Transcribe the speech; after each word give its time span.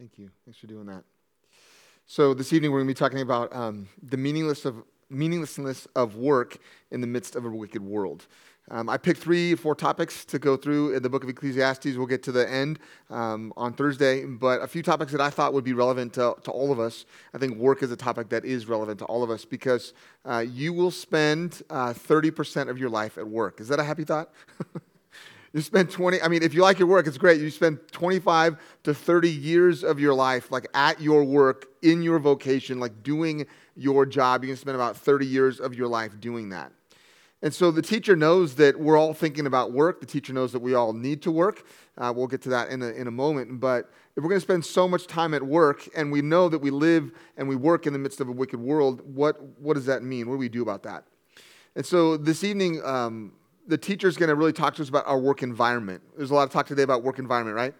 Thank 0.00 0.18
you. 0.18 0.30
Thanks 0.46 0.58
for 0.58 0.66
doing 0.66 0.86
that. 0.86 1.04
So 2.06 2.32
this 2.32 2.54
evening 2.54 2.72
we're 2.72 2.78
going 2.78 2.88
to 2.88 2.94
be 2.94 2.98
talking 2.98 3.20
about 3.20 3.54
um, 3.54 3.86
the 4.02 4.16
meaningless 4.16 4.64
of, 4.64 4.82
meaninglessness 5.10 5.86
of 5.94 6.16
work 6.16 6.56
in 6.90 7.02
the 7.02 7.06
midst 7.06 7.36
of 7.36 7.44
a 7.44 7.50
wicked 7.50 7.82
world. 7.82 8.26
Um, 8.70 8.88
I 8.88 8.96
picked 8.96 9.20
three 9.20 9.52
or 9.52 9.58
four 9.58 9.74
topics 9.74 10.24
to 10.24 10.38
go 10.38 10.56
through 10.56 10.94
in 10.94 11.02
the 11.02 11.10
book 11.10 11.22
of 11.22 11.28
Ecclesiastes. 11.28 11.98
We'll 11.98 12.06
get 12.06 12.22
to 12.22 12.32
the 12.32 12.50
end 12.50 12.78
um, 13.10 13.52
on 13.58 13.74
Thursday, 13.74 14.24
but 14.24 14.62
a 14.62 14.66
few 14.66 14.82
topics 14.82 15.12
that 15.12 15.20
I 15.20 15.28
thought 15.28 15.52
would 15.52 15.64
be 15.64 15.74
relevant 15.74 16.14
to, 16.14 16.34
to, 16.44 16.50
all 16.50 16.72
of 16.72 16.80
us. 16.80 17.04
I 17.34 17.38
think 17.38 17.58
work 17.58 17.82
is 17.82 17.90
a 17.90 17.96
topic 17.96 18.30
that 18.30 18.46
is 18.46 18.66
relevant 18.66 19.00
to 19.00 19.04
all 19.04 19.22
of 19.22 19.28
us 19.28 19.44
because 19.44 19.92
uh, 20.24 20.38
you 20.38 20.72
will 20.72 20.90
spend 20.90 21.62
uh, 21.68 21.92
30% 21.92 22.70
of 22.70 22.78
your 22.78 22.88
life 22.88 23.18
at 23.18 23.28
work. 23.28 23.60
Is 23.60 23.68
that 23.68 23.78
a 23.78 23.84
happy 23.84 24.04
thought? 24.04 24.30
You 25.52 25.60
spend 25.62 25.90
20, 25.90 26.22
I 26.22 26.28
mean, 26.28 26.44
if 26.44 26.54
you 26.54 26.62
like 26.62 26.78
your 26.78 26.86
work, 26.86 27.08
it's 27.08 27.18
great. 27.18 27.40
You 27.40 27.50
spend 27.50 27.80
25 27.90 28.56
to 28.84 28.94
30 28.94 29.30
years 29.30 29.82
of 29.82 29.98
your 29.98 30.14
life, 30.14 30.52
like 30.52 30.68
at 30.74 31.00
your 31.00 31.24
work, 31.24 31.66
in 31.82 32.02
your 32.02 32.20
vocation, 32.20 32.78
like 32.78 33.02
doing 33.02 33.46
your 33.74 34.06
job. 34.06 34.44
You 34.44 34.48
can 34.48 34.56
spend 34.56 34.76
about 34.76 34.96
30 34.96 35.26
years 35.26 35.58
of 35.58 35.74
your 35.74 35.88
life 35.88 36.20
doing 36.20 36.50
that. 36.50 36.70
And 37.42 37.52
so 37.52 37.70
the 37.70 37.82
teacher 37.82 38.14
knows 38.14 38.54
that 38.56 38.78
we're 38.78 38.98
all 38.98 39.14
thinking 39.14 39.46
about 39.46 39.72
work. 39.72 40.00
The 40.00 40.06
teacher 40.06 40.32
knows 40.32 40.52
that 40.52 40.60
we 40.60 40.74
all 40.74 40.92
need 40.92 41.22
to 41.22 41.30
work. 41.30 41.66
Uh, 41.96 42.12
we'll 42.14 42.26
get 42.26 42.42
to 42.42 42.50
that 42.50 42.68
in 42.68 42.82
a, 42.82 42.88
in 42.88 43.06
a 43.06 43.10
moment. 43.10 43.60
But 43.60 43.90
if 44.14 44.22
we're 44.22 44.28
going 44.28 44.40
to 44.40 44.44
spend 44.44 44.64
so 44.64 44.86
much 44.86 45.06
time 45.06 45.32
at 45.32 45.42
work 45.42 45.88
and 45.96 46.12
we 46.12 46.20
know 46.20 46.48
that 46.48 46.58
we 46.58 46.70
live 46.70 47.10
and 47.36 47.48
we 47.48 47.56
work 47.56 47.86
in 47.86 47.92
the 47.92 47.98
midst 47.98 48.20
of 48.20 48.28
a 48.28 48.32
wicked 48.32 48.60
world, 48.60 49.00
what, 49.04 49.42
what 49.58 49.74
does 49.74 49.86
that 49.86 50.02
mean? 50.02 50.28
What 50.28 50.34
do 50.34 50.38
we 50.38 50.50
do 50.50 50.62
about 50.62 50.82
that? 50.82 51.04
And 51.74 51.84
so 51.84 52.16
this 52.16 52.44
evening, 52.44 52.84
um, 52.84 53.32
the 53.70 53.78
teacher's 53.78 54.16
going 54.16 54.28
to 54.28 54.34
really 54.34 54.52
talk 54.52 54.74
to 54.74 54.82
us 54.82 54.88
about 54.88 55.06
our 55.06 55.18
work 55.18 55.42
environment. 55.42 56.02
There's 56.16 56.32
a 56.32 56.34
lot 56.34 56.42
of 56.42 56.50
talk 56.50 56.66
today 56.66 56.82
about 56.82 57.04
work 57.04 57.18
environment, 57.18 57.56
right? 57.56 57.72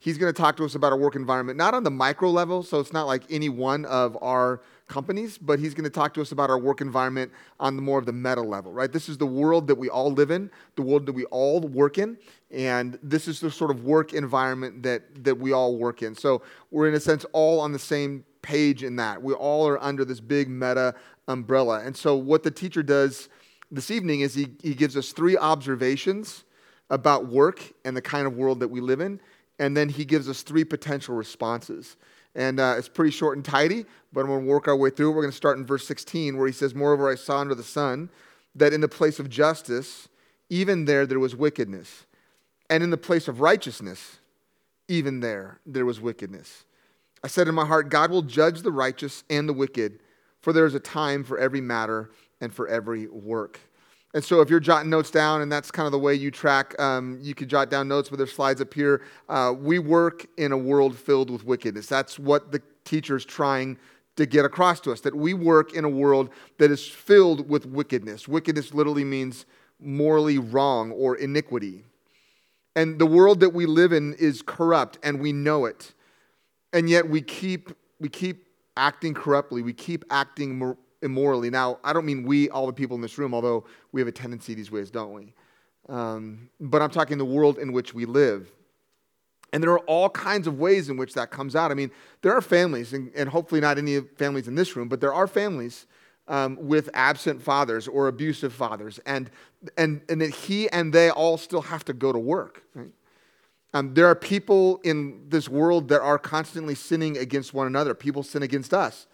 He's 0.00 0.18
going 0.18 0.32
to 0.32 0.36
talk 0.36 0.56
to 0.56 0.64
us 0.64 0.74
about 0.74 0.92
our 0.92 0.98
work 0.98 1.14
environment, 1.14 1.56
not 1.56 1.72
on 1.72 1.84
the 1.84 1.90
micro 1.90 2.30
level, 2.30 2.62
so 2.62 2.80
it's 2.80 2.92
not 2.92 3.06
like 3.06 3.22
any 3.30 3.48
one 3.48 3.84
of 3.86 4.18
our 4.20 4.60
companies, 4.88 5.38
but 5.38 5.58
he's 5.58 5.72
going 5.72 5.84
to 5.84 5.90
talk 5.90 6.12
to 6.14 6.20
us 6.20 6.32
about 6.32 6.50
our 6.50 6.58
work 6.58 6.80
environment 6.80 7.32
on 7.58 7.76
the 7.76 7.82
more 7.82 7.98
of 7.98 8.06
the 8.06 8.12
meta 8.12 8.42
level, 8.42 8.72
right? 8.72 8.92
This 8.92 9.08
is 9.08 9.18
the 9.18 9.26
world 9.26 9.66
that 9.68 9.76
we 9.76 9.88
all 9.88 10.12
live 10.12 10.30
in, 10.30 10.50
the 10.74 10.82
world 10.82 11.06
that 11.06 11.12
we 11.12 11.24
all 11.26 11.60
work 11.60 11.96
in, 11.96 12.18
and 12.50 12.98
this 13.02 13.26
is 13.26 13.40
the 13.40 13.50
sort 13.50 13.70
of 13.70 13.84
work 13.84 14.12
environment 14.12 14.82
that, 14.82 15.24
that 15.24 15.36
we 15.36 15.52
all 15.52 15.76
work 15.76 16.02
in. 16.02 16.14
So 16.14 16.42
we're, 16.70 16.88
in 16.88 16.94
a 16.94 17.00
sense, 17.00 17.24
all 17.32 17.60
on 17.60 17.72
the 17.72 17.78
same 17.78 18.24
page 18.42 18.82
in 18.82 18.96
that. 18.96 19.22
We 19.22 19.32
all 19.32 19.66
are 19.66 19.82
under 19.82 20.04
this 20.04 20.20
big 20.20 20.48
meta 20.48 20.94
umbrella. 21.28 21.82
And 21.84 21.96
so 21.96 22.16
what 22.16 22.42
the 22.42 22.50
teacher 22.50 22.82
does 22.82 23.28
this 23.76 23.90
evening 23.90 24.20
is 24.20 24.34
he, 24.34 24.48
he 24.62 24.74
gives 24.74 24.96
us 24.96 25.12
three 25.12 25.36
observations 25.36 26.44
about 26.90 27.26
work 27.26 27.62
and 27.84 27.96
the 27.96 28.02
kind 28.02 28.26
of 28.26 28.36
world 28.36 28.60
that 28.60 28.68
we 28.68 28.80
live 28.80 29.00
in, 29.00 29.20
and 29.58 29.76
then 29.76 29.88
he 29.88 30.04
gives 30.04 30.28
us 30.28 30.42
three 30.42 30.64
potential 30.64 31.14
responses. 31.14 31.96
And 32.34 32.60
uh, 32.60 32.74
it's 32.76 32.88
pretty 32.88 33.10
short 33.10 33.36
and 33.36 33.44
tidy, 33.44 33.86
but 34.12 34.20
I'm 34.20 34.26
going 34.26 34.42
to 34.42 34.46
work 34.46 34.68
our 34.68 34.76
way 34.76 34.90
through. 34.90 35.10
We're 35.10 35.22
going 35.22 35.32
to 35.32 35.36
start 35.36 35.58
in 35.58 35.64
verse 35.64 35.86
16, 35.86 36.36
where 36.36 36.46
he 36.46 36.52
says, 36.52 36.74
Moreover, 36.74 37.10
I 37.10 37.14
saw 37.14 37.38
under 37.38 37.54
the 37.54 37.62
sun 37.62 38.10
that 38.54 38.72
in 38.72 38.80
the 38.80 38.88
place 38.88 39.18
of 39.18 39.28
justice, 39.28 40.08
even 40.48 40.84
there 40.84 41.06
there 41.06 41.18
was 41.18 41.34
wickedness. 41.34 42.06
And 42.68 42.82
in 42.82 42.90
the 42.90 42.96
place 42.96 43.28
of 43.28 43.40
righteousness, 43.40 44.18
even 44.88 45.20
there 45.20 45.60
there 45.66 45.86
was 45.86 46.00
wickedness. 46.00 46.64
I 47.24 47.28
said 47.28 47.48
in 47.48 47.54
my 47.54 47.64
heart, 47.64 47.88
God 47.88 48.10
will 48.10 48.22
judge 48.22 48.62
the 48.62 48.70
righteous 48.70 49.24
and 49.30 49.48
the 49.48 49.52
wicked, 49.52 50.00
for 50.40 50.52
there 50.52 50.66
is 50.66 50.74
a 50.74 50.80
time 50.80 51.24
for 51.24 51.38
every 51.38 51.60
matter 51.60 52.10
and 52.40 52.52
for 52.52 52.68
every 52.68 53.06
work. 53.08 53.60
And 54.14 54.24
so, 54.24 54.40
if 54.40 54.48
you're 54.48 54.60
jotting 54.60 54.88
notes 54.88 55.10
down, 55.10 55.42
and 55.42 55.52
that's 55.52 55.70
kind 55.70 55.84
of 55.84 55.92
the 55.92 55.98
way 55.98 56.14
you 56.14 56.30
track, 56.30 56.78
um, 56.80 57.18
you 57.20 57.34
could 57.34 57.48
jot 57.48 57.70
down 57.70 57.86
notes, 57.86 58.08
but 58.08 58.16
there's 58.16 58.32
slides 58.32 58.60
up 58.62 58.72
here. 58.72 59.02
Uh, 59.28 59.52
we 59.58 59.78
work 59.78 60.26
in 60.38 60.52
a 60.52 60.56
world 60.56 60.96
filled 60.96 61.30
with 61.30 61.44
wickedness. 61.44 61.86
That's 61.86 62.18
what 62.18 62.50
the 62.50 62.62
teacher's 62.84 63.24
trying 63.24 63.76
to 64.16 64.24
get 64.24 64.44
across 64.46 64.80
to 64.80 64.92
us 64.92 65.02
that 65.02 65.14
we 65.14 65.34
work 65.34 65.74
in 65.74 65.84
a 65.84 65.88
world 65.88 66.30
that 66.56 66.70
is 66.70 66.86
filled 66.86 67.48
with 67.50 67.66
wickedness. 67.66 68.26
Wickedness 68.26 68.72
literally 68.72 69.04
means 69.04 69.44
morally 69.78 70.38
wrong 70.38 70.92
or 70.92 71.16
iniquity. 71.16 71.84
And 72.74 72.98
the 72.98 73.06
world 73.06 73.40
that 73.40 73.50
we 73.50 73.66
live 73.66 73.92
in 73.92 74.14
is 74.14 74.40
corrupt, 74.40 74.98
and 75.02 75.20
we 75.20 75.32
know 75.32 75.66
it. 75.66 75.92
And 76.72 76.88
yet, 76.88 77.08
we 77.08 77.22
keep, 77.22 77.72
we 78.00 78.08
keep 78.08 78.46
acting 78.76 79.14
corruptly, 79.14 79.62
we 79.62 79.72
keep 79.72 80.04
acting 80.10 80.76
immorally. 81.06 81.48
Now, 81.48 81.78
I 81.82 81.94
don't 81.94 82.04
mean 82.04 82.24
we, 82.24 82.50
all 82.50 82.66
the 82.66 82.72
people 82.74 82.94
in 82.96 83.00
this 83.00 83.16
room, 83.16 83.32
although 83.32 83.64
we 83.92 84.00
have 84.02 84.08
a 84.08 84.12
tendency 84.12 84.52
these 84.52 84.70
ways, 84.70 84.90
don't 84.90 85.14
we? 85.14 85.32
Um, 85.88 86.50
but 86.60 86.82
I'm 86.82 86.90
talking 86.90 87.16
the 87.16 87.24
world 87.24 87.58
in 87.58 87.72
which 87.72 87.94
we 87.94 88.04
live. 88.04 88.52
And 89.52 89.62
there 89.62 89.70
are 89.70 89.80
all 89.86 90.10
kinds 90.10 90.46
of 90.46 90.58
ways 90.58 90.90
in 90.90 90.98
which 90.98 91.14
that 91.14 91.30
comes 91.30 91.56
out. 91.56 91.70
I 91.70 91.74
mean, 91.74 91.90
there 92.20 92.34
are 92.34 92.42
families, 92.42 92.92
and, 92.92 93.10
and 93.14 93.28
hopefully 93.30 93.60
not 93.60 93.78
any 93.78 94.00
families 94.00 94.48
in 94.48 94.54
this 94.54 94.76
room, 94.76 94.88
but 94.88 95.00
there 95.00 95.14
are 95.14 95.26
families 95.26 95.86
um, 96.28 96.58
with 96.60 96.90
absent 96.92 97.40
fathers 97.40 97.86
or 97.88 98.08
abusive 98.08 98.52
fathers, 98.52 98.98
and, 99.06 99.30
and, 99.78 100.02
and 100.08 100.20
that 100.20 100.34
he 100.34 100.68
and 100.70 100.92
they 100.92 101.08
all 101.08 101.38
still 101.38 101.62
have 101.62 101.84
to 101.84 101.92
go 101.92 102.12
to 102.12 102.18
work. 102.18 102.64
Right? 102.74 102.90
Um, 103.72 103.94
there 103.94 104.06
are 104.06 104.14
people 104.14 104.80
in 104.82 105.28
this 105.28 105.48
world 105.48 105.88
that 105.88 106.00
are 106.00 106.18
constantly 106.18 106.74
sinning 106.74 107.16
against 107.18 107.54
one 107.54 107.66
another. 107.66 107.94
People 107.94 108.22
sin 108.22 108.42
against 108.42 108.72
us. 108.74 109.06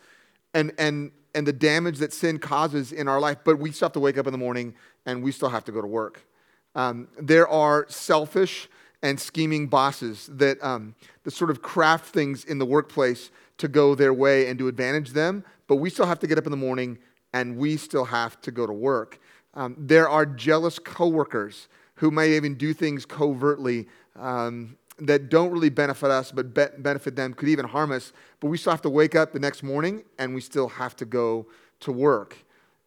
And, 0.54 0.72
and 0.78 1.10
and 1.34 1.46
the 1.46 1.52
damage 1.52 1.98
that 1.98 2.12
sin 2.12 2.38
causes 2.38 2.92
in 2.92 3.08
our 3.08 3.20
life, 3.20 3.38
but 3.44 3.58
we 3.58 3.72
still 3.72 3.86
have 3.86 3.92
to 3.92 4.00
wake 4.00 4.18
up 4.18 4.26
in 4.26 4.32
the 4.32 4.38
morning 4.38 4.74
and 5.06 5.22
we 5.22 5.32
still 5.32 5.48
have 5.48 5.64
to 5.64 5.72
go 5.72 5.80
to 5.80 5.86
work. 5.86 6.26
Um, 6.74 7.08
there 7.20 7.48
are 7.48 7.86
selfish 7.88 8.68
and 9.02 9.18
scheming 9.18 9.66
bosses 9.66 10.28
that, 10.32 10.62
um, 10.62 10.94
that 11.24 11.32
sort 11.32 11.50
of 11.50 11.62
craft 11.62 12.06
things 12.06 12.44
in 12.44 12.58
the 12.58 12.66
workplace 12.66 13.30
to 13.58 13.68
go 13.68 13.94
their 13.94 14.14
way 14.14 14.48
and 14.48 14.58
to 14.58 14.68
advantage 14.68 15.10
them, 15.10 15.44
but 15.66 15.76
we 15.76 15.90
still 15.90 16.06
have 16.06 16.18
to 16.20 16.26
get 16.26 16.38
up 16.38 16.46
in 16.46 16.50
the 16.50 16.56
morning 16.56 16.98
and 17.32 17.56
we 17.56 17.76
still 17.76 18.04
have 18.04 18.40
to 18.42 18.50
go 18.50 18.66
to 18.66 18.72
work. 18.72 19.20
Um, 19.54 19.76
there 19.78 20.08
are 20.08 20.24
jealous 20.24 20.78
coworkers 20.78 21.68
who 21.96 22.10
may 22.10 22.36
even 22.36 22.54
do 22.54 22.72
things 22.72 23.04
covertly 23.04 23.86
um, 24.16 24.76
that 24.98 25.28
don't 25.28 25.50
really 25.50 25.70
benefit 25.70 26.10
us 26.10 26.30
but 26.30 26.54
be- 26.54 26.66
benefit 26.78 27.16
them, 27.16 27.34
could 27.34 27.48
even 27.48 27.66
harm 27.66 27.92
us, 27.92 28.12
but 28.40 28.48
we 28.48 28.56
still 28.58 28.72
have 28.72 28.82
to 28.82 28.90
wake 28.90 29.14
up 29.14 29.32
the 29.32 29.40
next 29.40 29.62
morning 29.62 30.02
and 30.18 30.34
we 30.34 30.40
still 30.40 30.68
have 30.68 30.94
to 30.96 31.04
go 31.04 31.46
to 31.80 31.92
work. 31.92 32.36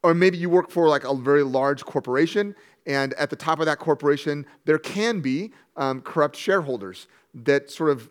Or 0.04 0.14
maybe 0.14 0.38
you 0.38 0.50
work 0.50 0.70
for 0.70 0.88
like 0.88 1.04
a 1.04 1.16
very 1.16 1.44
large 1.44 1.84
corporation, 1.84 2.56
and 2.86 3.14
at 3.16 3.32
the 3.32 3.36
top 3.36 3.60
of 3.60 3.66
that 3.66 3.80
corporation, 3.80 4.46
there 4.66 4.78
can 4.78 5.20
be 5.20 5.52
um, 5.76 6.02
corrupt 6.02 6.36
shareholders 6.36 7.08
that 7.34 7.72
sort 7.72 7.90
of 7.90 8.10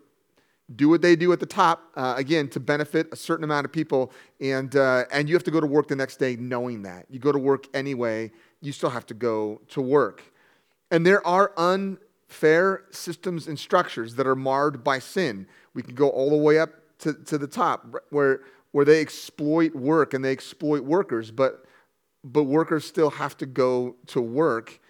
do 0.76 0.88
what 0.88 1.02
they 1.02 1.14
do 1.14 1.32
at 1.32 1.40
the 1.40 1.46
top, 1.46 1.90
uh, 1.94 2.14
again, 2.16 2.48
to 2.48 2.58
benefit 2.58 3.06
a 3.12 3.16
certain 3.16 3.44
amount 3.44 3.64
of 3.64 3.72
people. 3.72 4.10
And, 4.40 4.74
uh, 4.74 5.04
and 5.12 5.28
you 5.28 5.34
have 5.34 5.44
to 5.44 5.50
go 5.50 5.60
to 5.60 5.66
work 5.66 5.88
the 5.88 5.96
next 5.96 6.16
day 6.16 6.36
knowing 6.36 6.82
that. 6.82 7.06
You 7.10 7.18
go 7.18 7.32
to 7.32 7.38
work 7.38 7.66
anyway, 7.74 8.32
you 8.60 8.72
still 8.72 8.90
have 8.90 9.06
to 9.06 9.14
go 9.14 9.60
to 9.68 9.80
work. 9.80 10.22
And 10.90 11.04
there 11.06 11.24
are 11.26 11.52
un, 11.56 11.98
fair 12.28 12.84
systems 12.90 13.46
and 13.46 13.58
structures 13.58 14.14
that 14.16 14.26
are 14.26 14.36
marred 14.36 14.82
by 14.82 14.98
sin. 14.98 15.46
We 15.74 15.82
can 15.82 15.94
go 15.94 16.08
all 16.08 16.30
the 16.30 16.36
way 16.36 16.58
up 16.58 16.70
to, 17.00 17.14
to 17.14 17.38
the 17.38 17.46
top 17.46 17.86
where, 18.10 18.40
where 18.72 18.84
they 18.84 19.00
exploit 19.00 19.74
work 19.74 20.14
and 20.14 20.24
they 20.24 20.32
exploit 20.32 20.84
workers, 20.84 21.30
but, 21.30 21.64
but 22.22 22.44
workers 22.44 22.84
still 22.84 23.10
have 23.10 23.36
to 23.38 23.46
go 23.46 23.96
to 24.08 24.20
work. 24.20 24.80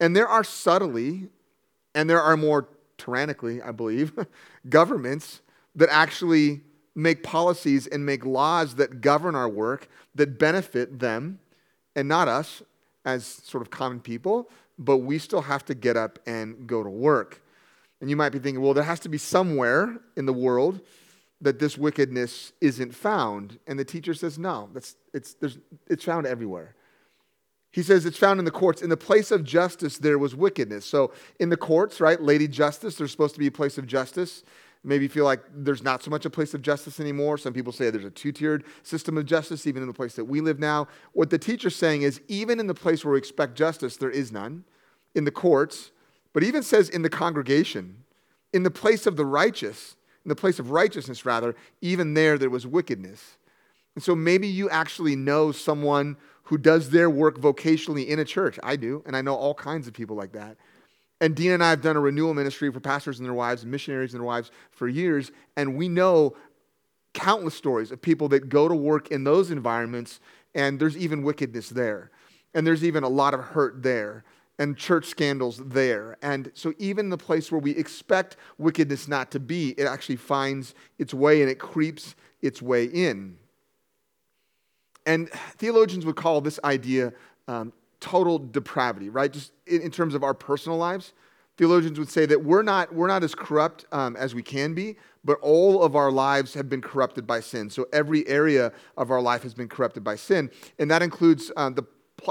And 0.00 0.16
there 0.16 0.28
are 0.28 0.44
subtly, 0.44 1.28
and 1.94 2.08
there 2.08 2.20
are 2.20 2.36
more 2.36 2.68
tyrannically, 2.98 3.62
I 3.62 3.72
believe, 3.72 4.12
governments 4.68 5.40
that 5.74 5.88
actually 5.90 6.60
make 6.94 7.22
policies 7.22 7.86
and 7.86 8.04
make 8.04 8.24
laws 8.24 8.74
that 8.74 9.00
govern 9.00 9.34
our 9.34 9.48
work 9.48 9.88
that 10.14 10.38
benefit 10.38 10.98
them 10.98 11.38
and 11.96 12.06
not 12.06 12.28
us 12.28 12.62
as 13.04 13.24
sort 13.24 13.62
of 13.62 13.70
common 13.70 14.00
people 14.00 14.48
but 14.78 14.98
we 14.98 15.18
still 15.18 15.42
have 15.42 15.64
to 15.66 15.74
get 15.74 15.96
up 15.96 16.18
and 16.26 16.66
go 16.66 16.82
to 16.82 16.90
work. 16.90 17.42
And 18.00 18.10
you 18.10 18.16
might 18.16 18.30
be 18.30 18.38
thinking, 18.38 18.62
well, 18.62 18.74
there 18.74 18.84
has 18.84 19.00
to 19.00 19.08
be 19.08 19.18
somewhere 19.18 19.98
in 20.16 20.26
the 20.26 20.32
world 20.32 20.80
that 21.40 21.58
this 21.58 21.76
wickedness 21.76 22.52
isn't 22.60 22.94
found. 22.94 23.58
And 23.66 23.78
the 23.78 23.84
teacher 23.84 24.14
says, 24.14 24.38
no, 24.38 24.68
that's, 24.72 24.96
it's, 25.12 25.36
it's 25.88 26.04
found 26.04 26.26
everywhere. 26.26 26.74
He 27.72 27.82
says 27.82 28.04
it's 28.04 28.18
found 28.18 28.38
in 28.38 28.44
the 28.44 28.50
courts. 28.50 28.82
In 28.82 28.90
the 28.90 28.96
place 28.96 29.30
of 29.30 29.44
justice, 29.44 29.98
there 29.98 30.18
was 30.18 30.34
wickedness. 30.34 30.84
So 30.84 31.12
in 31.40 31.48
the 31.48 31.56
courts, 31.56 32.00
right, 32.00 32.20
Lady 32.20 32.46
Justice, 32.46 32.96
there's 32.96 33.10
supposed 33.10 33.34
to 33.34 33.40
be 33.40 33.46
a 33.46 33.52
place 33.52 33.78
of 33.78 33.86
justice. 33.86 34.44
Maybe 34.84 35.06
feel 35.06 35.24
like 35.24 35.40
there's 35.54 35.82
not 35.82 36.02
so 36.02 36.10
much 36.10 36.24
a 36.24 36.30
place 36.30 36.54
of 36.54 36.62
justice 36.62 36.98
anymore. 36.98 37.38
Some 37.38 37.52
people 37.52 37.72
say 37.72 37.90
there's 37.90 38.04
a 38.04 38.10
two 38.10 38.32
tiered 38.32 38.64
system 38.82 39.16
of 39.16 39.26
justice, 39.26 39.66
even 39.66 39.82
in 39.82 39.88
the 39.88 39.94
place 39.94 40.14
that 40.14 40.24
we 40.24 40.40
live 40.40 40.58
now. 40.58 40.88
What 41.12 41.30
the 41.30 41.38
teacher's 41.38 41.76
saying 41.76 42.02
is, 42.02 42.20
even 42.26 42.58
in 42.58 42.66
the 42.66 42.74
place 42.74 43.04
where 43.04 43.12
we 43.12 43.18
expect 43.18 43.54
justice, 43.54 43.96
there 43.96 44.10
is 44.10 44.32
none 44.32 44.64
in 45.14 45.24
the 45.24 45.30
courts, 45.30 45.92
but 46.32 46.42
even 46.42 46.62
says 46.62 46.88
in 46.88 47.02
the 47.02 47.10
congregation, 47.10 47.98
in 48.52 48.64
the 48.64 48.70
place 48.70 49.06
of 49.06 49.16
the 49.16 49.24
righteous, 49.24 49.96
in 50.24 50.28
the 50.28 50.36
place 50.36 50.58
of 50.58 50.70
righteousness, 50.70 51.24
rather, 51.24 51.54
even 51.80 52.14
there 52.14 52.36
there 52.36 52.50
was 52.50 52.66
wickedness. 52.66 53.36
And 53.94 54.02
so 54.02 54.16
maybe 54.16 54.48
you 54.48 54.68
actually 54.70 55.14
know 55.14 55.52
someone 55.52 56.16
who 56.44 56.58
does 56.58 56.90
their 56.90 57.08
work 57.08 57.38
vocationally 57.38 58.06
in 58.06 58.18
a 58.18 58.24
church. 58.24 58.58
I 58.62 58.76
do, 58.76 59.02
and 59.06 59.16
I 59.16 59.22
know 59.22 59.34
all 59.34 59.54
kinds 59.54 59.86
of 59.86 59.94
people 59.94 60.16
like 60.16 60.32
that. 60.32 60.56
And 61.22 61.36
Dean 61.36 61.52
and 61.52 61.62
I 61.62 61.70
have 61.70 61.80
done 61.80 61.94
a 61.94 62.00
renewal 62.00 62.34
ministry 62.34 62.70
for 62.72 62.80
pastors 62.80 63.20
and 63.20 63.26
their 63.26 63.32
wives 63.32 63.62
and 63.62 63.70
missionaries 63.70 64.12
and 64.12 64.20
their 64.20 64.26
wives 64.26 64.50
for 64.72 64.88
years. 64.88 65.30
And 65.56 65.76
we 65.76 65.88
know 65.88 66.36
countless 67.14 67.54
stories 67.54 67.92
of 67.92 68.02
people 68.02 68.28
that 68.30 68.48
go 68.48 68.66
to 68.66 68.74
work 68.74 69.12
in 69.12 69.22
those 69.22 69.52
environments, 69.52 70.18
and 70.52 70.80
there's 70.80 70.96
even 70.96 71.22
wickedness 71.22 71.68
there. 71.68 72.10
And 72.54 72.66
there's 72.66 72.82
even 72.82 73.04
a 73.04 73.08
lot 73.08 73.34
of 73.34 73.40
hurt 73.40 73.84
there 73.84 74.24
and 74.58 74.76
church 74.76 75.06
scandals 75.06 75.58
there. 75.58 76.16
And 76.22 76.50
so, 76.54 76.74
even 76.78 77.08
the 77.08 77.18
place 77.18 77.52
where 77.52 77.60
we 77.60 77.70
expect 77.70 78.36
wickedness 78.58 79.06
not 79.06 79.30
to 79.30 79.38
be, 79.38 79.70
it 79.78 79.84
actually 79.84 80.16
finds 80.16 80.74
its 80.98 81.14
way 81.14 81.40
and 81.40 81.48
it 81.48 81.60
creeps 81.60 82.16
its 82.42 82.60
way 82.60 82.86
in. 82.86 83.36
And 85.06 85.30
theologians 85.30 86.04
would 86.04 86.16
call 86.16 86.40
this 86.40 86.58
idea 86.64 87.12
um, 87.46 87.72
total 88.02 88.38
depravity, 88.38 89.08
right? 89.08 89.32
Just 89.32 89.52
in, 89.66 89.80
in, 89.80 89.90
terms 89.90 90.14
of 90.14 90.22
our 90.22 90.34
personal 90.34 90.76
lives. 90.76 91.14
Theologians 91.56 91.98
would 91.98 92.08
say 92.08 92.26
that 92.26 92.44
we're 92.44 92.62
not, 92.62 92.92
we're 92.94 93.06
not 93.06 93.22
as 93.22 93.34
corrupt 93.34 93.84
um, 93.92 94.16
as 94.16 94.34
we 94.34 94.42
can 94.42 94.74
be, 94.74 94.96
but 95.24 95.38
all 95.40 95.82
of 95.82 95.94
our 95.94 96.10
lives 96.10 96.52
have 96.54 96.68
been 96.68 96.82
corrupted 96.82 97.26
by 97.26 97.40
sin. 97.40 97.70
So 97.70 97.86
every 97.92 98.26
area 98.26 98.72
of 98.96 99.10
our 99.10 99.20
life 99.20 99.42
has 99.44 99.54
been 99.54 99.68
corrupted 99.68 100.02
by 100.02 100.16
sin. 100.16 100.50
And 100.78 100.90
that 100.90 101.02
includes 101.02 101.52
uh, 101.56 101.70
the 101.70 101.84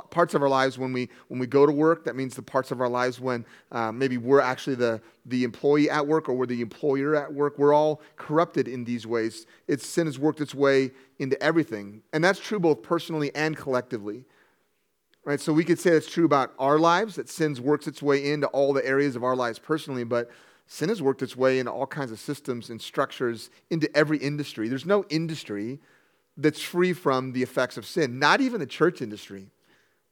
parts 0.09 0.33
of 0.33 0.41
our 0.41 0.49
lives 0.49 0.77
when 0.77 0.93
we 0.93 1.09
when 1.27 1.39
we 1.39 1.45
go 1.45 1.65
to 1.65 1.71
work 1.71 2.05
that 2.05 2.15
means 2.15 2.35
the 2.35 2.41
parts 2.41 2.71
of 2.71 2.79
our 2.79 2.87
lives 2.87 3.19
when 3.19 3.45
uh, 3.73 3.91
maybe 3.91 4.17
we're 4.17 4.39
actually 4.39 4.75
the 4.75 5.01
the 5.25 5.43
employee 5.43 5.89
at 5.89 6.05
work 6.05 6.29
or 6.29 6.33
we're 6.33 6.45
the 6.45 6.61
employer 6.61 7.13
at 7.15 7.33
work 7.33 7.57
we're 7.57 7.73
all 7.73 8.01
corrupted 8.15 8.69
in 8.69 8.85
these 8.85 9.05
ways 9.05 9.45
it's 9.67 9.85
sin 9.85 10.05
has 10.05 10.17
worked 10.17 10.39
its 10.39 10.55
way 10.55 10.91
into 11.19 11.41
everything 11.43 12.01
and 12.13 12.23
that's 12.23 12.39
true 12.39 12.59
both 12.59 12.81
personally 12.81 13.35
and 13.35 13.57
collectively 13.57 14.23
right 15.23 15.39
so 15.39 15.53
we 15.53 15.63
could 15.63 15.79
say 15.79 15.91
that's 15.91 16.09
true 16.09 16.25
about 16.25 16.53
our 16.59 16.79
lives 16.79 17.15
that 17.15 17.29
sin's 17.29 17.59
works 17.61 17.87
its 17.87 18.01
way 18.01 18.31
into 18.31 18.47
all 18.47 18.73
the 18.73 18.85
areas 18.85 19.15
of 19.15 19.23
our 19.23 19.35
lives 19.35 19.59
personally 19.59 20.03
but 20.03 20.29
sin 20.67 20.89
has 20.89 21.01
worked 21.01 21.21
its 21.21 21.35
way 21.35 21.59
into 21.59 21.71
all 21.71 21.87
kinds 21.87 22.11
of 22.11 22.19
systems 22.19 22.69
and 22.69 22.81
structures 22.81 23.49
into 23.69 23.89
every 23.95 24.17
industry 24.17 24.67
there's 24.67 24.85
no 24.85 25.03
industry 25.09 25.79
that's 26.37 26.61
free 26.61 26.93
from 26.93 27.33
the 27.33 27.43
effects 27.43 27.77
of 27.77 27.85
sin 27.85 28.19
not 28.19 28.41
even 28.41 28.59
the 28.59 28.65
church 28.65 29.01
industry 29.01 29.47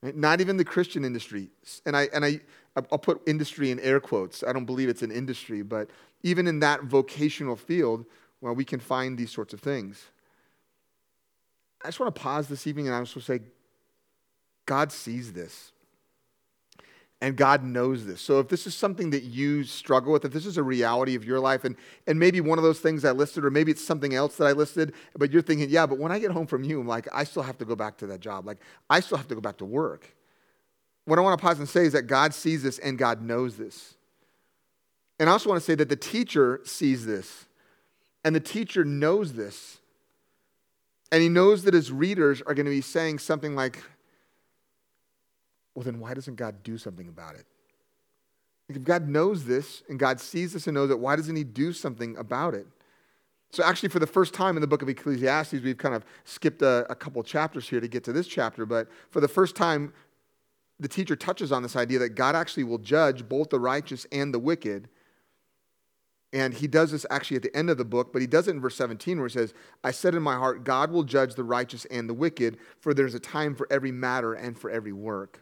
Right? 0.01 0.15
Not 0.15 0.39
even 0.39 0.57
the 0.57 0.65
Christian 0.65 1.03
industry. 1.03 1.49
And, 1.85 1.95
I, 1.95 2.07
and 2.13 2.23
I, 2.23 2.39
I'll 2.75 2.97
put 2.97 3.21
industry 3.27 3.71
in 3.71 3.79
air 3.79 3.99
quotes. 3.99 4.43
I 4.43 4.53
don't 4.53 4.65
believe 4.65 4.87
it's 4.87 5.01
an 5.01 5.11
industry, 5.11 5.61
but 5.61 5.89
even 6.23 6.47
in 6.47 6.59
that 6.61 6.83
vocational 6.83 7.55
field, 7.55 8.05
well, 8.41 8.55
we 8.55 8.63
can 8.63 8.79
find 8.79 9.17
these 9.17 9.31
sorts 9.31 9.53
of 9.53 9.59
things. 9.59 10.01
I 11.83 11.87
just 11.87 11.99
want 11.99 12.13
to 12.13 12.21
pause 12.21 12.47
this 12.47 12.65
evening 12.67 12.87
and 12.87 12.95
I 12.95 13.01
just 13.01 13.15
want 13.15 13.25
to 13.25 13.33
say, 13.33 13.41
God 14.69 14.91
sees 14.91 15.33
this. 15.33 15.71
And 17.21 17.35
God 17.35 17.63
knows 17.63 18.05
this. 18.05 18.21
So 18.21 18.39
if 18.39 18.49
this 18.49 18.67
is 18.67 18.75
something 18.75 19.09
that 19.09 19.23
you 19.23 19.63
struggle 19.63 20.13
with, 20.13 20.23
if 20.25 20.31
this 20.31 20.45
is 20.45 20.57
a 20.57 20.63
reality 20.63 21.15
of 21.15 21.25
your 21.25 21.39
life, 21.39 21.65
and, 21.65 21.75
and 22.05 22.19
maybe 22.19 22.39
one 22.39 22.59
of 22.59 22.63
those 22.63 22.79
things 22.79 23.03
I 23.03 23.11
listed, 23.11 23.43
or 23.43 23.49
maybe 23.49 23.71
it's 23.71 23.83
something 23.83 24.13
else 24.13 24.35
that 24.37 24.45
I 24.45 24.51
listed, 24.51 24.93
but 25.17 25.31
you're 25.31 25.41
thinking, 25.41 25.71
yeah, 25.71 25.87
but 25.87 25.97
when 25.97 26.11
I 26.11 26.19
get 26.19 26.29
home 26.29 26.45
from 26.45 26.63
you, 26.63 26.79
I'm 26.79 26.87
like, 26.87 27.07
I 27.11 27.23
still 27.23 27.41
have 27.41 27.57
to 27.57 27.65
go 27.65 27.75
back 27.75 27.97
to 27.97 28.07
that 28.07 28.19
job. 28.19 28.45
Like, 28.45 28.59
I 28.91 28.99
still 28.99 29.17
have 29.17 29.27
to 29.29 29.35
go 29.35 29.41
back 29.41 29.57
to 29.57 29.65
work. 29.65 30.15
What 31.05 31.17
I 31.17 31.23
want 31.23 31.37
to 31.37 31.43
pause 31.43 31.57
and 31.57 31.67
say 31.67 31.85
is 31.85 31.93
that 31.93 32.03
God 32.03 32.31
sees 32.31 32.61
this 32.61 32.77
and 32.77 32.95
God 32.95 33.23
knows 33.23 33.57
this. 33.57 33.95
And 35.19 35.27
I 35.27 35.31
also 35.31 35.49
want 35.49 35.59
to 35.59 35.65
say 35.65 35.75
that 35.75 35.89
the 35.89 35.95
teacher 35.95 36.61
sees 36.63 37.07
this, 37.07 37.47
and 38.23 38.35
the 38.35 38.39
teacher 38.39 38.85
knows 38.85 39.33
this. 39.33 39.79
And 41.11 41.23
he 41.23 41.27
knows 41.27 41.63
that 41.63 41.73
his 41.73 41.91
readers 41.91 42.41
are 42.43 42.53
going 42.53 42.67
to 42.67 42.71
be 42.71 42.81
saying 42.81 43.17
something 43.17 43.55
like, 43.55 43.81
well, 45.79 45.85
then 45.85 46.01
why 46.01 46.13
doesn't 46.13 46.35
God 46.35 46.61
do 46.61 46.77
something 46.77 47.07
about 47.07 47.35
it? 47.35 47.45
If 48.67 48.83
God 48.83 49.07
knows 49.07 49.45
this 49.45 49.81
and 49.87 49.97
God 49.97 50.19
sees 50.19 50.51
this 50.51 50.67
and 50.67 50.75
knows 50.75 50.91
it, 50.91 50.99
why 50.99 51.15
doesn't 51.15 51.37
He 51.37 51.45
do 51.45 51.71
something 51.71 52.17
about 52.17 52.53
it? 52.53 52.67
So, 53.51 53.63
actually, 53.63 53.87
for 53.87 53.99
the 53.99 54.05
first 54.05 54.33
time 54.33 54.57
in 54.57 54.61
the 54.61 54.67
book 54.67 54.81
of 54.81 54.89
Ecclesiastes, 54.89 55.53
we've 55.53 55.77
kind 55.77 55.95
of 55.95 56.03
skipped 56.25 56.61
a, 56.63 56.85
a 56.89 56.95
couple 56.95 57.23
chapters 57.23 57.69
here 57.69 57.79
to 57.79 57.87
get 57.87 58.03
to 58.03 58.11
this 58.11 58.27
chapter, 58.27 58.65
but 58.65 58.89
for 59.09 59.21
the 59.21 59.29
first 59.29 59.55
time, 59.55 59.93
the 60.81 60.89
teacher 60.89 61.15
touches 61.15 61.49
on 61.53 61.63
this 61.63 61.77
idea 61.77 61.99
that 61.99 62.09
God 62.09 62.35
actually 62.35 62.65
will 62.65 62.79
judge 62.79 63.29
both 63.29 63.49
the 63.49 63.59
righteous 63.61 64.05
and 64.11 64.33
the 64.33 64.39
wicked. 64.39 64.89
And 66.33 66.53
he 66.53 66.67
does 66.67 66.91
this 66.91 67.05
actually 67.09 67.37
at 67.37 67.43
the 67.43 67.55
end 67.55 67.69
of 67.69 67.77
the 67.77 67.85
book, 67.85 68.11
but 68.11 68.21
he 68.21 68.27
does 68.27 68.49
it 68.49 68.51
in 68.51 68.59
verse 68.59 68.75
17 68.75 69.17
where 69.17 69.29
he 69.29 69.33
says, 69.33 69.53
I 69.81 69.91
said 69.91 70.13
in 70.13 70.23
my 70.23 70.35
heart, 70.35 70.65
God 70.65 70.91
will 70.91 71.03
judge 71.03 71.35
the 71.35 71.45
righteous 71.45 71.85
and 71.85 72.09
the 72.09 72.13
wicked, 72.13 72.57
for 72.81 72.93
there's 72.93 73.15
a 73.15 73.19
time 73.19 73.55
for 73.55 73.65
every 73.71 73.93
matter 73.93 74.33
and 74.33 74.59
for 74.59 74.69
every 74.69 74.91
work. 74.91 75.41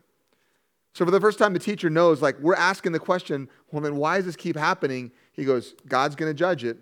So 0.97 1.05
for 1.05 1.11
the 1.11 1.21
first 1.21 1.37
time, 1.37 1.53
the 1.53 1.59
teacher 1.59 1.91
knows, 1.91 2.23
like, 2.23 2.39
we're 2.39 2.55
asking 2.55 2.91
the 2.91 2.99
question, 2.99 3.49
well, 3.71 3.83
then 3.83 3.97
why 3.97 4.17
does 4.17 4.25
this 4.25 4.35
keep 4.35 4.57
happening? 4.57 5.11
He 5.31 5.45
goes, 5.45 5.75
God's 5.87 6.15
going 6.15 6.31
to 6.31 6.33
judge 6.33 6.63
it. 6.63 6.79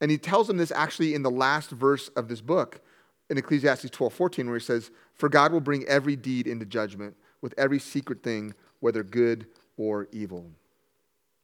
And 0.00 0.08
he 0.08 0.16
tells 0.16 0.46
them 0.46 0.56
this 0.56 0.70
actually 0.70 1.12
in 1.12 1.22
the 1.22 1.30
last 1.30 1.70
verse 1.70 2.10
of 2.10 2.28
this 2.28 2.40
book 2.40 2.80
in 3.28 3.36
Ecclesiastes 3.36 3.90
12 3.90 4.12
14, 4.12 4.46
where 4.46 4.56
he 4.56 4.64
says, 4.64 4.92
For 5.14 5.28
God 5.28 5.50
will 5.50 5.60
bring 5.60 5.84
every 5.88 6.14
deed 6.14 6.46
into 6.46 6.64
judgment 6.64 7.16
with 7.40 7.54
every 7.58 7.80
secret 7.80 8.22
thing, 8.22 8.54
whether 8.78 9.02
good 9.02 9.46
or 9.76 10.06
evil. 10.12 10.46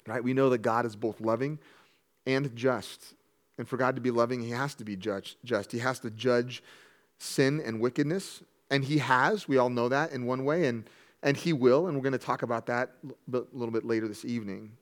Right? 0.07 0.23
We 0.23 0.35
know 0.35 0.51
that 0.51 0.59
God 0.59 0.87
is 0.87 0.95
both 0.95 1.21
loving 1.21 1.59
and 2.25 2.55
just. 2.55 3.15
And 3.59 3.67
for 3.67 3.77
God 3.77 3.97
to 3.97 4.01
be 4.01 4.13
loving, 4.13 4.45
he 4.45 4.51
has 4.51 4.77
to 4.77 4.85
be 4.85 4.95
judge, 4.95 5.37
just. 5.45 5.73
He 5.73 5.81
has 5.81 5.99
to 6.01 6.11
judge 6.13 6.63
sin 7.19 7.61
and 7.67 7.81
wickedness. 7.81 8.45
And 8.71 8.85
he 8.85 8.99
has, 8.99 9.49
we 9.49 9.57
all 9.57 9.71
know 9.71 9.89
that 9.89 10.13
in 10.13 10.25
one 10.25 10.45
way. 10.45 10.69
And 10.69 10.89
and 11.23 11.37
he 11.37 11.53
will, 11.53 11.87
and 11.87 11.97
we're 11.97 12.03
going 12.03 12.13
to 12.13 12.19
talk 12.19 12.43
about 12.43 12.67
that 12.67 12.93
a 13.33 13.43
little 13.53 13.73
bit 13.73 13.85
later 13.85 14.07
this 14.07 14.25
evening. 14.25 14.73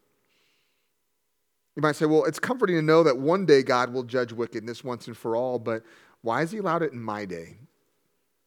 You 1.74 1.82
might 1.82 1.96
say, 1.96 2.06
well, 2.06 2.24
it's 2.24 2.38
comforting 2.38 2.76
to 2.76 2.82
know 2.82 3.02
that 3.02 3.18
one 3.18 3.46
day 3.46 3.62
God 3.62 3.92
will 3.92 4.02
judge 4.02 4.32
wickedness 4.32 4.84
once 4.84 5.06
and 5.06 5.16
for 5.16 5.36
all, 5.36 5.58
but 5.58 5.82
why 6.22 6.40
has 6.40 6.52
he 6.52 6.58
allowed 6.58 6.82
it 6.82 6.92
in 6.92 7.00
my 7.00 7.24
day? 7.24 7.56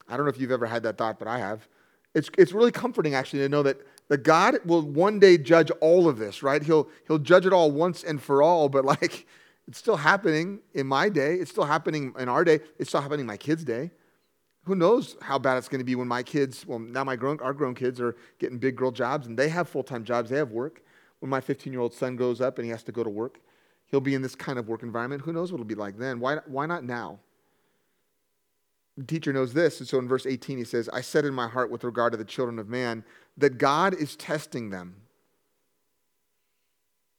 I 0.08 0.18
don't 0.18 0.26
know 0.26 0.32
if 0.32 0.40
you've 0.40 0.52
ever 0.52 0.66
had 0.66 0.84
that 0.84 0.98
thought, 0.98 1.20
but 1.20 1.28
I 1.28 1.40
have. 1.40 1.68
It's, 2.16 2.30
it's 2.38 2.52
really 2.52 2.72
comforting, 2.72 3.14
actually, 3.14 3.40
to 3.40 3.50
know 3.50 3.64
that, 3.64 3.78
that 4.08 4.24
God 4.24 4.58
will 4.66 4.82
one 4.82 5.20
day 5.20 5.38
judge 5.38 5.70
all 5.80 6.08
of 6.08 6.18
this, 6.18 6.42
right? 6.42 6.62
He'll, 6.64 6.90
he'll 7.08 7.20
judge 7.20 7.46
it 7.46 7.54
all 7.54 7.72
once 7.72 8.04
and 8.04 8.22
for 8.22 8.42
all, 8.42 8.70
but 8.70 8.84
like, 8.86 9.28
it's 9.68 9.78
still 9.78 9.98
happening 9.98 10.60
in 10.74 10.88
my 10.88 11.10
day. 11.10 11.36
It's 11.36 11.52
still 11.52 11.66
happening 11.66 12.14
in 12.18 12.30
our 12.30 12.44
day. 12.44 12.60
It's 12.80 12.90
still 12.90 13.02
happening 13.02 13.22
in 13.22 13.28
my 13.28 13.38
kids' 13.38 13.64
day 13.64 13.92
who 14.64 14.76
knows 14.76 15.16
how 15.22 15.40
bad 15.40 15.58
it's 15.58 15.68
going 15.68 15.80
to 15.80 15.86
be 15.86 15.96
when 15.96 16.08
my 16.08 16.24
kids, 16.24 16.66
well, 16.66 16.80
now 16.80 17.04
my 17.04 17.16
grown, 17.16 17.40
our 17.40 17.54
grown 17.54 17.74
kids 17.74 18.00
are 18.00 18.16
getting 18.40 18.58
big 18.58 18.76
girl 18.76 18.92
jobs 18.92 19.28
and 19.28 19.38
they 19.38 19.50
have 19.50 19.70
full 19.70 19.84
time 19.84 20.04
jobs, 20.04 20.30
they 20.30 20.38
have 20.38 20.52
work. 20.52 20.84
When 21.20 21.30
my 21.30 21.42
15 21.42 21.74
year 21.74 21.82
old 21.82 21.94
son 21.94 22.16
goes 22.16 22.40
up 22.40 22.58
and 22.58 22.66
he 22.66 22.72
has 22.72 22.84
to 22.84 22.92
go 22.92 23.04
to 23.04 23.10
work, 23.10 23.40
he'll 23.88 24.00
be 24.00 24.16
in 24.16 24.22
this 24.22 24.36
kind 24.36 24.60
of 24.60 24.68
work 24.68 24.84
environment. 24.84 25.24
Who 25.24 25.33
knows 25.33 25.52
what 25.52 25.57
it'll 25.57 25.66
be 25.66 25.76
like 25.76 25.98
then? 25.98 26.19
Why, 26.19 26.38
why 26.45 26.66
not 26.66 26.83
now? 26.83 27.19
The 28.98 29.06
teacher 29.06 29.33
knows 29.33 29.54
this. 29.54 29.80
And 29.80 29.88
so 29.88 29.98
in 29.98 30.07
verse 30.07 30.26
18, 30.26 30.57
he 30.57 30.64
says, 30.64 30.90
I 30.90 31.02
said 31.02 31.26
in 31.26 31.33
my 31.33 31.48
heart 31.48 31.72
with 31.72 31.83
regard 31.83 32.12
to 32.12 32.18
the 32.18 32.26
children 32.26 32.60
of 32.60 32.69
man 32.69 33.04
that 33.38 33.57
God 33.57 33.94
is 33.94 34.16
testing 34.16 34.69
them, 34.69 34.95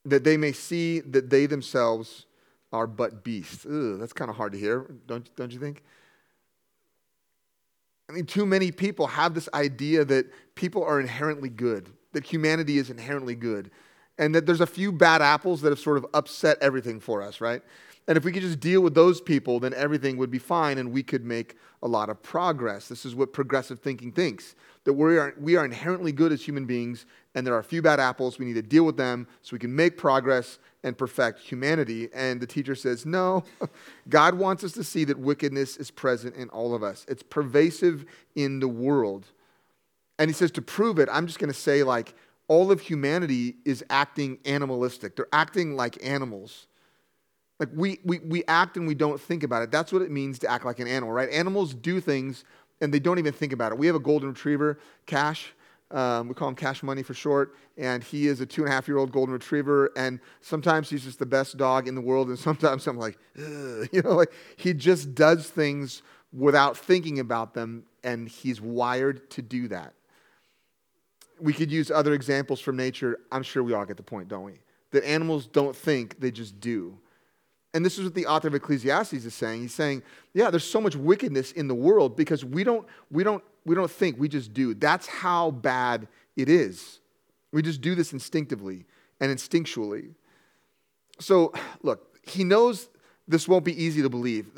that 0.04 0.24
they 0.24 0.36
may 0.36 0.52
see 0.52 1.00
that 1.00 1.30
they 1.30 1.46
themselves 1.46 2.26
are 2.72 2.86
but 2.86 3.24
beasts. 3.24 3.66
That's 3.68 4.12
kind 4.12 4.30
of 4.30 4.36
hard 4.36 4.52
to 4.52 4.58
hear, 4.58 4.94
don't, 5.06 5.34
don't 5.36 5.52
you 5.52 5.58
think? 5.58 5.82
I 8.10 8.12
mean, 8.12 8.26
too 8.26 8.44
many 8.44 8.72
people 8.72 9.06
have 9.06 9.34
this 9.34 9.48
idea 9.54 10.04
that 10.04 10.26
people 10.56 10.82
are 10.82 10.98
inherently 10.98 11.48
good, 11.48 11.90
that 12.12 12.24
humanity 12.24 12.78
is 12.78 12.90
inherently 12.90 13.36
good, 13.36 13.70
and 14.18 14.34
that 14.34 14.46
there's 14.46 14.60
a 14.60 14.66
few 14.66 14.90
bad 14.90 15.22
apples 15.22 15.60
that 15.60 15.68
have 15.68 15.78
sort 15.78 15.96
of 15.96 16.04
upset 16.12 16.58
everything 16.60 16.98
for 16.98 17.22
us, 17.22 17.40
right? 17.40 17.62
And 18.08 18.18
if 18.18 18.24
we 18.24 18.32
could 18.32 18.42
just 18.42 18.58
deal 18.58 18.80
with 18.80 18.94
those 18.94 19.20
people, 19.20 19.60
then 19.60 19.72
everything 19.74 20.16
would 20.16 20.30
be 20.30 20.40
fine 20.40 20.78
and 20.78 20.90
we 20.90 21.04
could 21.04 21.24
make 21.24 21.54
a 21.84 21.86
lot 21.86 22.08
of 22.08 22.20
progress. 22.20 22.88
This 22.88 23.06
is 23.06 23.14
what 23.14 23.32
progressive 23.32 23.78
thinking 23.78 24.10
thinks 24.10 24.56
that 24.82 24.94
we 24.94 25.16
are, 25.16 25.32
we 25.38 25.54
are 25.54 25.64
inherently 25.64 26.10
good 26.10 26.32
as 26.32 26.42
human 26.42 26.66
beings 26.66 27.06
and 27.34 27.46
there 27.46 27.54
are 27.54 27.60
a 27.60 27.64
few 27.64 27.80
bad 27.82 28.00
apples. 28.00 28.38
We 28.38 28.46
need 28.46 28.54
to 28.54 28.62
deal 28.62 28.84
with 28.84 28.96
them 28.96 29.26
so 29.42 29.54
we 29.54 29.58
can 29.58 29.74
make 29.74 29.96
progress 29.96 30.58
and 30.82 30.96
perfect 30.96 31.40
humanity. 31.40 32.08
And 32.14 32.40
the 32.40 32.46
teacher 32.46 32.74
says, 32.74 33.06
No, 33.06 33.44
God 34.08 34.34
wants 34.34 34.64
us 34.64 34.72
to 34.72 34.84
see 34.84 35.04
that 35.04 35.18
wickedness 35.18 35.76
is 35.76 35.90
present 35.90 36.34
in 36.36 36.48
all 36.50 36.74
of 36.74 36.82
us, 36.82 37.06
it's 37.08 37.22
pervasive 37.22 38.04
in 38.34 38.60
the 38.60 38.68
world. 38.68 39.26
And 40.18 40.28
he 40.28 40.34
says, 40.34 40.50
To 40.52 40.62
prove 40.62 40.98
it, 40.98 41.08
I'm 41.10 41.26
just 41.26 41.38
going 41.38 41.52
to 41.52 41.58
say, 41.58 41.82
like, 41.82 42.14
all 42.48 42.72
of 42.72 42.80
humanity 42.80 43.54
is 43.64 43.84
acting 43.90 44.38
animalistic. 44.44 45.14
They're 45.14 45.28
acting 45.32 45.76
like 45.76 46.04
animals. 46.04 46.66
Like 47.60 47.68
we, 47.72 48.00
we, 48.04 48.18
we 48.18 48.42
act 48.48 48.76
and 48.76 48.88
we 48.88 48.94
don't 48.96 49.20
think 49.20 49.44
about 49.44 49.62
it. 49.62 49.70
That's 49.70 49.92
what 49.92 50.02
it 50.02 50.10
means 50.10 50.40
to 50.40 50.50
act 50.50 50.64
like 50.64 50.80
an 50.80 50.88
animal, 50.88 51.12
right? 51.12 51.30
Animals 51.30 51.74
do 51.74 52.00
things 52.00 52.44
and 52.80 52.92
they 52.92 52.98
don't 52.98 53.20
even 53.20 53.32
think 53.32 53.52
about 53.52 53.70
it. 53.70 53.78
We 53.78 53.86
have 53.86 53.94
a 53.94 54.00
golden 54.00 54.30
retriever, 54.30 54.80
Cash. 55.06 55.52
Um, 55.90 56.28
we 56.28 56.34
call 56.34 56.48
him 56.48 56.54
Cash 56.54 56.82
Money 56.82 57.02
for 57.02 57.14
short, 57.14 57.56
and 57.76 58.02
he 58.02 58.28
is 58.28 58.40
a 58.40 58.46
two 58.46 58.62
and 58.62 58.70
a 58.70 58.74
half 58.74 58.86
year 58.86 58.98
old 58.98 59.10
golden 59.12 59.32
retriever. 59.32 59.90
And 59.96 60.20
sometimes 60.40 60.88
he's 60.88 61.04
just 61.04 61.18
the 61.18 61.26
best 61.26 61.56
dog 61.56 61.88
in 61.88 61.94
the 61.94 62.00
world, 62.00 62.28
and 62.28 62.38
sometimes 62.48 62.86
I'm 62.86 62.98
like, 62.98 63.18
you 63.36 64.02
know, 64.04 64.14
like 64.14 64.32
he 64.56 64.72
just 64.72 65.14
does 65.14 65.48
things 65.50 66.02
without 66.32 66.76
thinking 66.76 67.18
about 67.18 67.54
them, 67.54 67.84
and 68.04 68.28
he's 68.28 68.60
wired 68.60 69.28
to 69.30 69.42
do 69.42 69.68
that. 69.68 69.94
we 71.40 71.52
could 71.52 71.72
use 71.72 71.90
other 71.90 72.12
examples 72.12 72.60
from 72.60 72.76
nature. 72.76 73.18
I'm 73.32 73.42
sure 73.42 73.62
we 73.62 73.72
all 73.72 73.84
get 73.84 73.96
the 73.96 74.02
point, 74.02 74.28
don't 74.28 74.44
we? 74.44 74.60
That 74.92 75.04
animals 75.04 75.46
don't 75.46 75.74
think, 75.74 76.20
they 76.20 76.30
just 76.30 76.60
do. 76.60 76.98
And 77.72 77.84
this 77.84 77.98
is 77.98 78.04
what 78.04 78.14
the 78.14 78.26
author 78.26 78.48
of 78.48 78.54
Ecclesiastes 78.54 79.24
is 79.24 79.34
saying. 79.34 79.62
He's 79.62 79.74
saying, 79.74 80.02
yeah, 80.34 80.50
there's 80.50 80.64
so 80.64 80.80
much 80.80 80.96
wickedness 80.96 81.52
in 81.52 81.68
the 81.68 81.74
world 81.74 82.16
because 82.16 82.44
we 82.44 82.64
don't, 82.64 82.86
we 83.10 83.22
don't, 83.22 83.44
we 83.64 83.74
don't 83.74 83.90
think, 83.90 84.18
we 84.18 84.28
just 84.28 84.52
do. 84.52 84.74
That's 84.74 85.06
how 85.06 85.52
bad 85.52 86.08
it 86.36 86.48
is. 86.48 87.00
We 87.52 87.62
just 87.62 87.80
do 87.80 87.94
this 87.94 88.12
instinctively 88.12 88.86
and 89.20 89.36
instinctually. 89.36 90.14
So, 91.20 91.52
look, 91.82 92.18
he 92.22 92.42
knows 92.42 92.88
this 93.28 93.46
won't 93.46 93.64
be 93.64 93.82
easy 93.82 94.02
to 94.02 94.08
believe. 94.08 94.50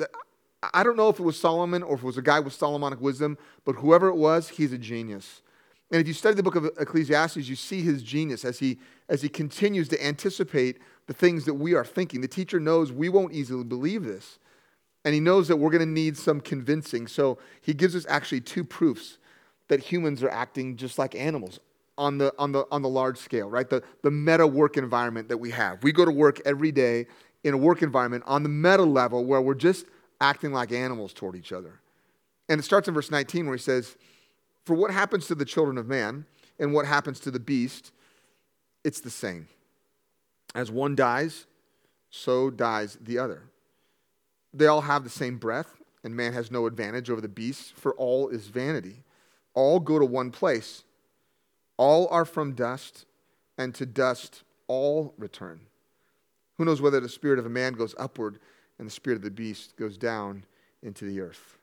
I 0.72 0.82
don't 0.82 0.96
know 0.96 1.08
if 1.08 1.18
it 1.18 1.22
was 1.22 1.38
Solomon 1.38 1.82
or 1.82 1.94
if 1.94 2.02
it 2.02 2.06
was 2.06 2.18
a 2.18 2.22
guy 2.22 2.40
with 2.40 2.52
Solomonic 2.52 3.00
wisdom, 3.00 3.36
but 3.64 3.74
whoever 3.76 4.08
it 4.08 4.16
was, 4.16 4.48
he's 4.48 4.72
a 4.72 4.78
genius. 4.78 5.42
And 5.90 6.00
if 6.00 6.06
you 6.06 6.14
study 6.14 6.36
the 6.36 6.42
book 6.42 6.54
of 6.54 6.70
Ecclesiastes, 6.78 7.48
you 7.48 7.56
see 7.56 7.82
his 7.82 8.02
genius 8.02 8.44
as 8.44 8.58
he, 8.58 8.78
as 9.08 9.20
he 9.20 9.28
continues 9.28 9.88
to 9.88 10.02
anticipate 10.04 10.78
the 11.06 11.14
things 11.14 11.44
that 11.44 11.54
we 11.54 11.74
are 11.74 11.84
thinking. 11.84 12.20
The 12.20 12.28
teacher 12.28 12.60
knows 12.60 12.92
we 12.92 13.08
won't 13.08 13.32
easily 13.32 13.64
believe 13.64 14.04
this. 14.04 14.38
And 15.04 15.14
he 15.14 15.20
knows 15.20 15.48
that 15.48 15.56
we're 15.56 15.70
going 15.70 15.80
to 15.80 15.86
need 15.86 16.16
some 16.16 16.40
convincing. 16.40 17.08
So 17.08 17.38
he 17.60 17.74
gives 17.74 17.96
us 17.96 18.06
actually 18.08 18.40
two 18.40 18.62
proofs 18.62 19.18
that 19.68 19.80
humans 19.80 20.22
are 20.22 20.30
acting 20.30 20.76
just 20.76 20.98
like 20.98 21.14
animals 21.14 21.58
on 21.98 22.18
the, 22.18 22.32
on 22.38 22.52
the, 22.52 22.66
on 22.70 22.82
the 22.82 22.88
large 22.88 23.18
scale, 23.18 23.48
right? 23.48 23.68
The, 23.68 23.82
the 24.02 24.10
meta 24.10 24.46
work 24.46 24.76
environment 24.76 25.28
that 25.28 25.38
we 25.38 25.50
have. 25.50 25.82
We 25.82 25.92
go 25.92 26.04
to 26.04 26.10
work 26.10 26.40
every 26.44 26.72
day 26.72 27.06
in 27.44 27.54
a 27.54 27.56
work 27.56 27.82
environment 27.82 28.22
on 28.26 28.42
the 28.42 28.48
meta 28.48 28.84
level 28.84 29.24
where 29.24 29.40
we're 29.40 29.54
just 29.54 29.86
acting 30.20 30.52
like 30.52 30.72
animals 30.72 31.12
toward 31.12 31.34
each 31.34 31.52
other. 31.52 31.80
And 32.48 32.60
it 32.60 32.64
starts 32.64 32.88
in 32.88 32.94
verse 32.94 33.10
19 33.10 33.46
where 33.46 33.56
he 33.56 33.62
says, 33.62 33.96
For 34.64 34.74
what 34.74 34.90
happens 34.90 35.26
to 35.26 35.34
the 35.34 35.44
children 35.44 35.78
of 35.78 35.86
man 35.86 36.26
and 36.58 36.72
what 36.72 36.86
happens 36.86 37.18
to 37.20 37.30
the 37.30 37.40
beast, 37.40 37.92
it's 38.84 39.00
the 39.00 39.10
same. 39.10 39.48
As 40.54 40.70
one 40.70 40.94
dies, 40.94 41.46
so 42.10 42.50
dies 42.50 42.98
the 43.00 43.18
other. 43.18 43.44
They 44.52 44.66
all 44.66 44.82
have 44.82 45.04
the 45.04 45.10
same 45.10 45.38
breath, 45.38 45.80
and 46.04 46.14
man 46.14 46.32
has 46.34 46.50
no 46.50 46.66
advantage 46.66 47.08
over 47.08 47.20
the 47.20 47.28
beasts, 47.28 47.72
for 47.74 47.94
all 47.94 48.28
is 48.28 48.48
vanity. 48.48 49.02
All 49.54 49.80
go 49.80 49.98
to 49.98 50.04
one 50.04 50.30
place. 50.30 50.84
All 51.76 52.06
are 52.08 52.24
from 52.24 52.52
dust, 52.52 53.06
and 53.56 53.74
to 53.74 53.86
dust 53.86 54.42
all 54.66 55.14
return. 55.16 55.60
Who 56.58 56.64
knows 56.64 56.82
whether 56.82 57.00
the 57.00 57.08
spirit 57.08 57.38
of 57.38 57.46
a 57.46 57.50
man 57.50 57.72
goes 57.72 57.94
upward 57.98 58.38
and 58.78 58.86
the 58.86 58.92
spirit 58.92 59.16
of 59.16 59.22
the 59.22 59.30
beast 59.30 59.76
goes 59.76 59.96
down 59.96 60.44
into 60.82 61.06
the 61.06 61.20
earth? 61.20 61.58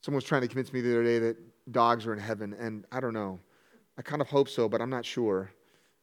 Someone 0.00 0.16
was 0.16 0.24
trying 0.24 0.42
to 0.42 0.48
convince 0.48 0.72
me 0.72 0.80
the 0.80 0.92
other 0.92 1.04
day 1.04 1.18
that 1.18 1.36
dogs 1.72 2.06
are 2.06 2.12
in 2.12 2.18
heaven, 2.18 2.54
and 2.58 2.86
I 2.90 3.00
don't 3.00 3.12
know. 3.12 3.38
I 3.98 4.02
kind 4.02 4.22
of 4.22 4.28
hope 4.28 4.48
so, 4.48 4.68
but 4.68 4.80
I'm 4.80 4.88
not 4.88 5.04
sure. 5.04 5.52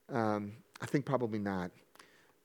Um, 0.09 0.53
I 0.81 0.85
think 0.85 1.05
probably 1.05 1.39
not. 1.39 1.71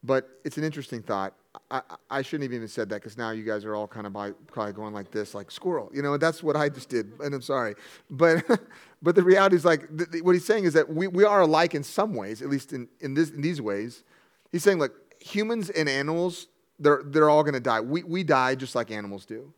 But 0.05 0.29
it's 0.45 0.59
an 0.59 0.65
interesting 0.65 1.03
thought. 1.03 1.35
I, 1.71 1.83
I 2.11 2.23
shouldn't 2.23 2.51
have 2.51 2.55
even 2.55 2.67
said 2.67 2.89
that 2.89 2.97
because 2.97 3.17
now 3.17 3.31
you 3.31 3.45
guys 3.45 3.65
are 3.65 3.75
all 3.75 3.87
kind 3.87 4.07
of 4.07 4.13
by, 4.13 4.33
probably 4.49 4.73
going 4.73 4.93
like 4.93 5.11
this, 5.11 5.35
like 5.35 5.51
squirrel. 5.51 5.91
You 5.95 6.03
know, 6.03 6.17
that's 6.17 6.43
what 6.43 6.57
I 6.57 6.69
just 6.69 6.89
did, 6.89 7.13
and 7.21 7.35
I'm 7.35 7.43
sorry. 7.43 7.75
But, 8.11 8.45
but 9.03 9.15
the 9.15 9.23
reality 9.23 9.57
is 9.57 9.65
like 9.65 9.89
th- 9.97 10.11
th- 10.11 10.25
what 10.25 10.33
he's 10.33 10.45
saying 10.45 10.65
is 10.65 10.73
that 10.73 10.93
we, 10.93 11.07
we 11.07 11.25
are 11.25 11.43
alike 11.43 11.75
in 11.75 11.85
some 11.85 12.15
ways, 12.15 12.43
at 12.43 12.49
least 12.49 12.73
in, 12.73 12.89
in, 13.01 13.15
this, 13.15 13.31
in 13.31 13.43
these 13.43 13.61
ways. 13.61 14.03
He's 14.51 14.63
saying, 14.63 14.79
like, 14.79 14.93
humans 15.21 15.71
and 15.71 15.89
animals, 15.89 16.49
they're, 16.79 17.03
they're 17.05 17.31
all 17.31 17.43
going 17.43 17.55
to 17.55 17.61
die. 17.61 17.81
We, 17.81 18.03
we 18.03 18.25
die 18.25 18.55
just 18.55 18.75
like 18.75 18.91
animals 18.91 19.25
do. 19.25 19.53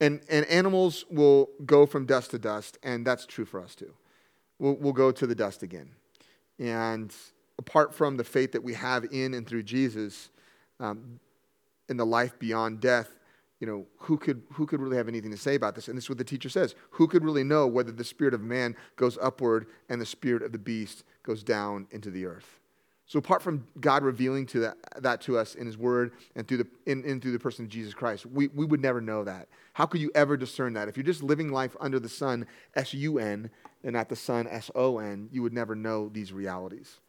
And, 0.00 0.20
and 0.30 0.46
animals 0.46 1.04
will 1.10 1.50
go 1.66 1.84
from 1.84 2.06
dust 2.06 2.30
to 2.30 2.38
dust, 2.38 2.78
and 2.82 3.06
that's 3.06 3.26
true 3.26 3.44
for 3.44 3.60
us 3.60 3.74
too. 3.74 3.92
We'll, 4.58 4.74
we'll 4.74 4.92
go 4.94 5.12
to 5.12 5.26
the 5.26 5.34
dust 5.34 5.62
again. 5.62 5.90
And 6.58 7.14
apart 7.60 7.94
from 7.94 8.16
the 8.16 8.24
faith 8.24 8.52
that 8.52 8.64
we 8.64 8.72
have 8.72 9.04
in 9.12 9.34
and 9.34 9.46
through 9.46 9.62
Jesus, 9.62 10.30
um, 10.80 11.20
in 11.90 11.98
the 11.98 12.06
life 12.06 12.38
beyond 12.38 12.80
death, 12.80 13.10
you 13.60 13.66
know, 13.66 13.86
who 13.98 14.16
could, 14.16 14.42
who 14.54 14.64
could 14.64 14.80
really 14.80 14.96
have 14.96 15.08
anything 15.08 15.30
to 15.30 15.36
say 15.36 15.56
about 15.56 15.74
this? 15.74 15.88
And 15.88 15.96
this 15.96 16.04
is 16.04 16.08
what 16.08 16.16
the 16.16 16.24
teacher 16.24 16.48
says. 16.48 16.74
Who 16.92 17.06
could 17.06 17.22
really 17.22 17.44
know 17.44 17.66
whether 17.66 17.92
the 17.92 18.02
spirit 18.02 18.32
of 18.32 18.40
man 18.40 18.74
goes 18.96 19.18
upward 19.20 19.66
and 19.90 20.00
the 20.00 20.06
spirit 20.06 20.42
of 20.42 20.52
the 20.52 20.58
beast 20.58 21.04
goes 21.22 21.44
down 21.44 21.86
into 21.90 22.10
the 22.10 22.24
earth? 22.24 22.60
So 23.04 23.18
apart 23.18 23.42
from 23.42 23.66
God 23.78 24.04
revealing 24.04 24.46
to 24.46 24.60
that, 24.60 24.76
that 25.02 25.20
to 25.22 25.36
us 25.36 25.54
in 25.54 25.66
his 25.66 25.76
word 25.76 26.12
and 26.36 26.48
through 26.48 26.58
the, 26.58 26.66
in, 26.86 27.04
in 27.04 27.20
through 27.20 27.32
the 27.32 27.38
person 27.38 27.66
of 27.66 27.70
Jesus 27.70 27.92
Christ, 27.92 28.24
we, 28.24 28.48
we 28.48 28.64
would 28.64 28.80
never 28.80 29.02
know 29.02 29.22
that. 29.24 29.48
How 29.74 29.84
could 29.84 30.00
you 30.00 30.10
ever 30.14 30.38
discern 30.38 30.72
that? 30.74 30.88
If 30.88 30.96
you're 30.96 31.04
just 31.04 31.22
living 31.22 31.52
life 31.52 31.76
under 31.78 32.00
the 32.00 32.08
sun, 32.08 32.46
S-U-N, 32.76 33.50
and 33.84 33.92
not 33.92 34.08
the 34.08 34.16
sun, 34.16 34.46
S-O-N, 34.46 35.28
you 35.30 35.42
would 35.42 35.52
never 35.52 35.74
know 35.74 36.08
these 36.08 36.32
realities. 36.32 37.00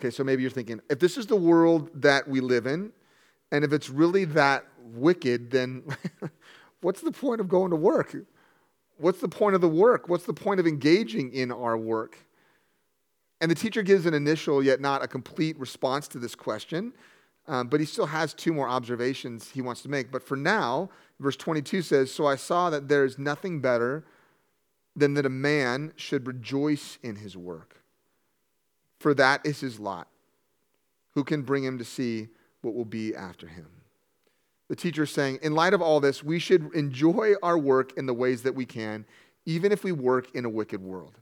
Okay, 0.00 0.10
so 0.10 0.24
maybe 0.24 0.42
you're 0.42 0.50
thinking, 0.50 0.80
if 0.90 0.98
this 0.98 1.16
is 1.16 1.26
the 1.26 1.36
world 1.36 1.90
that 1.94 2.26
we 2.28 2.40
live 2.40 2.66
in, 2.66 2.92
and 3.52 3.64
if 3.64 3.72
it's 3.72 3.88
really 3.88 4.24
that 4.26 4.64
wicked, 4.78 5.50
then 5.50 5.84
what's 6.80 7.00
the 7.00 7.12
point 7.12 7.40
of 7.40 7.48
going 7.48 7.70
to 7.70 7.76
work? 7.76 8.16
What's 8.98 9.20
the 9.20 9.28
point 9.28 9.54
of 9.54 9.60
the 9.60 9.68
work? 9.68 10.08
What's 10.08 10.24
the 10.24 10.34
point 10.34 10.60
of 10.60 10.66
engaging 10.66 11.32
in 11.32 11.50
our 11.50 11.76
work? 11.76 12.18
And 13.40 13.50
the 13.50 13.54
teacher 13.54 13.82
gives 13.82 14.06
an 14.06 14.14
initial, 14.14 14.62
yet 14.62 14.80
not 14.80 15.02
a 15.02 15.08
complete 15.08 15.58
response 15.58 16.08
to 16.08 16.18
this 16.18 16.34
question, 16.34 16.92
um, 17.46 17.68
but 17.68 17.80
he 17.80 17.86
still 17.86 18.06
has 18.06 18.32
two 18.32 18.52
more 18.52 18.68
observations 18.68 19.50
he 19.50 19.60
wants 19.60 19.82
to 19.82 19.88
make. 19.88 20.10
But 20.10 20.22
for 20.22 20.36
now, 20.36 20.88
verse 21.20 21.36
22 21.36 21.82
says 21.82 22.12
So 22.12 22.26
I 22.26 22.36
saw 22.36 22.70
that 22.70 22.88
there 22.88 23.04
is 23.04 23.18
nothing 23.18 23.60
better 23.60 24.04
than 24.96 25.14
that 25.14 25.26
a 25.26 25.30
man 25.30 25.92
should 25.96 26.26
rejoice 26.26 26.98
in 27.02 27.16
his 27.16 27.36
work, 27.36 27.82
for 29.04 29.12
that 29.12 29.44
is 29.44 29.60
his 29.60 29.78
lot. 29.78 30.08
Who 31.10 31.24
can 31.24 31.42
bring 31.42 31.62
him 31.62 31.76
to 31.76 31.84
see 31.84 32.28
what 32.62 32.74
will 32.74 32.86
be 32.86 33.14
after 33.14 33.46
him? 33.46 33.66
The 34.68 34.76
teacher 34.76 35.02
is 35.02 35.10
saying, 35.10 35.40
in 35.42 35.54
light 35.54 35.74
of 35.74 35.82
all 35.82 36.00
this, 36.00 36.24
we 36.24 36.38
should 36.38 36.72
enjoy 36.72 37.34
our 37.42 37.58
work 37.58 37.98
in 37.98 38.06
the 38.06 38.14
ways 38.14 38.44
that 38.44 38.54
we 38.54 38.64
can, 38.64 39.04
even 39.44 39.72
if 39.72 39.84
we 39.84 39.92
work 39.92 40.34
in 40.34 40.46
a 40.46 40.48
wicked 40.48 40.82
world. 40.82 41.18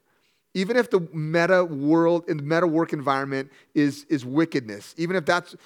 Even 0.54 0.76
if 0.76 0.90
the 0.90 1.00
meta 1.12 1.64
world 1.64 2.28
the 2.28 2.36
meta 2.36 2.68
work 2.68 2.92
environment 2.92 3.50
is, 3.74 4.06
is 4.08 4.24
wickedness, 4.24 4.94
even 4.96 5.16
if 5.16 5.24
that's 5.24 5.56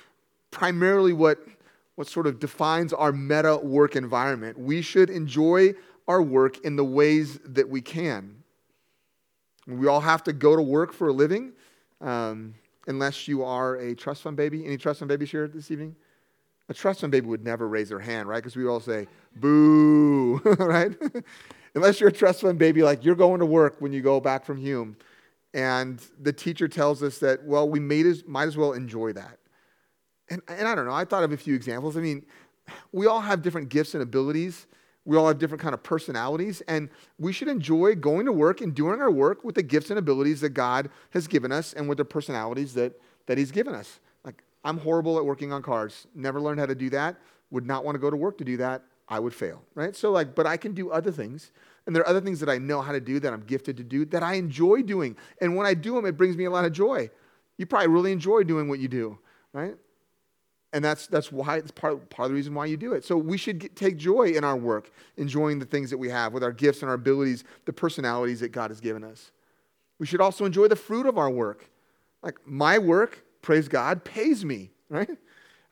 primarily 0.50 1.12
what, 1.12 1.46
what 1.96 2.08
sort 2.08 2.26
of 2.26 2.40
defines 2.40 2.94
our 2.94 3.12
meta 3.12 3.58
work 3.58 3.94
environment, 3.94 4.58
we 4.58 4.80
should 4.80 5.10
enjoy 5.10 5.74
our 6.08 6.22
work 6.22 6.64
in 6.64 6.76
the 6.76 6.84
ways 6.84 7.38
that 7.44 7.68
we 7.68 7.82
can. 7.82 8.42
We 9.66 9.86
all 9.86 10.00
have 10.00 10.24
to 10.24 10.32
go 10.32 10.56
to 10.56 10.62
work 10.62 10.94
for 10.94 11.08
a 11.08 11.12
living, 11.12 11.52
um, 12.00 12.54
unless 12.86 13.26
you 13.28 13.44
are 13.44 13.76
a 13.76 13.94
trust 13.94 14.22
fund 14.22 14.36
baby. 14.36 14.64
Any 14.64 14.76
trust 14.76 15.00
fund 15.00 15.08
babies 15.08 15.30
here 15.30 15.48
this 15.48 15.70
evening? 15.70 15.96
A 16.68 16.74
trust 16.74 17.00
fund 17.00 17.12
baby 17.12 17.26
would 17.26 17.44
never 17.44 17.68
raise 17.68 17.88
their 17.88 18.00
hand, 18.00 18.28
right? 18.28 18.38
Because 18.38 18.56
we 18.56 18.66
all 18.66 18.80
say, 18.80 19.06
boo, 19.36 20.40
right? 20.58 20.92
unless 21.74 22.00
you're 22.00 22.08
a 22.08 22.12
trust 22.12 22.40
fund 22.40 22.58
baby, 22.58 22.82
like 22.82 23.04
you're 23.04 23.14
going 23.14 23.40
to 23.40 23.46
work 23.46 23.76
when 23.80 23.92
you 23.92 24.00
go 24.00 24.20
back 24.20 24.44
from 24.44 24.56
Hume. 24.56 24.96
And 25.54 26.02
the 26.20 26.32
teacher 26.32 26.68
tells 26.68 27.02
us 27.02 27.18
that, 27.18 27.44
well, 27.44 27.68
we 27.68 27.80
made 27.80 28.06
as, 28.06 28.24
might 28.26 28.48
as 28.48 28.56
well 28.56 28.72
enjoy 28.72 29.12
that. 29.12 29.38
And, 30.28 30.42
and 30.48 30.66
I 30.66 30.74
don't 30.74 30.86
know, 30.86 30.92
I 30.92 31.04
thought 31.04 31.22
of 31.22 31.32
a 31.32 31.36
few 31.36 31.54
examples. 31.54 31.96
I 31.96 32.00
mean, 32.00 32.26
we 32.92 33.06
all 33.06 33.20
have 33.20 33.42
different 33.42 33.68
gifts 33.68 33.94
and 33.94 34.02
abilities. 34.02 34.66
We 35.06 35.16
all 35.16 35.28
have 35.28 35.38
different 35.38 35.62
kind 35.62 35.72
of 35.72 35.82
personalities, 35.82 36.60
and 36.68 36.90
we 37.18 37.32
should 37.32 37.48
enjoy 37.48 37.94
going 37.94 38.26
to 38.26 38.32
work 38.32 38.60
and 38.60 38.74
doing 38.74 39.00
our 39.00 39.10
work 39.10 39.44
with 39.44 39.54
the 39.54 39.62
gifts 39.62 39.88
and 39.88 39.98
abilities 39.98 40.42
that 40.42 40.50
God 40.50 40.90
has 41.10 41.26
given 41.26 41.52
us 41.52 41.72
and 41.72 41.88
with 41.88 41.96
the 41.96 42.04
personalities 42.04 42.74
that, 42.74 43.00
that 43.26 43.38
He's 43.38 43.52
given 43.52 43.74
us. 43.74 44.00
Like, 44.24 44.42
I'm 44.64 44.78
horrible 44.78 45.16
at 45.16 45.24
working 45.24 45.52
on 45.52 45.62
cars, 45.62 46.06
never 46.14 46.40
learned 46.40 46.60
how 46.60 46.66
to 46.66 46.74
do 46.74 46.90
that, 46.90 47.16
would 47.50 47.66
not 47.66 47.84
want 47.84 47.94
to 47.94 48.00
go 48.00 48.10
to 48.10 48.16
work 48.16 48.36
to 48.38 48.44
do 48.44 48.56
that. 48.58 48.82
I 49.08 49.20
would 49.20 49.32
fail, 49.32 49.62
right? 49.76 49.94
So, 49.94 50.10
like, 50.10 50.34
but 50.34 50.46
I 50.46 50.56
can 50.56 50.72
do 50.72 50.90
other 50.90 51.12
things. 51.12 51.52
And 51.86 51.94
there 51.94 52.02
are 52.02 52.08
other 52.08 52.20
things 52.20 52.40
that 52.40 52.48
I 52.48 52.58
know 52.58 52.82
how 52.82 52.90
to 52.90 53.00
do 53.00 53.20
that 53.20 53.32
I'm 53.32 53.42
gifted 53.42 53.76
to 53.76 53.84
do 53.84 54.04
that 54.06 54.24
I 54.24 54.34
enjoy 54.34 54.82
doing. 54.82 55.16
And 55.40 55.54
when 55.54 55.64
I 55.66 55.74
do 55.74 55.94
them, 55.94 56.04
it 56.04 56.16
brings 56.16 56.36
me 56.36 56.46
a 56.46 56.50
lot 56.50 56.64
of 56.64 56.72
joy. 56.72 57.08
You 57.56 57.66
probably 57.66 57.88
really 57.88 58.10
enjoy 58.10 58.42
doing 58.42 58.68
what 58.68 58.80
you 58.80 58.88
do, 58.88 59.18
right? 59.52 59.76
And 60.76 60.84
that's, 60.84 61.06
that's 61.06 61.32
why 61.32 61.56
it's 61.56 61.70
part, 61.70 62.10
part 62.10 62.26
of 62.26 62.32
the 62.32 62.34
reason 62.34 62.52
why 62.52 62.66
you 62.66 62.76
do 62.76 62.92
it. 62.92 63.02
So 63.02 63.16
we 63.16 63.38
should 63.38 63.60
get, 63.60 63.76
take 63.76 63.96
joy 63.96 64.32
in 64.32 64.44
our 64.44 64.58
work, 64.58 64.90
enjoying 65.16 65.58
the 65.58 65.64
things 65.64 65.88
that 65.88 65.96
we 65.96 66.10
have 66.10 66.34
with 66.34 66.44
our 66.44 66.52
gifts 66.52 66.82
and 66.82 66.90
our 66.90 66.96
abilities, 66.96 67.44
the 67.64 67.72
personalities 67.72 68.40
that 68.40 68.52
God 68.52 68.70
has 68.70 68.78
given 68.78 69.02
us. 69.02 69.30
We 69.98 70.04
should 70.04 70.20
also 70.20 70.44
enjoy 70.44 70.68
the 70.68 70.76
fruit 70.76 71.06
of 71.06 71.16
our 71.16 71.30
work. 71.30 71.70
Like 72.22 72.34
my 72.44 72.76
work, 72.78 73.24
praise 73.40 73.68
God, 73.68 74.04
pays 74.04 74.44
me, 74.44 74.68
right? 74.90 75.08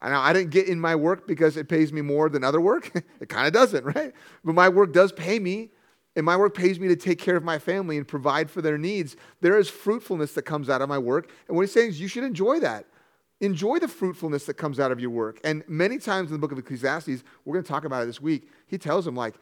Now, 0.02 0.23
I 0.23 0.32
didn't 0.32 0.52
get 0.52 0.68
in 0.68 0.80
my 0.80 0.96
work 0.96 1.26
because 1.26 1.58
it 1.58 1.68
pays 1.68 1.92
me 1.92 2.00
more 2.00 2.30
than 2.30 2.42
other 2.42 2.62
work. 2.62 2.90
it 3.20 3.28
kind 3.28 3.46
of 3.46 3.52
doesn't, 3.52 3.84
right? 3.84 4.14
But 4.42 4.54
my 4.54 4.70
work 4.70 4.94
does 4.94 5.12
pay 5.12 5.38
me, 5.38 5.68
and 6.16 6.25
my 6.25 6.38
work 6.38 6.54
pays 6.54 6.80
me 6.80 6.88
to 6.88 6.96
take 6.96 7.18
care 7.18 7.37
of 7.37 7.44
my 7.44 7.58
family 7.58 7.99
and 7.99 8.08
provide 8.08 8.50
for 8.50 8.62
their 8.62 8.78
needs. 8.78 9.16
There 9.42 9.58
is 9.58 9.68
fruitfulness 9.68 10.32
that 10.32 10.42
comes 10.42 10.70
out 10.70 10.80
of 10.80 10.88
my 10.88 10.99
work. 10.99 11.30
And 11.46 11.56
what 11.58 11.62
he's 11.62 11.73
saying 11.73 11.90
is 11.90 12.00
you 12.00 12.08
should 12.08 12.25
enjoy 12.25 12.61
that. 12.61 12.87
Enjoy 13.41 13.79
the 13.79 13.88
fruitfulness 13.88 14.47
that 14.47 14.55
comes 14.55 14.79
out 14.79 14.93
of 14.93 15.00
your 15.00 15.11
work. 15.11 15.41
And 15.45 15.64
many 15.69 15.99
times 15.99 16.31
in 16.31 16.35
the 16.35 16.38
book 16.38 16.53
of 16.53 16.59
Ecclesiastes, 16.59 17.25
we're 17.45 17.55
going 17.55 17.64
to 17.64 17.69
talk 17.69 17.85
about 17.85 18.03
it 18.03 18.07
this 18.07 18.21
week, 18.21 18.49
he 18.67 18.79
tells 18.79 19.05
them, 19.05 19.17
like, 19.17 19.35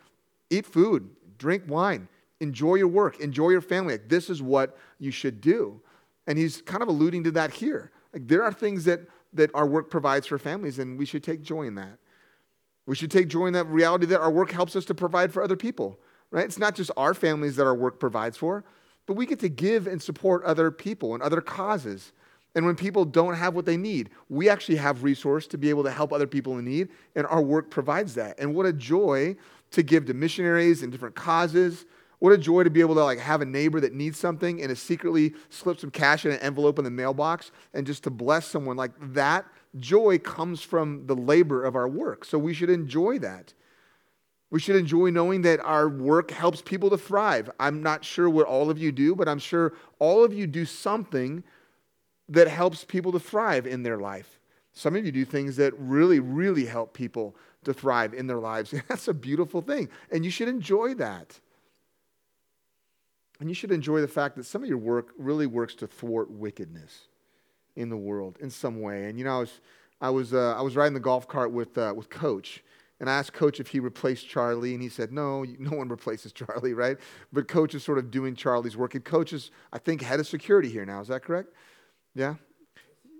eat 0.50 0.66
food, 0.66 1.10
drink 1.38 1.64
wine, 1.68 2.08
enjoy 2.40 2.76
your 2.76 2.88
work, 2.88 3.20
enjoy 3.20 3.50
your 3.50 3.60
family. 3.60 3.94
Like, 3.94 4.08
this 4.08 4.30
is 4.30 4.42
what 4.42 4.76
you 4.98 5.10
should 5.10 5.40
do. 5.40 5.80
And 6.26 6.38
he's 6.38 6.62
kind 6.62 6.82
of 6.82 6.88
alluding 6.88 7.24
to 7.24 7.30
that 7.32 7.52
here. 7.52 7.92
Like, 8.12 8.26
there 8.28 8.42
are 8.42 8.52
things 8.52 8.84
that, 8.84 9.00
that 9.32 9.50
our 9.54 9.66
work 9.66 9.90
provides 9.90 10.26
for 10.26 10.38
families, 10.38 10.78
and 10.78 10.98
we 10.98 11.06
should 11.06 11.22
take 11.22 11.42
joy 11.42 11.62
in 11.62 11.74
that. 11.76 11.98
We 12.86 12.96
should 12.96 13.10
take 13.10 13.28
joy 13.28 13.46
in 13.46 13.52
that 13.52 13.66
reality 13.66 14.06
that 14.06 14.20
our 14.20 14.30
work 14.30 14.50
helps 14.50 14.74
us 14.74 14.84
to 14.86 14.94
provide 14.94 15.32
for 15.32 15.42
other 15.42 15.56
people, 15.56 16.00
right? 16.30 16.44
It's 16.44 16.58
not 16.58 16.74
just 16.74 16.90
our 16.96 17.14
families 17.14 17.56
that 17.56 17.64
our 17.64 17.74
work 17.74 18.00
provides 18.00 18.36
for, 18.36 18.64
but 19.06 19.14
we 19.14 19.26
get 19.26 19.38
to 19.40 19.48
give 19.48 19.86
and 19.86 20.02
support 20.02 20.42
other 20.44 20.70
people 20.70 21.14
and 21.14 21.22
other 21.22 21.40
causes. 21.40 22.12
And 22.54 22.66
when 22.66 22.76
people 22.76 23.04
don't 23.04 23.34
have 23.34 23.54
what 23.54 23.64
they 23.64 23.76
need, 23.76 24.10
we 24.28 24.48
actually 24.48 24.76
have 24.76 25.02
resource 25.02 25.46
to 25.48 25.58
be 25.58 25.70
able 25.70 25.84
to 25.84 25.90
help 25.90 26.12
other 26.12 26.26
people 26.26 26.58
in 26.58 26.64
need, 26.64 26.88
and 27.14 27.26
our 27.26 27.40
work 27.40 27.70
provides 27.70 28.14
that. 28.14 28.38
And 28.38 28.54
what 28.54 28.66
a 28.66 28.72
joy 28.72 29.36
to 29.70 29.82
give 29.82 30.04
to 30.06 30.14
missionaries 30.14 30.82
and 30.82 30.92
different 30.92 31.14
causes. 31.14 31.86
What 32.18 32.32
a 32.32 32.38
joy 32.38 32.62
to 32.62 32.70
be 32.70 32.80
able 32.80 32.94
to 32.94 33.02
like 33.02 33.18
have 33.18 33.40
a 33.40 33.46
neighbor 33.46 33.80
that 33.80 33.94
needs 33.94 34.18
something 34.18 34.60
and 34.60 34.68
to 34.68 34.76
secretly 34.76 35.34
slip 35.48 35.80
some 35.80 35.90
cash 35.90 36.24
in 36.24 36.30
an 36.30 36.38
envelope 36.38 36.78
in 36.78 36.84
the 36.84 36.90
mailbox 36.90 37.50
and 37.74 37.86
just 37.86 38.04
to 38.04 38.10
bless 38.10 38.46
someone 38.46 38.76
like 38.76 38.92
that. 39.14 39.44
Joy 39.80 40.18
comes 40.18 40.62
from 40.62 41.06
the 41.06 41.16
labor 41.16 41.64
of 41.64 41.74
our 41.74 41.88
work. 41.88 42.24
So 42.24 42.38
we 42.38 42.54
should 42.54 42.70
enjoy 42.70 43.18
that. 43.20 43.54
We 44.50 44.60
should 44.60 44.76
enjoy 44.76 45.08
knowing 45.08 45.42
that 45.42 45.60
our 45.60 45.88
work 45.88 46.30
helps 46.30 46.60
people 46.60 46.90
to 46.90 46.98
thrive. 46.98 47.50
I'm 47.58 47.82
not 47.82 48.04
sure 48.04 48.28
what 48.28 48.46
all 48.46 48.70
of 48.70 48.78
you 48.78 48.92
do, 48.92 49.16
but 49.16 49.26
I'm 49.26 49.38
sure 49.38 49.72
all 49.98 50.22
of 50.22 50.34
you 50.34 50.46
do 50.46 50.66
something 50.66 51.42
that 52.32 52.48
helps 52.48 52.84
people 52.84 53.12
to 53.12 53.20
thrive 53.20 53.66
in 53.66 53.82
their 53.82 53.98
life. 53.98 54.40
Some 54.72 54.96
of 54.96 55.04
you 55.04 55.12
do 55.12 55.24
things 55.24 55.56
that 55.56 55.74
really, 55.78 56.18
really 56.18 56.64
help 56.64 56.94
people 56.94 57.36
to 57.64 57.74
thrive 57.74 58.14
in 58.14 58.26
their 58.26 58.38
lives. 58.38 58.74
That's 58.88 59.06
a 59.08 59.14
beautiful 59.14 59.60
thing. 59.60 59.90
And 60.10 60.24
you 60.24 60.30
should 60.30 60.48
enjoy 60.48 60.94
that. 60.94 61.38
And 63.38 63.50
you 63.50 63.54
should 63.54 63.70
enjoy 63.70 64.00
the 64.00 64.08
fact 64.08 64.36
that 64.36 64.44
some 64.44 64.62
of 64.62 64.68
your 64.68 64.78
work 64.78 65.08
really 65.18 65.46
works 65.46 65.74
to 65.76 65.86
thwart 65.86 66.30
wickedness 66.30 67.08
in 67.76 67.90
the 67.90 67.96
world 67.96 68.38
in 68.40 68.50
some 68.50 68.80
way. 68.80 69.08
And 69.08 69.18
you 69.18 69.24
know, 69.24 69.36
I 69.36 69.40
was, 69.40 69.60
I 70.00 70.10
was, 70.10 70.32
uh, 70.32 70.54
I 70.56 70.62
was 70.62 70.74
riding 70.74 70.94
the 70.94 71.00
golf 71.00 71.28
cart 71.28 71.52
with, 71.52 71.76
uh, 71.76 71.92
with 71.94 72.08
Coach. 72.08 72.64
And 72.98 73.10
I 73.10 73.14
asked 73.14 73.32
Coach 73.32 73.58
if 73.58 73.66
he 73.66 73.80
replaced 73.80 74.28
Charlie, 74.28 74.74
and 74.74 74.82
he 74.82 74.88
said, 74.88 75.12
no, 75.12 75.44
no 75.58 75.76
one 75.76 75.88
replaces 75.90 76.32
Charlie, 76.32 76.72
right? 76.72 76.96
But 77.32 77.48
Coach 77.48 77.74
is 77.74 77.82
sort 77.82 77.98
of 77.98 78.12
doing 78.12 78.36
Charlie's 78.36 78.76
work. 78.76 78.94
And 78.94 79.04
Coach 79.04 79.32
is, 79.32 79.50
I 79.72 79.78
think, 79.78 80.02
head 80.02 80.20
of 80.20 80.26
security 80.26 80.68
here 80.68 80.86
now. 80.86 81.00
Is 81.00 81.08
that 81.08 81.24
correct? 81.24 81.52
Yeah? 82.14 82.34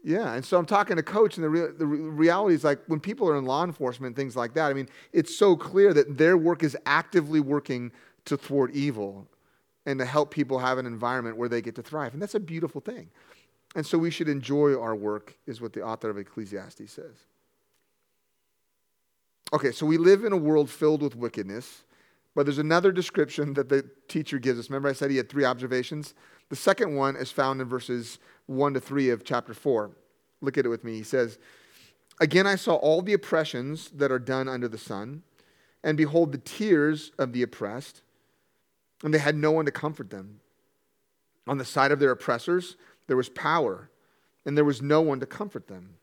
Yeah, 0.05 0.35
and 0.35 0.45
so 0.45 0.59
I'm 0.59 0.67
talking 0.67 0.97
to 0.97 1.03
coach, 1.03 1.37
and 1.37 1.45
the, 1.45 1.49
re- 1.49 1.73
the 1.79 1.87
reality 1.87 2.57
is 2.57 2.65
like 2.65 2.81
when 2.89 2.99
people 2.99 3.29
are 3.29 3.37
in 3.37 3.45
law 3.45 3.63
enforcement, 3.63 4.17
things 4.17 4.35
like 4.35 4.55
that, 4.55 4.69
I 4.69 4.75
mean, 4.75 4.89
it's 5.13 5.37
so 5.37 5.55
clear 5.55 5.95
that 5.95 6.19
their 6.19 6.37
work 6.37 6.65
is 6.65 6.77
actively 6.87 7.39
working 7.39 7.93
to 8.25 8.37
thwart 8.37 8.73
evil 8.73 9.29
and 9.87 9.99
to 10.01 10.05
help 10.05 10.33
people 10.33 10.59
have 10.59 10.79
an 10.79 10.87
environment 10.87 11.37
where 11.37 11.49
they 11.49 11.63
get 11.63 11.77
to 11.77 11.83
thrive. 11.83 12.15
And 12.15 12.23
that's 12.23 12.35
a 12.35 12.41
beautiful 12.41 12.81
thing. 12.81 13.11
And 13.75 13.87
so 13.87 13.97
we 13.97 14.11
should 14.11 14.29
enjoy 14.29 14.79
our 14.79 14.95
work, 14.95 15.37
is 15.47 15.61
what 15.61 15.73
the 15.73 15.83
author 15.83 16.11
of 16.11 16.19
Ecclesiastes 16.19 16.93
says. 16.93 17.15
Okay, 19.53 19.71
so 19.71 19.87
we 19.87 19.99
live 19.99 20.25
in 20.25 20.33
a 20.33 20.37
world 20.37 20.69
filled 20.69 21.03
with 21.03 21.15
wickedness, 21.15 21.85
but 22.35 22.47
there's 22.47 22.59
another 22.59 22.91
description 22.91 23.55
that 23.55 23.69
the 23.69 23.89
teacher 24.09 24.39
gives 24.39 24.59
us. 24.59 24.69
Remember, 24.69 24.89
I 24.89 24.95
said 24.95 25.11
he 25.11 25.17
had 25.17 25.29
three 25.29 25.45
observations? 25.45 26.15
The 26.49 26.57
second 26.57 26.95
one 26.95 27.17
is 27.17 27.31
found 27.31 27.61
in 27.61 27.69
verses 27.69 28.19
1 28.47 28.75
to 28.75 28.81
3 28.81 29.11
of 29.11 29.25
chapter 29.25 29.55
4. 29.55 29.91
Look 30.41 30.59
at 30.59 30.67
it 30.67 30.69
with 30.69 30.85
me. 30.85 30.95
He 30.95 31.03
says, 31.03 31.39
Again, 32.21 32.47
I 32.47 32.57
saw 32.57 32.75
all 32.75 33.03
the 33.03 33.15
oppressions 33.15 33.91
that 33.91 34.13
are 34.13 34.19
done 34.19 34.49
under 34.49 34.69
the 34.69 34.79
sun, 34.79 35.23
and 35.83 35.97
behold, 35.97 36.33
the 36.33 36.39
tears 36.39 37.11
of 37.19 37.33
the 37.33 37.43
oppressed, 37.43 38.03
and 39.03 39.13
they 39.13 39.19
had 39.19 39.37
no 39.37 39.51
one 39.51 39.65
to 39.65 39.73
comfort 39.73 40.11
them. 40.11 40.41
On 41.47 41.59
the 41.59 41.65
side 41.65 41.91
of 41.91 41.99
their 41.99 42.13
oppressors, 42.13 42.77
there 43.09 43.17
was 43.17 43.29
power, 43.29 43.91
and 44.45 44.57
there 44.57 44.65
was 44.65 44.81
no 44.81 45.01
one 45.01 45.19
to 45.21 45.27
comfort 45.27 45.67
them. 45.67 45.95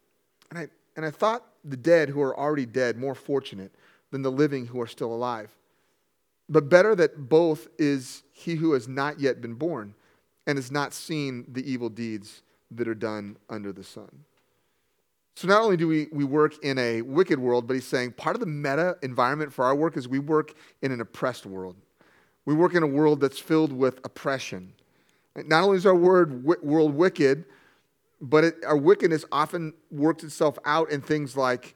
And 0.50 0.60
I, 0.60 0.68
and 0.96 1.06
I 1.06 1.12
thought 1.12 1.46
the 1.64 1.78
dead 1.78 2.10
who 2.10 2.22
are 2.22 2.38
already 2.38 2.66
dead 2.66 2.98
more 2.98 3.16
fortunate 3.16 3.74
than 4.12 4.22
the 4.22 4.32
living 4.32 4.68
who 4.68 4.82
are 4.82 4.88
still 4.88 5.14
alive. 5.14 5.56
But 6.50 6.68
better 6.68 6.96
that 6.96 7.30
both 7.30 7.68
is 7.78 8.24
he 8.34 8.56
who 8.56 8.74
has 8.74 8.88
not 8.88 9.20
yet 9.20 9.40
been 9.40 9.54
born 9.54 9.94
and 10.50 10.58
has 10.58 10.72
not 10.72 10.96
seen 10.96 11.46
the 11.48 11.72
evil 11.72 11.90
deeds 11.90 12.42
that 12.72 12.88
are 12.88 12.96
done 12.96 13.38
under 13.52 13.72
the 13.72 13.84
sun. 13.84 14.10
So 15.36 15.48
not 15.48 15.62
only 15.62 15.78
do 15.78 15.88
we, 15.88 16.08
we 16.12 16.24
work 16.24 16.56
in 16.64 16.80
a 16.80 17.04
wicked 17.04 17.38
world, 17.38 17.68
but 17.68 17.76
he's 17.76 17.86
saying 17.86 18.14
part 18.14 18.36
of 18.36 18.40
the 18.40 18.48
meta 18.48 18.98
environment 19.04 19.54
for 19.54 19.64
our 19.64 19.76
work 19.76 19.96
is 19.96 20.08
we 20.08 20.18
work 20.18 20.56
in 20.82 20.92
an 20.92 21.02
oppressed 21.02 21.46
world. 21.46 21.76
We 22.46 22.56
work 22.56 22.74
in 22.74 22.82
a 22.82 22.88
world 22.88 23.22
that's 23.22 23.38
filled 23.38 23.72
with 23.72 24.00
oppression. 24.04 24.74
Not 25.36 25.66
only 25.66 25.78
is 25.78 25.86
our 25.86 25.94
word, 25.94 26.44
world 26.44 26.96
wicked, 26.96 27.46
but 28.20 28.44
it, 28.44 28.56
our 28.66 28.76
wickedness 28.76 29.26
often 29.32 29.74
works 29.92 30.24
itself 30.24 30.58
out 30.66 30.90
in 30.90 31.00
things 31.00 31.38
like 31.38 31.76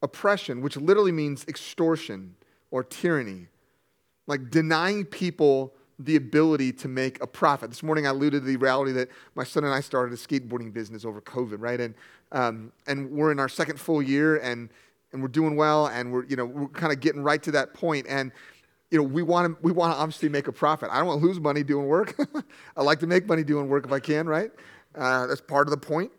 oppression, 0.00 0.62
which 0.62 0.78
literally 0.78 1.12
means 1.12 1.44
extortion 1.48 2.34
or 2.70 2.82
tyranny, 2.82 3.48
like 4.26 4.48
denying 4.50 5.04
people 5.04 5.74
the 5.98 6.16
ability 6.16 6.72
to 6.72 6.88
make 6.88 7.22
a 7.22 7.26
profit. 7.26 7.70
This 7.70 7.82
morning 7.82 8.06
I 8.06 8.10
alluded 8.10 8.42
to 8.42 8.46
the 8.46 8.56
reality 8.56 8.92
that 8.92 9.08
my 9.34 9.44
son 9.44 9.64
and 9.64 9.72
I 9.72 9.80
started 9.80 10.12
a 10.12 10.16
skateboarding 10.16 10.72
business 10.72 11.04
over 11.04 11.20
COVID, 11.20 11.56
right? 11.58 11.80
And, 11.80 11.94
um, 12.32 12.72
and 12.86 13.10
we're 13.10 13.32
in 13.32 13.38
our 13.38 13.48
second 13.48 13.80
full 13.80 14.02
year 14.02 14.36
and, 14.36 14.68
and 15.12 15.22
we're 15.22 15.28
doing 15.28 15.56
well 15.56 15.86
and 15.86 16.12
we're, 16.12 16.24
you 16.26 16.36
know, 16.36 16.44
we're 16.44 16.68
kind 16.68 16.92
of 16.92 17.00
getting 17.00 17.22
right 17.22 17.42
to 17.42 17.50
that 17.52 17.72
point. 17.72 18.06
And, 18.08 18.30
you 18.90 18.98
know, 18.98 19.04
we 19.04 19.22
want 19.22 19.56
to, 19.56 19.62
we 19.62 19.72
want 19.72 19.94
to 19.94 19.98
obviously 19.98 20.28
make 20.28 20.48
a 20.48 20.52
profit. 20.52 20.90
I 20.92 20.98
don't 20.98 21.06
want 21.06 21.20
to 21.20 21.26
lose 21.26 21.40
money 21.40 21.62
doing 21.62 21.86
work. 21.86 22.14
I 22.76 22.82
like 22.82 23.00
to 23.00 23.06
make 23.06 23.26
money 23.26 23.42
doing 23.42 23.68
work 23.68 23.86
if 23.86 23.92
I 23.92 24.00
can, 24.00 24.26
right? 24.26 24.50
Uh, 24.94 25.26
that's 25.26 25.40
part 25.40 25.66
of 25.66 25.70
the 25.70 25.78
point. 25.78 26.12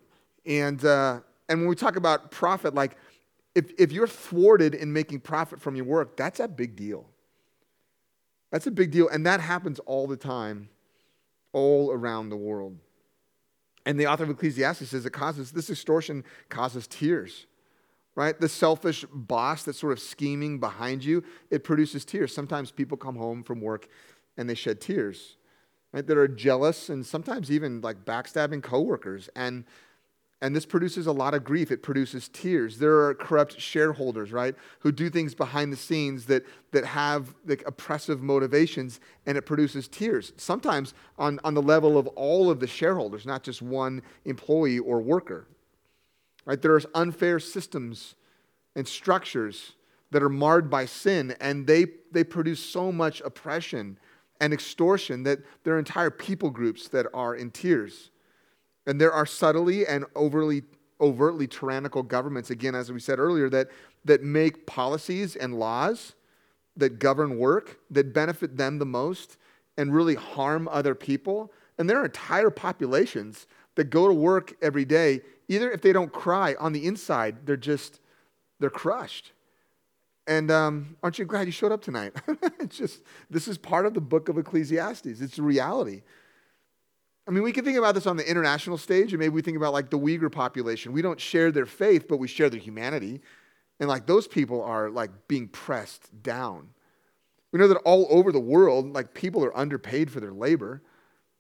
And, 0.46 0.84
uh, 0.84 1.20
and 1.50 1.60
when 1.60 1.70
we 1.70 1.76
talk 1.76 1.98
about 1.98 2.32
profit, 2.32 2.74
like 2.74 2.98
if, 3.54 3.72
if 3.78 3.92
you're 3.92 4.08
thwarted 4.08 4.74
in 4.74 4.92
making 4.92 5.20
profit 5.20 5.62
from 5.62 5.76
your 5.76 5.86
work, 5.86 6.18
that's 6.18 6.40
a 6.40 6.48
big 6.48 6.76
deal. 6.76 7.06
That's 8.52 8.68
a 8.68 8.72
big 8.72 8.92
deal. 8.92 9.10
And 9.10 9.26
that 9.26 9.40
happens 9.42 9.80
all 9.80 10.08
the 10.08 10.18
time, 10.18 10.70
all 11.54 11.92
around 11.92 12.30
the 12.30 12.38
world. 12.38 12.78
And 13.86 14.00
the 14.00 14.08
author 14.08 14.24
of 14.24 14.30
Ecclesiastes 14.30 14.90
says 14.90 15.06
it 15.06 15.14
causes, 15.14 15.52
this 15.52 15.70
extortion 15.70 16.24
causes 16.50 16.88
tears, 16.88 17.46
right? 18.16 18.38
The 18.40 18.50
selfish 18.50 19.06
boss 19.14 19.64
that's 19.64 19.80
sort 19.80 19.94
of 19.94 20.00
scheming 20.00 20.60
behind 20.60 21.06
you, 21.06 21.24
it 21.50 21.64
produces 21.64 22.04
tears. 22.04 22.34
Sometimes 22.34 22.72
people 22.72 22.98
come 22.98 23.16
home 23.16 23.44
from 23.44 23.62
work 23.62 23.88
and 24.36 24.50
they 24.50 24.56
shed 24.56 24.82
tears, 24.82 25.38
right? 25.94 26.06
That 26.06 26.18
are 26.18 26.28
jealous 26.28 26.90
and 26.90 27.06
sometimes 27.06 27.50
even 27.50 27.80
like 27.82 28.04
backstabbing 28.04 28.62
coworkers. 28.62 29.30
And 29.36 29.64
and 30.42 30.56
this 30.56 30.66
produces 30.66 31.08
a 31.08 31.12
lot 31.12 31.34
of 31.34 31.44
grief. 31.44 31.72
It 31.72 31.82
produces 31.82 32.30
tears. 32.30 32.78
There 32.78 33.06
are 33.06 33.16
corrupt 33.16 33.60
shareholders, 33.60 34.32
right, 34.32 34.54
who 34.80 34.92
do 34.92 35.10
things 35.10 35.34
behind 35.34 35.74
the 35.74 35.78
scenes 35.78 36.26
that, 36.28 36.46
that 36.72 36.86
have 36.86 37.34
like, 37.48 37.64
oppressive 37.66 38.22
motivations, 38.22 39.00
and 39.26 39.38
it 39.38 39.44
produces 39.44 39.88
tears. 39.88 40.34
Sometimes 40.38 40.94
on, 41.18 41.40
on 41.44 41.56
the 41.56 41.62
level 41.62 41.98
of 41.98 42.06
all 42.10 42.52
of 42.52 42.60
the 42.60 42.68
shareholders, 42.68 43.26
not 43.26 43.42
just 43.42 43.62
one 43.64 44.04
employee 44.26 44.80
or 44.80 45.02
worker. 45.02 45.48
Right? 46.46 46.62
There 46.62 46.74
are 46.74 46.82
unfair 46.94 47.40
systems 47.40 48.16
and 48.76 48.88
structures 48.88 49.74
that 50.12 50.22
are 50.22 50.30
marred 50.30 50.70
by 50.70 50.86
sin, 50.86 51.36
and 51.42 51.66
they, 51.66 51.88
they 52.12 52.24
produce 52.24 52.64
so 52.64 52.92
much 52.92 53.22
oppression 53.22 53.98
and 54.40 54.54
extortion 54.54 55.24
that 55.24 55.40
there 55.64 55.74
are 55.74 55.80
entire 55.80 56.12
people 56.12 56.52
groups 56.52 56.88
that 56.90 57.08
are 57.12 57.36
in 57.36 57.50
tears. 57.50 58.12
And 58.88 59.00
there 59.00 59.12
are 59.12 59.26
subtly 59.26 59.86
and 59.86 60.06
overly, 60.16 60.64
overtly 61.00 61.46
tyrannical 61.46 62.02
governments, 62.02 62.50
again, 62.50 62.74
as 62.74 62.92
we 62.92 63.00
said 63.00 63.20
earlier, 63.20 63.50
that, 63.50 63.68
that 64.06 64.24
make 64.24 64.66
policies 64.66 65.36
and 65.36 65.60
laws 65.60 66.14
that 66.78 67.00
govern 67.00 67.38
work 67.38 67.80
that 67.92 68.14
benefit 68.14 68.56
them 68.56 68.80
the 68.80 68.86
most 68.86 69.38
and 69.78 69.94
really 69.94 70.16
harm 70.16 70.68
other 70.72 70.96
people. 70.96 71.52
And 71.78 71.90
there 71.90 72.00
are 72.00 72.06
entire 72.06 72.50
populations 72.50 73.46
that 73.76 73.90
go 73.90 74.08
to 74.08 74.14
work 74.14 74.56
every 74.62 74.86
day, 74.86 75.22
either 75.48 75.70
if 75.70 75.82
they 75.82 75.94
don't 75.94 76.12
cry 76.12 76.56
on 76.60 76.74
the 76.74 76.86
inside, 76.86 77.46
they're 77.46 77.58
just, 77.58 78.00
they're 78.60 78.70
crushed. 78.70 79.34
And 80.26 80.52
um, 80.52 80.98
aren't 81.02 81.20
you 81.20 81.26
glad 81.26 81.46
you 81.46 81.52
showed 81.52 81.72
up 81.72 81.82
tonight? 81.82 82.14
it's 82.60 82.78
just, 82.78 83.02
this 83.30 83.48
is 83.48 83.58
part 83.58 83.86
of 83.86 83.94
the 83.94 84.02
book 84.02 84.30
of 84.30 84.38
Ecclesiastes. 84.38 85.22
It's 85.22 85.40
reality. 85.40 86.02
I 87.28 87.32
mean, 87.32 87.44
we 87.44 87.52
can 87.52 87.66
think 87.66 87.78
about 87.78 87.94
this 87.94 88.08
on 88.08 88.16
the 88.16 88.28
international 88.28 88.78
stage, 88.78 89.12
and 89.12 89.20
maybe 89.20 89.34
we 89.34 89.42
think 89.42 89.58
about 89.58 89.74
like 89.74 89.90
the 89.90 90.00
Uyghur 90.00 90.32
population. 90.32 90.94
We 90.94 91.02
don't 91.02 91.20
share 91.20 91.52
their 91.52 91.66
faith, 91.66 92.08
but 92.08 92.18
we 92.18 92.28
share 92.28 92.50
their 92.50 92.60
humanity. 92.60 93.22
And 93.80 93.90
like 93.90 94.06
those 94.06 94.28
people 94.28 94.64
are 94.64 94.90
like 94.90 95.12
being 95.28 95.50
pressed 95.50 96.10
down. 96.24 96.70
We 97.52 97.60
know 97.60 97.68
that 97.68 97.78
all 97.78 98.08
over 98.10 98.32
the 98.32 98.40
world, 98.40 98.94
like 98.94 99.14
people 99.14 99.44
are 99.44 99.56
underpaid 99.58 100.10
for 100.10 100.22
their 100.22 100.32
labor. 100.32 100.82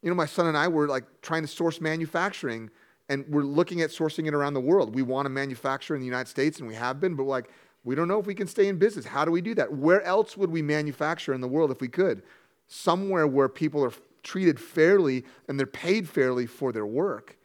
You 0.02 0.10
know, 0.10 0.16
my 0.16 0.26
son 0.26 0.48
and 0.48 0.58
I 0.58 0.68
were 0.68 0.88
like 0.88 1.06
trying 1.22 1.44
to 1.44 1.48
source 1.48 1.80
manufacturing, 1.80 2.70
and 3.08 3.26
we're 3.30 3.44
looking 3.44 3.82
at 3.82 3.90
sourcing 3.90 4.28
it 4.28 4.34
around 4.34 4.56
the 4.56 4.62
world. 4.62 4.94
We 4.94 5.04
want 5.04 5.26
to 5.26 5.30
manufacture 5.30 5.96
in 5.96 6.02
the 6.02 6.06
United 6.06 6.30
States, 6.30 6.60
and 6.60 6.68
we 6.68 6.76
have 6.76 7.00
been, 7.00 7.16
but 7.16 7.24
like, 7.24 7.50
we 7.86 7.96
don't 7.96 8.10
know 8.10 8.20
if 8.20 8.26
we 8.26 8.36
can 8.36 8.48
stay 8.48 8.68
in 8.68 8.78
business. 8.78 9.06
How 9.06 9.24
do 9.24 9.32
we 9.32 9.40
do 9.40 9.56
that? 9.56 9.72
Where 9.72 10.02
else 10.02 10.36
would 10.36 10.52
we 10.52 10.62
manufacture 10.62 11.34
in 11.34 11.40
the 11.40 11.48
world 11.48 11.72
if 11.72 11.80
we 11.80 11.88
could? 11.88 12.24
somewhere 12.68 13.26
where 13.26 13.50
people 13.50 13.84
are 13.84 13.94
treated 14.28 14.60
fairly 14.60 15.24
and 15.48 15.58
they're 15.58 15.66
paid 15.66 16.08
fairly 16.08 16.46
for 16.46 16.74
their 16.74 16.86
work 16.86 17.38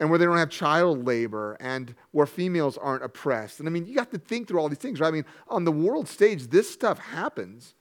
and 0.00 0.08
where 0.08 0.18
they 0.18 0.24
don't 0.24 0.38
have 0.38 0.48
child 0.48 1.06
labor 1.06 1.56
and 1.60 1.94
where 2.10 2.26
females 2.26 2.78
aren't 2.78 3.04
oppressed. 3.04 3.60
And 3.60 3.68
I 3.68 3.70
mean, 3.70 3.86
you 3.86 3.98
have 3.98 4.10
to 4.10 4.18
think 4.18 4.48
through 4.48 4.58
all 4.58 4.68
these 4.68 4.78
things, 4.78 4.98
right? 4.98 5.08
I 5.08 5.10
mean, 5.10 5.26
on 5.48 5.64
the 5.64 5.72
world 5.72 6.08
stage, 6.08 6.48
this 6.48 6.68
stuff 6.68 6.98
happens. 6.98 7.74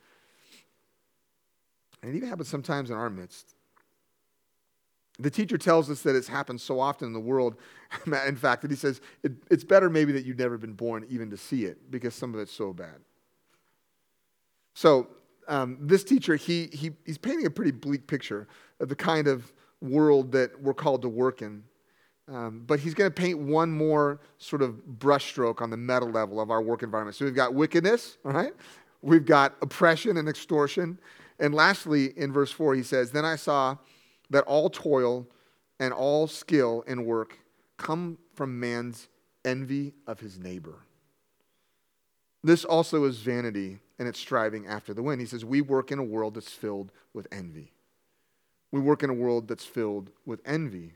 And 2.01 2.13
it 2.13 2.17
even 2.17 2.29
happens 2.29 2.49
sometimes 2.49 2.89
in 2.89 2.97
our 2.97 3.09
midst. 3.09 3.55
The 5.17 5.29
teacher 5.31 5.57
tells 5.57 5.89
us 5.89 6.01
that 6.01 6.15
it's 6.15 6.27
happened 6.27 6.59
so 6.59 6.79
often 6.79 7.07
in 7.07 7.13
the 7.13 7.19
world, 7.19 7.55
in 8.05 8.35
fact, 8.35 8.63
that 8.63 8.71
he 8.71 8.77
says 8.77 8.99
it, 9.23 9.31
it's 9.49 9.63
better 9.63 9.89
maybe 9.89 10.11
that 10.11 10.25
you've 10.25 10.39
never 10.39 10.57
been 10.57 10.73
born 10.73 11.05
even 11.09 11.29
to 11.29 11.37
see 11.37 11.63
it 11.65 11.89
because 11.89 12.13
some 12.13 12.33
of 12.33 12.39
it's 12.39 12.51
so 12.51 12.73
bad. 12.73 12.99
So, 14.73 15.07
um, 15.47 15.77
this 15.81 16.03
teacher, 16.03 16.35
he, 16.35 16.67
he, 16.71 16.91
he's 17.05 17.17
painting 17.17 17.45
a 17.45 17.49
pretty 17.49 17.71
bleak 17.71 18.07
picture 18.07 18.47
of 18.79 18.89
the 18.89 18.95
kind 18.95 19.27
of 19.27 19.51
world 19.81 20.31
that 20.31 20.61
we're 20.61 20.73
called 20.73 21.01
to 21.01 21.09
work 21.09 21.41
in. 21.41 21.63
Um, 22.27 22.63
but 22.65 22.79
he's 22.79 22.93
going 22.93 23.09
to 23.09 23.13
paint 23.13 23.39
one 23.39 23.71
more 23.71 24.21
sort 24.37 24.61
of 24.61 24.75
brushstroke 24.99 25.61
on 25.61 25.69
the 25.69 25.77
meta 25.77 26.05
level 26.05 26.39
of 26.39 26.49
our 26.49 26.61
work 26.61 26.83
environment. 26.83 27.15
So 27.15 27.25
we've 27.25 27.35
got 27.35 27.53
wickedness, 27.53 28.17
all 28.23 28.31
right? 28.31 28.53
We've 29.01 29.25
got 29.25 29.55
oppression 29.61 30.17
and 30.17 30.29
extortion. 30.29 30.99
And 31.39 31.53
lastly, 31.53 32.13
in 32.15 32.31
verse 32.31 32.51
4, 32.51 32.75
he 32.75 32.83
says, 32.83 33.11
Then 33.11 33.25
I 33.25 33.35
saw 33.35 33.77
that 34.29 34.43
all 34.43 34.69
toil 34.69 35.27
and 35.79 35.93
all 35.93 36.27
skill 36.27 36.83
in 36.87 37.05
work 37.05 37.37
come 37.77 38.17
from 38.35 38.59
man's 38.59 39.09
envy 39.43 39.93
of 40.07 40.19
his 40.19 40.37
neighbor. 40.37 40.85
This 42.43 42.65
also 42.65 43.03
is 43.05 43.17
vanity 43.17 43.79
and 43.99 44.07
it's 44.07 44.19
striving 44.19 44.67
after 44.67 44.93
the 44.93 45.03
wind. 45.03 45.21
He 45.21 45.27
says, 45.27 45.45
We 45.45 45.61
work 45.61 45.91
in 45.91 45.99
a 45.99 46.03
world 46.03 46.35
that's 46.35 46.51
filled 46.51 46.91
with 47.13 47.27
envy. 47.31 47.71
We 48.71 48.79
work 48.79 49.03
in 49.03 49.09
a 49.09 49.13
world 49.13 49.47
that's 49.47 49.65
filled 49.65 50.09
with 50.25 50.41
envy. 50.45 50.93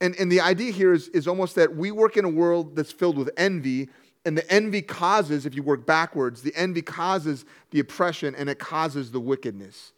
And, 0.00 0.14
and 0.16 0.30
the 0.30 0.40
idea 0.40 0.72
here 0.72 0.92
is, 0.92 1.08
is 1.08 1.28
almost 1.28 1.54
that 1.56 1.74
we 1.74 1.90
work 1.90 2.16
in 2.16 2.24
a 2.24 2.28
world 2.28 2.76
that's 2.76 2.92
filled 2.92 3.18
with 3.18 3.30
envy, 3.36 3.88
and 4.24 4.36
the 4.36 4.50
envy 4.50 4.82
causes, 4.82 5.46
if 5.46 5.54
you 5.54 5.62
work 5.62 5.86
backwards, 5.86 6.42
the 6.42 6.54
envy 6.54 6.82
causes 6.82 7.44
the 7.70 7.80
oppression 7.80 8.34
and 8.34 8.50
it 8.50 8.58
causes 8.58 9.10
the 9.10 9.20
wickedness. 9.20 9.92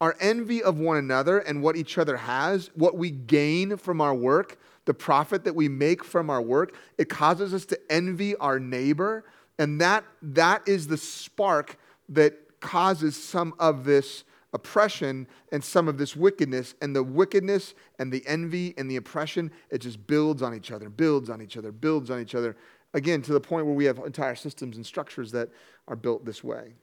Our 0.00 0.16
envy 0.20 0.62
of 0.62 0.78
one 0.78 0.96
another 0.96 1.38
and 1.38 1.62
what 1.62 1.76
each 1.76 1.98
other 1.98 2.16
has, 2.16 2.70
what 2.74 2.96
we 2.96 3.10
gain 3.10 3.76
from 3.76 4.00
our 4.00 4.14
work, 4.14 4.58
the 4.84 4.94
profit 4.94 5.44
that 5.44 5.54
we 5.54 5.68
make 5.68 6.04
from 6.04 6.30
our 6.30 6.42
work, 6.42 6.74
it 6.98 7.08
causes 7.08 7.52
us 7.54 7.64
to 7.66 7.78
envy 7.90 8.34
our 8.36 8.58
neighbor. 8.58 9.24
And 9.58 9.80
that, 9.80 10.04
that 10.22 10.66
is 10.66 10.86
the 10.86 10.96
spark 10.96 11.78
that 12.10 12.60
causes 12.60 13.22
some 13.22 13.54
of 13.58 13.84
this 13.84 14.24
oppression 14.52 15.26
and 15.52 15.62
some 15.62 15.88
of 15.88 15.98
this 15.98 16.16
wickedness. 16.16 16.74
And 16.80 16.94
the 16.94 17.02
wickedness 17.02 17.74
and 17.98 18.12
the 18.12 18.22
envy 18.26 18.74
and 18.78 18.90
the 18.90 18.96
oppression, 18.96 19.50
it 19.70 19.78
just 19.78 20.06
builds 20.06 20.42
on 20.42 20.54
each 20.54 20.70
other, 20.70 20.88
builds 20.88 21.28
on 21.28 21.42
each 21.42 21.56
other, 21.56 21.72
builds 21.72 22.10
on 22.10 22.20
each 22.20 22.34
other. 22.34 22.56
Again, 22.94 23.20
to 23.22 23.32
the 23.32 23.40
point 23.40 23.66
where 23.66 23.74
we 23.74 23.84
have 23.84 23.98
entire 23.98 24.34
systems 24.34 24.76
and 24.76 24.86
structures 24.86 25.32
that 25.32 25.50
are 25.88 25.96
built 25.96 26.24
this 26.24 26.42
way. 26.42 26.74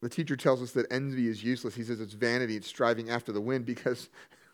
The 0.00 0.08
teacher 0.08 0.36
tells 0.36 0.62
us 0.62 0.72
that 0.72 0.90
envy 0.90 1.28
is 1.28 1.44
useless. 1.44 1.74
He 1.74 1.84
says 1.84 2.00
it's 2.00 2.14
vanity, 2.14 2.56
it's 2.56 2.66
striving 2.66 3.10
after 3.10 3.30
the 3.30 3.40
wind 3.40 3.66
because 3.66 4.08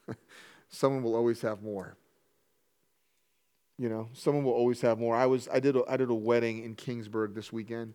someone 0.68 1.02
will 1.02 1.14
always 1.14 1.40
have 1.40 1.62
more. 1.62 1.96
You 3.78 3.88
know, 3.88 4.08
someone 4.12 4.44
will 4.44 4.52
always 4.52 4.80
have 4.80 4.98
more. 4.98 5.14
I 5.14 5.26
was 5.26 5.48
I 5.52 5.60
did 5.60 5.76
a, 5.76 5.82
I 5.88 5.96
did 5.96 6.10
a 6.10 6.14
wedding 6.14 6.64
in 6.64 6.74
Kingsburg 6.74 7.34
this 7.34 7.52
weekend 7.52 7.94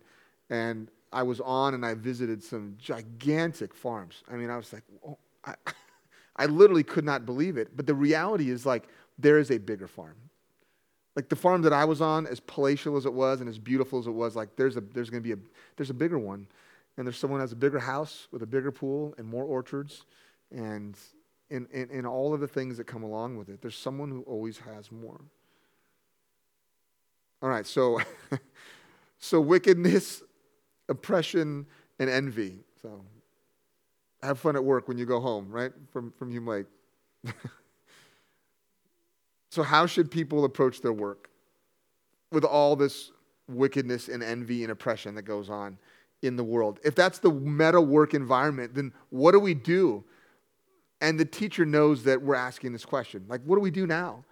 and 0.50 0.90
I 1.12 1.22
was 1.22 1.40
on 1.40 1.74
and 1.74 1.86
I 1.86 1.94
visited 1.94 2.42
some 2.42 2.76
gigantic 2.78 3.74
farms. 3.74 4.22
I 4.30 4.34
mean, 4.34 4.50
I 4.50 4.56
was 4.56 4.72
like, 4.72 4.82
oh, 5.06 5.18
I, 5.44 5.54
I 6.36 6.46
literally 6.46 6.82
could 6.82 7.04
not 7.04 7.24
believe 7.24 7.56
it. 7.56 7.76
But 7.76 7.86
the 7.86 7.94
reality 7.94 8.50
is, 8.50 8.66
like, 8.66 8.88
there 9.18 9.38
is 9.38 9.50
a 9.50 9.58
bigger 9.58 9.86
farm. 9.86 10.16
Like 11.14 11.28
the 11.28 11.36
farm 11.36 11.62
that 11.62 11.72
I 11.72 11.84
was 11.84 12.00
on, 12.00 12.26
as 12.26 12.40
palatial 12.40 12.96
as 12.96 13.06
it 13.06 13.12
was 13.12 13.40
and 13.40 13.48
as 13.48 13.58
beautiful 13.58 14.00
as 14.00 14.08
it 14.08 14.10
was, 14.10 14.34
like 14.34 14.56
there's 14.56 14.76
a 14.76 14.80
there's 14.80 15.10
to 15.10 15.20
be 15.20 15.30
a 15.30 15.38
there's 15.76 15.90
a 15.90 15.94
bigger 15.94 16.18
one, 16.18 16.48
and 16.96 17.06
there's 17.06 17.16
someone 17.16 17.38
has 17.38 17.52
a 17.52 17.56
bigger 17.56 17.78
house 17.78 18.26
with 18.32 18.42
a 18.42 18.46
bigger 18.46 18.72
pool 18.72 19.14
and 19.16 19.24
more 19.24 19.44
orchards, 19.44 20.06
and 20.50 20.98
in, 21.50 21.68
in, 21.72 21.88
in 21.90 22.04
all 22.04 22.34
of 22.34 22.40
the 22.40 22.48
things 22.48 22.78
that 22.78 22.88
come 22.88 23.04
along 23.04 23.36
with 23.36 23.48
it. 23.48 23.62
There's 23.62 23.76
someone 23.76 24.10
who 24.10 24.22
always 24.22 24.58
has 24.58 24.90
more. 24.90 25.20
All 27.44 27.50
right, 27.50 27.66
so 27.66 28.00
so 29.18 29.38
wickedness 29.38 30.22
oppression, 30.88 31.66
and 31.98 32.08
envy. 32.08 32.60
So 32.80 33.04
have 34.22 34.38
fun 34.38 34.56
at 34.56 34.64
work 34.64 34.88
when 34.88 34.96
you 34.96 35.04
go 35.04 35.20
home, 35.20 35.50
right? 35.50 35.70
From, 35.92 36.10
from 36.18 36.30
Hume 36.30 36.46
Lake. 36.46 36.66
so, 39.50 39.62
how 39.62 39.84
should 39.84 40.10
people 40.10 40.46
approach 40.46 40.80
their 40.80 40.94
work 40.94 41.28
with 42.32 42.44
all 42.44 42.76
this 42.76 43.12
wickedness 43.46 44.08
and 44.08 44.22
envy 44.22 44.62
and 44.62 44.72
oppression 44.72 45.14
that 45.16 45.22
goes 45.22 45.50
on 45.50 45.76
in 46.22 46.36
the 46.36 46.44
world? 46.44 46.80
If 46.82 46.94
that's 46.94 47.18
the 47.18 47.30
meta 47.30 47.78
work 47.78 48.14
environment, 48.14 48.74
then 48.74 48.90
what 49.10 49.32
do 49.32 49.38
we 49.38 49.52
do? 49.52 50.02
And 51.02 51.20
the 51.20 51.26
teacher 51.26 51.66
knows 51.66 52.04
that 52.04 52.22
we're 52.22 52.34
asking 52.34 52.72
this 52.72 52.86
question. 52.86 53.26
Like, 53.28 53.42
what 53.44 53.56
do 53.56 53.60
we 53.60 53.70
do 53.70 53.86
now? 53.86 54.24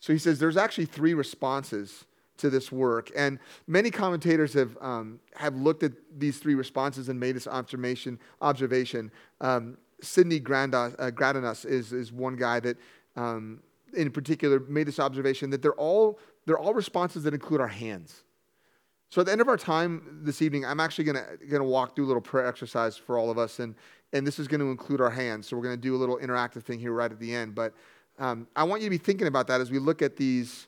So 0.00 0.12
he 0.12 0.18
says 0.18 0.38
there's 0.38 0.58
actually 0.58 0.84
three 0.84 1.14
responses 1.14 2.04
to 2.38 2.50
this 2.50 2.72
work. 2.72 3.10
And 3.16 3.38
many 3.66 3.90
commentators 3.90 4.52
have, 4.54 4.76
um, 4.80 5.20
have 5.36 5.54
looked 5.54 5.82
at 5.82 5.92
these 6.16 6.38
three 6.38 6.54
responses 6.54 7.08
and 7.08 7.18
made 7.18 7.36
this 7.36 7.46
observation. 7.46 8.18
observation. 8.40 9.10
Um, 9.40 9.78
Sidney 10.00 10.40
Greidanus, 10.40 11.64
uh, 11.64 11.68
is, 11.68 11.92
is 11.92 12.12
one 12.12 12.36
guy 12.36 12.60
that, 12.60 12.76
um, 13.16 13.60
in 13.94 14.10
particular, 14.10 14.60
made 14.60 14.86
this 14.86 14.98
observation 14.98 15.50
that 15.50 15.62
they're 15.62 15.72
all, 15.74 16.18
they're 16.46 16.58
all 16.58 16.74
responses 16.74 17.22
that 17.24 17.34
include 17.34 17.60
our 17.60 17.68
hands. 17.68 18.24
So 19.10 19.20
at 19.20 19.26
the 19.26 19.32
end 19.32 19.40
of 19.40 19.48
our 19.48 19.56
time 19.56 20.22
this 20.24 20.42
evening, 20.42 20.64
I'm 20.64 20.80
actually 20.80 21.04
going 21.04 21.18
to 21.38 21.62
walk 21.62 21.94
through 21.94 22.06
a 22.06 22.08
little 22.08 22.20
prayer 22.20 22.46
exercise 22.46 22.96
for 22.96 23.16
all 23.16 23.30
of 23.30 23.38
us, 23.38 23.60
and, 23.60 23.76
and 24.12 24.26
this 24.26 24.40
is 24.40 24.48
going 24.48 24.60
to 24.60 24.66
include 24.66 25.00
our 25.00 25.10
hands. 25.10 25.46
So 25.46 25.56
we're 25.56 25.62
going 25.62 25.76
to 25.76 25.80
do 25.80 25.94
a 25.94 25.98
little 25.98 26.18
interactive 26.18 26.64
thing 26.64 26.80
here 26.80 26.92
right 26.92 27.10
at 27.10 27.20
the 27.20 27.32
end. 27.32 27.54
But 27.54 27.74
um, 28.18 28.48
I 28.56 28.64
want 28.64 28.82
you 28.82 28.86
to 28.86 28.90
be 28.90 28.98
thinking 28.98 29.28
about 29.28 29.46
that 29.46 29.60
as 29.60 29.70
we 29.70 29.78
look 29.78 30.02
at 30.02 30.16
these 30.16 30.66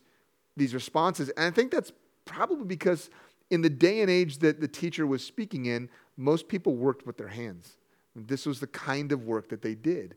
these 0.56 0.74
responses. 0.74 1.28
And 1.30 1.46
I 1.46 1.50
think 1.50 1.70
that's 1.70 1.92
probably 2.24 2.64
because 2.64 3.10
in 3.50 3.62
the 3.62 3.70
day 3.70 4.00
and 4.00 4.10
age 4.10 4.38
that 4.38 4.60
the 4.60 4.68
teacher 4.68 5.06
was 5.06 5.24
speaking 5.24 5.66
in, 5.66 5.88
most 6.16 6.48
people 6.48 6.74
worked 6.74 7.06
with 7.06 7.16
their 7.16 7.28
hands. 7.28 7.76
This 8.14 8.46
was 8.46 8.60
the 8.60 8.66
kind 8.66 9.12
of 9.12 9.24
work 9.24 9.50
that 9.50 9.62
they 9.62 9.74
did. 9.74 10.14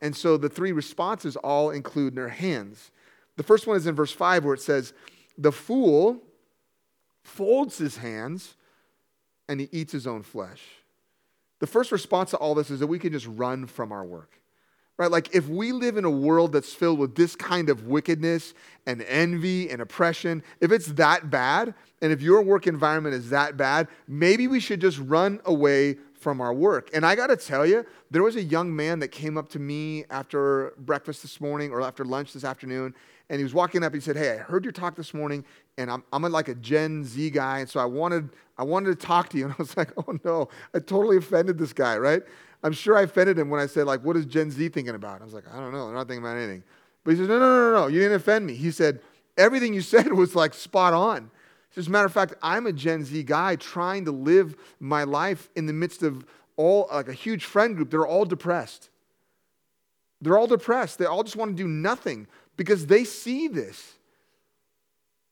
And 0.00 0.14
so 0.14 0.36
the 0.36 0.48
three 0.48 0.72
responses 0.72 1.36
all 1.36 1.70
include 1.70 2.14
their 2.14 2.28
hands. 2.28 2.90
The 3.36 3.44
first 3.44 3.66
one 3.66 3.76
is 3.76 3.86
in 3.86 3.94
verse 3.94 4.12
5 4.12 4.44
where 4.44 4.54
it 4.54 4.60
says, 4.60 4.92
The 5.38 5.52
fool 5.52 6.20
folds 7.22 7.78
his 7.78 7.98
hands 7.98 8.56
and 9.48 9.60
he 9.60 9.68
eats 9.70 9.92
his 9.92 10.06
own 10.06 10.22
flesh. 10.22 10.60
The 11.60 11.66
first 11.68 11.92
response 11.92 12.30
to 12.30 12.36
all 12.38 12.56
this 12.56 12.70
is 12.70 12.80
that 12.80 12.88
we 12.88 12.98
can 12.98 13.12
just 13.12 13.28
run 13.28 13.66
from 13.66 13.92
our 13.92 14.04
work. 14.04 14.41
Right? 14.98 15.10
Like 15.10 15.34
if 15.34 15.48
we 15.48 15.72
live 15.72 15.96
in 15.96 16.04
a 16.04 16.10
world 16.10 16.52
that's 16.52 16.72
filled 16.72 16.98
with 16.98 17.14
this 17.14 17.34
kind 17.34 17.70
of 17.70 17.86
wickedness 17.86 18.54
and 18.86 19.02
envy 19.02 19.70
and 19.70 19.80
oppression, 19.80 20.42
if 20.60 20.70
it's 20.70 20.86
that 20.92 21.30
bad, 21.30 21.74
and 22.02 22.12
if 22.12 22.20
your 22.20 22.42
work 22.42 22.66
environment 22.66 23.14
is 23.14 23.30
that 23.30 23.56
bad, 23.56 23.88
maybe 24.06 24.48
we 24.48 24.60
should 24.60 24.80
just 24.80 24.98
run 24.98 25.40
away 25.44 25.96
from 26.22 26.40
our 26.40 26.54
work. 26.54 26.88
And 26.94 27.04
I 27.04 27.16
got 27.16 27.26
to 27.28 27.36
tell 27.36 27.66
you, 27.66 27.84
there 28.10 28.22
was 28.22 28.36
a 28.36 28.42
young 28.42 28.74
man 28.74 29.00
that 29.00 29.08
came 29.08 29.36
up 29.36 29.48
to 29.50 29.58
me 29.58 30.04
after 30.08 30.72
breakfast 30.78 31.22
this 31.22 31.40
morning 31.40 31.72
or 31.72 31.82
after 31.82 32.04
lunch 32.04 32.32
this 32.32 32.44
afternoon, 32.44 32.94
and 33.28 33.38
he 33.38 33.44
was 33.44 33.54
walking 33.54 33.82
up. 33.82 33.92
He 33.92 34.00
said, 34.00 34.16
"Hey, 34.16 34.32
I 34.32 34.36
heard 34.36 34.64
your 34.64 34.72
talk 34.72 34.94
this 34.94 35.12
morning, 35.14 35.44
and 35.78 35.90
I'm 35.90 36.04
I'm 36.12 36.22
like 36.22 36.48
a 36.48 36.54
Gen 36.54 37.04
Z 37.04 37.30
guy, 37.30 37.58
and 37.58 37.68
so 37.68 37.80
I 37.80 37.84
wanted 37.86 38.30
I 38.58 38.62
wanted 38.62 38.98
to 38.98 39.06
talk 39.06 39.30
to 39.30 39.38
you." 39.38 39.44
And 39.46 39.54
I 39.54 39.56
was 39.58 39.76
like, 39.76 39.92
"Oh 39.96 40.18
no, 40.24 40.48
I 40.74 40.78
totally 40.78 41.16
offended 41.16 41.58
this 41.58 41.72
guy, 41.72 41.98
right?" 41.98 42.22
I'm 42.62 42.72
sure 42.72 42.96
I 42.96 43.02
offended 43.02 43.38
him 43.38 43.50
when 43.50 43.60
I 43.60 43.66
said, 43.66 43.86
like, 43.86 44.04
what 44.04 44.16
is 44.16 44.26
Gen 44.26 44.50
Z 44.50 44.68
thinking 44.68 44.94
about? 44.94 45.20
I 45.20 45.24
was 45.24 45.34
like, 45.34 45.44
I 45.52 45.58
don't 45.58 45.72
know. 45.72 45.86
They're 45.86 45.96
not 45.96 46.06
thinking 46.06 46.24
about 46.24 46.36
anything. 46.36 46.62
But 47.04 47.12
he 47.12 47.16
says, 47.16 47.28
no, 47.28 47.38
no, 47.38 47.48
no, 47.48 47.80
no, 47.80 47.86
you 47.88 47.98
didn't 48.00 48.16
offend 48.16 48.46
me. 48.46 48.54
He 48.54 48.70
said, 48.70 49.00
everything 49.36 49.74
you 49.74 49.80
said 49.82 50.12
was 50.12 50.34
like 50.34 50.54
spot 50.54 50.94
on. 50.94 51.30
As 51.76 51.86
a 51.86 51.90
matter 51.90 52.06
of 52.06 52.12
fact, 52.12 52.34
I'm 52.42 52.66
a 52.66 52.72
Gen 52.72 53.04
Z 53.04 53.22
guy 53.22 53.56
trying 53.56 54.04
to 54.04 54.12
live 54.12 54.56
my 54.78 55.04
life 55.04 55.48
in 55.56 55.66
the 55.66 55.72
midst 55.72 56.02
of 56.02 56.24
all, 56.56 56.86
like 56.92 57.08
a 57.08 57.14
huge 57.14 57.44
friend 57.44 57.74
group. 57.74 57.90
They're 57.90 58.06
all 58.06 58.26
depressed. 58.26 58.90
They're 60.20 60.38
all 60.38 60.46
depressed. 60.46 60.98
They 60.98 61.06
all 61.06 61.24
just 61.24 61.34
want 61.34 61.56
to 61.56 61.62
do 61.62 61.66
nothing 61.66 62.26
because 62.56 62.86
they 62.86 63.04
see 63.04 63.48
this. 63.48 63.94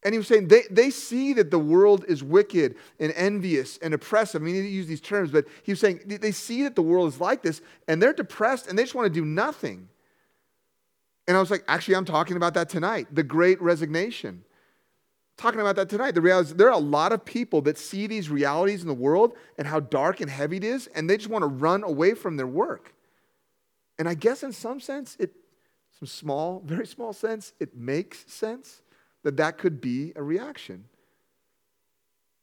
And 0.03 0.15
he 0.15 0.19
was 0.19 0.29
saying 0.29 0.49
they, 0.49 0.63
they 0.71 0.91
see 0.91 1.35
that 1.35 1.51
the 1.51 1.59
world 1.59 2.05
is 2.09 2.23
wicked 2.23 2.77
and 2.99 3.13
envious 3.15 3.77
and 3.79 3.93
oppressive. 3.93 4.41
I 4.41 4.45
mean, 4.45 4.55
he 4.55 4.63
didn't 4.63 4.75
use 4.75 4.87
these 4.87 5.01
terms, 5.01 5.31
but 5.31 5.47
he 5.63 5.73
was 5.73 5.81
saying 5.81 6.01
they 6.07 6.33
see 6.33 6.63
that 6.63 6.75
the 6.75 6.83
world 6.83 7.13
is 7.13 7.21
like 7.21 7.43
this 7.43 7.61
and 7.87 8.03
they're 8.03 8.15
depressed 8.15 8.67
and 8.67 8.79
they 8.79 8.83
just 8.83 8.95
want 8.95 9.07
to 9.07 9.13
do 9.13 9.27
nothing. 9.27 9.89
And 11.29 11.37
I 11.37 11.41
was 11.41 11.51
like, 11.51 11.65
actually, 11.69 11.97
I'm 11.97 12.07
talking 12.07 12.37
about 12.37 12.55
that 12.55 12.69
tonight 12.69 13.09
the 13.15 13.23
great 13.23 13.61
resignation. 13.61 14.45
talking 15.37 15.61
about 15.61 15.77
that 15.77 15.91
tonight. 15.91 16.13
The 16.13 16.23
reality 16.23 16.51
is 16.51 16.55
there 16.55 16.69
are 16.69 16.73
a 16.73 16.79
lot 16.79 17.13
of 17.13 17.25
people 17.25 17.61
that 17.63 17.77
see 17.77 18.07
these 18.07 18.31
realities 18.31 18.81
in 18.81 18.89
the 18.89 18.95
world 18.95 19.35
and 19.59 19.67
how 19.67 19.81
dark 19.81 20.23
and 20.23 20.31
heavy 20.31 20.57
it 20.57 20.65
is, 20.65 20.87
and 20.89 21.11
they 21.11 21.19
just 21.19 21.29
want 21.29 21.43
to 21.43 21.47
run 21.47 21.85
away 21.85 22.15
from 22.15 22.39
their 22.39 22.47
work. 22.47 22.95
And 23.99 24.09
I 24.09 24.15
guess 24.15 24.43
in 24.43 24.53
some 24.53 24.81
sense, 24.81 25.17
it, 25.21 25.35
some 25.99 26.09
small, 26.09 26.63
very 26.65 26.87
small 26.87 27.13
sense, 27.13 27.53
it 27.61 27.77
makes 27.77 28.25
sense 28.33 28.81
that 29.23 29.37
that 29.37 29.59
could 29.59 29.81
be 29.81 30.13
a 30.17 30.23
reaction. 30.23 30.85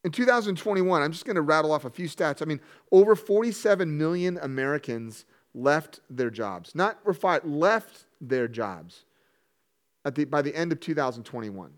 In 0.04 0.12
2021, 0.12 1.02
I'm 1.02 1.12
just 1.12 1.24
going 1.24 1.36
to 1.36 1.42
rattle 1.42 1.72
off 1.72 1.84
a 1.84 1.90
few 1.90 2.08
stats. 2.08 2.40
I 2.40 2.44
mean, 2.44 2.60
over 2.92 3.16
47 3.16 3.98
million 3.98 4.38
Americans 4.40 5.24
left 5.54 6.00
their 6.08 6.30
jobs. 6.30 6.74
Not 6.74 7.04
were 7.04 7.14
fired, 7.14 7.44
left 7.44 8.04
their 8.20 8.48
jobs 8.48 9.04
at 10.04 10.14
the, 10.14 10.24
by 10.24 10.40
the 10.40 10.54
end 10.54 10.72
of 10.72 10.80
2021. 10.80 11.72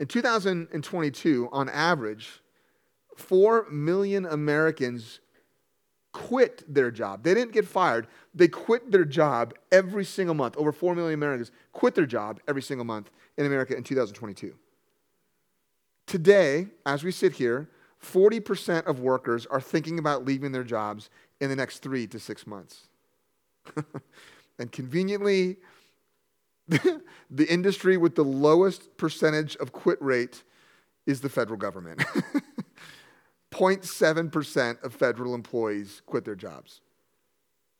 In 0.00 0.06
2022, 0.06 1.48
on 1.52 1.68
average, 1.68 2.42
4 3.16 3.70
million 3.70 4.26
Americans 4.26 5.20
quit 6.12 6.62
their 6.72 6.90
job. 6.90 7.22
They 7.22 7.34
didn't 7.34 7.52
get 7.52 7.66
fired, 7.66 8.06
they 8.34 8.48
quit 8.48 8.90
their 8.90 9.04
job 9.04 9.54
every 9.70 10.04
single 10.04 10.34
month. 10.34 10.56
Over 10.56 10.72
4 10.72 10.94
million 10.94 11.14
Americans 11.14 11.52
quit 11.72 11.94
their 11.94 12.06
job 12.06 12.40
every 12.48 12.62
single 12.62 12.84
month 12.84 13.10
in 13.36 13.46
America 13.46 13.76
in 13.76 13.82
2022. 13.82 14.54
Today, 16.06 16.66
as 16.84 17.04
we 17.04 17.12
sit 17.12 17.34
here, 17.34 17.68
40% 18.02 18.86
of 18.86 19.00
workers 19.00 19.46
are 19.46 19.60
thinking 19.60 19.98
about 19.98 20.24
leaving 20.24 20.52
their 20.52 20.64
jobs 20.64 21.10
in 21.40 21.50
the 21.50 21.56
next 21.56 21.78
three 21.78 22.06
to 22.08 22.18
six 22.18 22.46
months. 22.46 22.88
and 24.58 24.72
conveniently, 24.72 25.58
the 26.68 27.46
industry 27.48 27.96
with 27.96 28.14
the 28.14 28.24
lowest 28.24 28.96
percentage 28.96 29.56
of 29.56 29.72
quit 29.72 30.00
rate 30.00 30.42
is 31.06 31.20
the 31.20 31.28
federal 31.28 31.58
government. 31.58 32.02
0.7% 33.60 34.82
of 34.82 34.94
federal 34.94 35.34
employees 35.34 36.00
quit 36.06 36.24
their 36.24 36.34
jobs. 36.34 36.80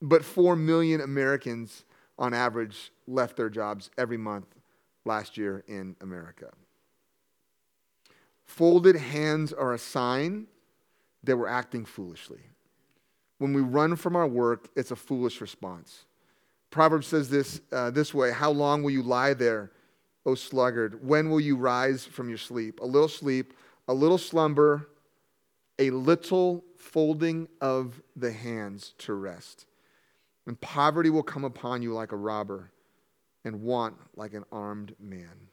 But 0.03 0.25
4 0.25 0.55
million 0.55 1.01
Americans, 1.01 1.85
on 2.19 2.35
average, 2.35 2.93
left 3.07 3.37
their 3.37 3.49
jobs 3.49 3.91
every 3.97 4.19
month 4.19 4.47
last 5.07 5.39
year 5.39 5.65
in 5.67 5.97
America. 6.03 6.51
Folded 8.45 8.97
hands 8.97 9.53
are 9.53 9.73
a 9.73 9.79
sign 9.79 10.47
that 11.25 11.37
we're 11.37 11.49
acting 11.49 11.85
foolishly. 11.85 12.41
When 13.39 13.55
we 13.55 13.63
run 13.63 13.97
from 13.97 14.17
our 14.17 14.27
work, 14.27 14.69
it's 14.77 14.91
a 14.91 14.97
foolish 14.97 15.41
response. 15.41 16.05
Proverbs 16.71 17.07
says 17.07 17.31
this 17.31 17.61
uh, 17.73 17.91
this 17.91 18.13
way 18.13 18.33
How 18.33 18.51
long 18.51 18.83
will 18.83 18.91
you 18.91 19.03
lie 19.03 19.35
there, 19.35 19.73
O 20.27 20.35
sluggard? 20.35 21.07
When 21.07 21.31
will 21.31 21.41
you 21.41 21.57
rise 21.57 22.05
from 22.05 22.29
your 22.29 22.39
sleep? 22.39 22.81
A 22.81 22.87
little 22.87 23.09
sleep, 23.09 23.55
a 23.89 23.95
little 23.95 24.19
slumber, 24.19 24.89
a 25.81 25.91
little 25.91 26.63
folding 26.77 27.49
of 27.61 28.01
the 28.15 28.31
hands 28.31 28.95
to 28.99 29.15
rest. 29.15 29.67
And 30.47 30.61
poverty 30.61 31.11
will 31.11 31.23
come 31.23 31.45
upon 31.45 31.83
you 31.83 31.93
like 31.93 32.13
a 32.13 32.17
robber, 32.17 32.71
and 33.45 33.63
want 33.63 33.97
like 34.15 34.35
an 34.35 34.45
armed 34.53 34.95
man. 35.01 35.49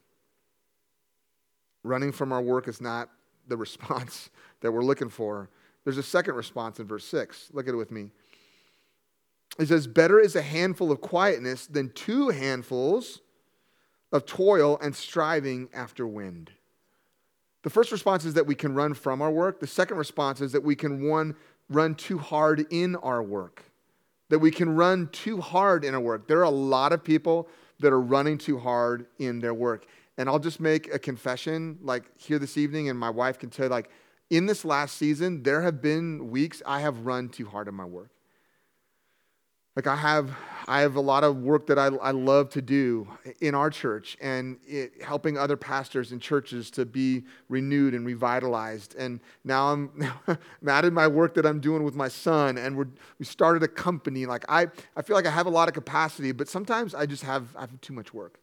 Running 1.83 2.11
from 2.11 2.33
our 2.33 2.41
work 2.41 2.67
is 2.67 2.81
not 2.81 3.09
the 3.47 3.55
response 3.55 4.29
that 4.61 4.71
we're 4.71 4.83
looking 4.83 5.09
for. 5.09 5.49
There's 5.85 5.97
a 5.97 6.03
second 6.03 6.35
response 6.35 6.79
in 6.79 6.87
verse 6.87 7.05
6. 7.05 7.51
Look 7.53 7.67
at 7.67 7.73
it 7.73 7.77
with 7.77 7.91
me. 7.91 8.11
It 9.57 9.69
says, 9.69 9.87
Better 9.87 10.19
is 10.19 10.35
a 10.35 10.41
handful 10.41 10.91
of 10.91 10.99
quietness 10.99 11.65
than 11.67 11.89
two 11.91 12.29
handfuls 12.29 13.21
of 14.11 14.25
toil 14.25 14.77
and 14.81 14.93
striving 14.93 15.69
after 15.73 16.05
wind. 16.05 16.51
The 17.67 17.73
first 17.73 17.91
response 17.91 18.23
is 18.23 18.35
that 18.35 18.47
we 18.47 18.55
can 18.55 18.73
run 18.73 18.93
from 18.93 19.21
our 19.21 19.29
work. 19.29 19.59
The 19.59 19.67
second 19.67 19.97
response 19.97 20.39
is 20.39 20.53
that 20.53 20.63
we 20.63 20.73
can 20.73 21.05
one, 21.05 21.35
run 21.67 21.95
too 21.95 22.17
hard 22.17 22.65
in 22.71 22.95
our 22.95 23.21
work. 23.21 23.61
That 24.29 24.39
we 24.39 24.51
can 24.51 24.73
run 24.73 25.09
too 25.11 25.41
hard 25.41 25.83
in 25.83 25.93
our 25.93 25.99
work. 25.99 26.29
There 26.29 26.39
are 26.39 26.43
a 26.43 26.49
lot 26.49 26.93
of 26.93 27.03
people 27.03 27.49
that 27.81 27.91
are 27.91 27.99
running 27.99 28.37
too 28.37 28.57
hard 28.57 29.07
in 29.19 29.41
their 29.41 29.53
work. 29.53 29.85
And 30.17 30.29
I'll 30.29 30.39
just 30.39 30.61
make 30.61 30.93
a 30.93 30.97
confession, 30.97 31.77
like 31.81 32.05
here 32.17 32.39
this 32.39 32.57
evening, 32.57 32.87
and 32.87 32.97
my 32.97 33.09
wife 33.09 33.37
can 33.37 33.49
tell 33.49 33.65
you, 33.65 33.69
like, 33.69 33.89
in 34.29 34.45
this 34.45 34.63
last 34.63 34.95
season, 34.95 35.43
there 35.43 35.61
have 35.61 35.81
been 35.81 36.31
weeks 36.31 36.61
I 36.65 36.79
have 36.79 36.99
run 36.99 37.27
too 37.27 37.47
hard 37.47 37.67
in 37.67 37.75
my 37.75 37.83
work. 37.83 38.11
Like 39.77 39.85
I 39.85 39.95
have, 39.95 40.35
I 40.67 40.79
have 40.79 40.95
a 40.95 41.01
lot 41.01 41.23
of 41.23 41.37
work 41.43 41.67
that 41.67 41.77
I, 41.77 41.85
I 41.85 42.09
love 42.09 42.49
to 42.49 42.63
do 42.63 43.07
in 43.41 43.53
our 43.53 43.69
church 43.69 44.17
and 44.19 44.57
it, 44.65 45.03
helping 45.03 45.37
other 45.37 45.55
pastors 45.55 46.11
and 46.11 46.19
churches 46.19 46.71
to 46.71 46.83
be 46.83 47.25
renewed 47.47 47.93
and 47.93 48.03
revitalized. 48.03 48.95
And 48.95 49.19
now 49.43 49.71
I'm, 49.71 50.11
I'm 50.27 50.67
added 50.67 50.93
my 50.93 51.05
work 51.05 51.35
that 51.35 51.45
I'm 51.45 51.59
doing 51.59 51.83
with 51.83 51.93
my 51.93 52.07
son, 52.07 52.57
and 52.57 52.75
we're, 52.75 52.87
we 53.19 53.25
started 53.25 53.61
a 53.61 53.67
company. 53.67 54.25
Like 54.25 54.45
I, 54.49 54.65
I 54.95 55.03
feel 55.03 55.15
like 55.15 55.27
I 55.27 55.31
have 55.31 55.45
a 55.45 55.51
lot 55.51 55.67
of 55.67 55.75
capacity, 55.75 56.31
but 56.31 56.49
sometimes 56.49 56.95
I 56.95 57.05
just 57.05 57.21
have, 57.21 57.55
I 57.55 57.61
have 57.61 57.79
too 57.79 57.93
much 57.93 58.15
work 58.15 58.39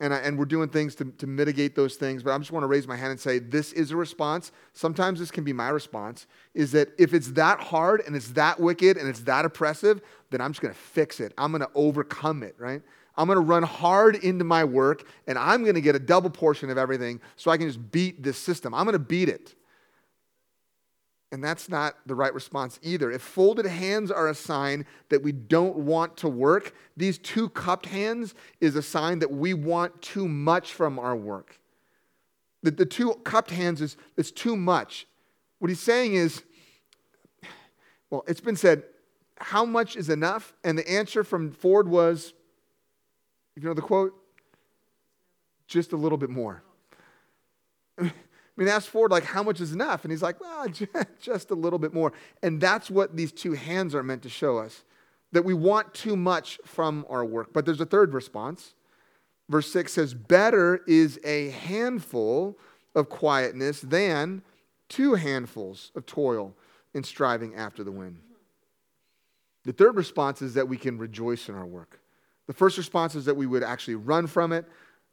and, 0.00 0.12
I, 0.12 0.18
and 0.18 0.38
we're 0.38 0.44
doing 0.44 0.68
things 0.68 0.94
to, 0.96 1.04
to 1.04 1.26
mitigate 1.26 1.74
those 1.74 1.96
things 1.96 2.22
but 2.22 2.32
i 2.32 2.38
just 2.38 2.52
want 2.52 2.62
to 2.62 2.68
raise 2.68 2.86
my 2.86 2.96
hand 2.96 3.10
and 3.10 3.20
say 3.20 3.38
this 3.38 3.72
is 3.72 3.90
a 3.90 3.96
response. 3.96 4.52
Sometimes 4.72 5.18
this 5.18 5.30
can 5.30 5.44
be 5.44 5.52
my 5.52 5.68
response 5.68 6.26
is 6.54 6.72
that 6.72 6.88
if 6.98 7.14
it's 7.14 7.32
that 7.32 7.60
hard 7.60 8.02
and 8.06 8.14
it's 8.14 8.28
that 8.30 8.60
wicked 8.60 8.96
and 8.96 9.08
it's 9.08 9.20
that 9.20 9.44
oppressive 9.44 10.00
then 10.30 10.40
i'm 10.40 10.52
just 10.52 10.60
going 10.60 10.74
to 10.74 10.80
fix 10.80 11.20
it. 11.20 11.32
I'm 11.38 11.52
going 11.52 11.62
to 11.62 11.70
overcome 11.74 12.42
it 12.42 12.54
right? 12.58 12.82
I'm 13.18 13.26
going 13.26 13.36
to 13.36 13.44
run 13.44 13.62
hard 13.62 14.16
into 14.16 14.44
my 14.44 14.64
work 14.64 15.06
and 15.26 15.38
i'm 15.38 15.62
going 15.62 15.74
to 15.74 15.80
get 15.80 15.94
a 15.94 16.00
double 16.00 16.30
portion 16.30 16.70
of 16.70 16.78
everything 16.78 17.20
so 17.36 17.50
i 17.50 17.56
can 17.56 17.66
just 17.66 17.90
beat 17.90 18.22
this 18.22 18.38
system. 18.38 18.74
I'm 18.74 18.84
going 18.84 18.94
to 18.94 18.98
beat 18.98 19.28
it 19.28 19.54
and 21.36 21.44
that's 21.44 21.68
not 21.68 21.98
the 22.06 22.14
right 22.14 22.32
response 22.32 22.80
either. 22.82 23.10
If 23.10 23.20
folded 23.20 23.66
hands 23.66 24.10
are 24.10 24.26
a 24.26 24.34
sign 24.34 24.86
that 25.10 25.22
we 25.22 25.32
don't 25.32 25.76
want 25.76 26.16
to 26.16 26.30
work, 26.30 26.72
these 26.96 27.18
two 27.18 27.50
cupped 27.50 27.84
hands 27.84 28.34
is 28.58 28.74
a 28.74 28.80
sign 28.80 29.18
that 29.18 29.30
we 29.30 29.52
want 29.52 30.00
too 30.00 30.28
much 30.28 30.72
from 30.72 30.98
our 30.98 31.14
work. 31.14 31.60
The, 32.62 32.70
the 32.70 32.86
two 32.86 33.12
cupped 33.24 33.50
hands 33.50 33.82
is 33.82 33.98
it's 34.16 34.30
too 34.30 34.56
much. 34.56 35.06
What 35.58 35.68
he's 35.68 35.78
saying 35.78 36.14
is, 36.14 36.42
well, 38.08 38.24
it's 38.26 38.40
been 38.40 38.56
said, 38.56 38.84
how 39.36 39.66
much 39.66 39.94
is 39.94 40.08
enough? 40.08 40.54
And 40.64 40.78
the 40.78 40.90
answer 40.90 41.22
from 41.22 41.52
Ford 41.52 41.86
was, 41.86 42.32
you 43.56 43.62
know 43.62 43.74
the 43.74 43.82
quote? 43.82 44.14
Just 45.66 45.92
a 45.92 45.98
little 45.98 46.16
bit 46.16 46.30
more. 46.30 46.62
I 48.56 48.62
mean, 48.62 48.68
ask 48.68 48.88
Ford, 48.88 49.10
like, 49.10 49.24
how 49.24 49.42
much 49.42 49.60
is 49.60 49.72
enough? 49.72 50.04
And 50.04 50.10
he's 50.10 50.22
like, 50.22 50.40
well, 50.40 50.66
just 51.20 51.50
a 51.50 51.54
little 51.54 51.78
bit 51.78 51.92
more. 51.92 52.12
And 52.42 52.60
that's 52.60 52.90
what 52.90 53.14
these 53.16 53.32
two 53.32 53.52
hands 53.52 53.94
are 53.94 54.02
meant 54.02 54.22
to 54.22 54.30
show 54.30 54.58
us 54.58 54.84
that 55.32 55.44
we 55.44 55.52
want 55.52 55.92
too 55.92 56.16
much 56.16 56.58
from 56.64 57.04
our 57.10 57.24
work. 57.24 57.52
But 57.52 57.66
there's 57.66 57.80
a 57.80 57.86
third 57.86 58.14
response. 58.14 58.74
Verse 59.48 59.70
6 59.72 59.92
says, 59.92 60.14
Better 60.14 60.80
is 60.86 61.20
a 61.24 61.50
handful 61.50 62.58
of 62.94 63.10
quietness 63.10 63.80
than 63.82 64.42
two 64.88 65.14
handfuls 65.14 65.92
of 65.94 66.06
toil 66.06 66.54
in 66.94 67.04
striving 67.04 67.54
after 67.54 67.84
the 67.84 67.92
wind. 67.92 68.18
The 69.64 69.72
third 69.72 69.96
response 69.96 70.40
is 70.42 70.54
that 70.54 70.68
we 70.68 70.76
can 70.76 70.96
rejoice 70.96 71.48
in 71.48 71.54
our 71.54 71.66
work. 71.66 72.00
The 72.46 72.52
first 72.52 72.78
response 72.78 73.14
is 73.14 73.24
that 73.24 73.36
we 73.36 73.46
would 73.46 73.64
actually 73.64 73.96
run 73.96 74.26
from 74.26 74.52
it. 74.52 74.64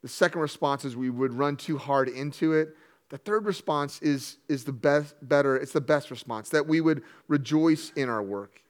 The 0.01 0.07
second 0.07 0.41
response 0.41 0.85
is 0.85 0.95
we 0.95 1.09
would 1.09 1.33
run 1.33 1.57
too 1.57 1.77
hard 1.77 2.07
into 2.07 2.53
it. 2.53 2.75
The 3.09 3.17
third 3.17 3.45
response 3.45 4.01
is, 4.01 4.37
is 4.47 4.63
the 4.63 4.71
best, 4.71 5.15
better, 5.21 5.55
it's 5.55 5.73
the 5.73 5.81
best 5.81 6.09
response, 6.09 6.49
that 6.49 6.67
we 6.67 6.81
would 6.81 7.03
rejoice 7.27 7.91
in 7.95 8.09
our 8.09 8.23
work. 8.23 8.61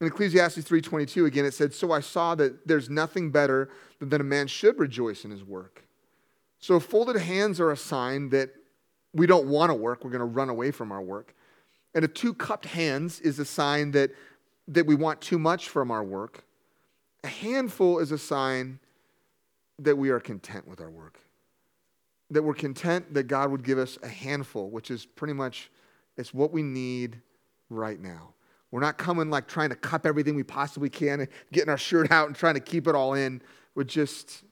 In 0.00 0.06
Ecclesiastes 0.06 0.68
3.22, 0.68 1.26
again, 1.26 1.44
it 1.44 1.54
said, 1.54 1.72
So 1.72 1.92
I 1.92 2.00
saw 2.00 2.34
that 2.34 2.66
there's 2.66 2.90
nothing 2.90 3.30
better 3.30 3.70
than 3.98 4.08
that 4.10 4.20
a 4.20 4.24
man 4.24 4.46
should 4.46 4.78
rejoice 4.78 5.24
in 5.24 5.30
his 5.30 5.44
work. 5.44 5.84
So 6.58 6.80
folded 6.80 7.16
hands 7.16 7.60
are 7.60 7.70
a 7.70 7.76
sign 7.76 8.30
that 8.30 8.50
we 9.14 9.26
don't 9.26 9.46
want 9.46 9.70
to 9.70 9.74
work, 9.74 10.04
we're 10.04 10.10
going 10.10 10.18
to 10.20 10.26
run 10.26 10.48
away 10.48 10.70
from 10.70 10.92
our 10.92 11.00
work. 11.00 11.34
And 11.94 12.04
a 12.04 12.08
two 12.08 12.34
cupped 12.34 12.66
hands 12.66 13.20
is 13.20 13.38
a 13.38 13.44
sign 13.44 13.92
that, 13.92 14.10
that 14.68 14.86
we 14.86 14.94
want 14.94 15.20
too 15.20 15.38
much 15.38 15.68
from 15.68 15.90
our 15.90 16.04
work, 16.04 16.44
a 17.24 17.28
handful 17.28 17.98
is 17.98 18.12
a 18.12 18.18
sign 18.18 18.78
that 19.78 19.96
we 19.96 20.10
are 20.10 20.20
content 20.20 20.68
with 20.68 20.80
our 20.80 20.90
work 20.90 21.20
that 22.30 22.42
we're 22.42 22.54
content 22.54 23.14
that 23.14 23.24
God 23.24 23.50
would 23.50 23.62
give 23.62 23.78
us 23.78 23.98
a 24.02 24.08
handful, 24.08 24.68
which 24.70 24.90
is 24.90 25.06
pretty 25.06 25.34
much 25.34 25.70
it's 26.16 26.34
what 26.34 26.52
we 26.52 26.62
need 26.62 27.20
right 27.70 28.00
now. 28.00 28.34
We're 28.70 28.80
not 28.80 28.98
coming 28.98 29.30
like 29.30 29.46
trying 29.46 29.70
to 29.70 29.76
cup 29.76 30.06
everything 30.06 30.34
we 30.34 30.42
possibly 30.42 30.90
can 30.90 31.20
and 31.20 31.28
getting 31.52 31.70
our 31.70 31.78
shirt 31.78 32.10
out 32.10 32.26
and 32.26 32.36
trying 32.36 32.54
to 32.54 32.60
keep 32.60 32.88
it 32.88 32.94
all 32.94 33.14
in. 33.14 33.42
We 33.74 33.84
just 33.84 34.42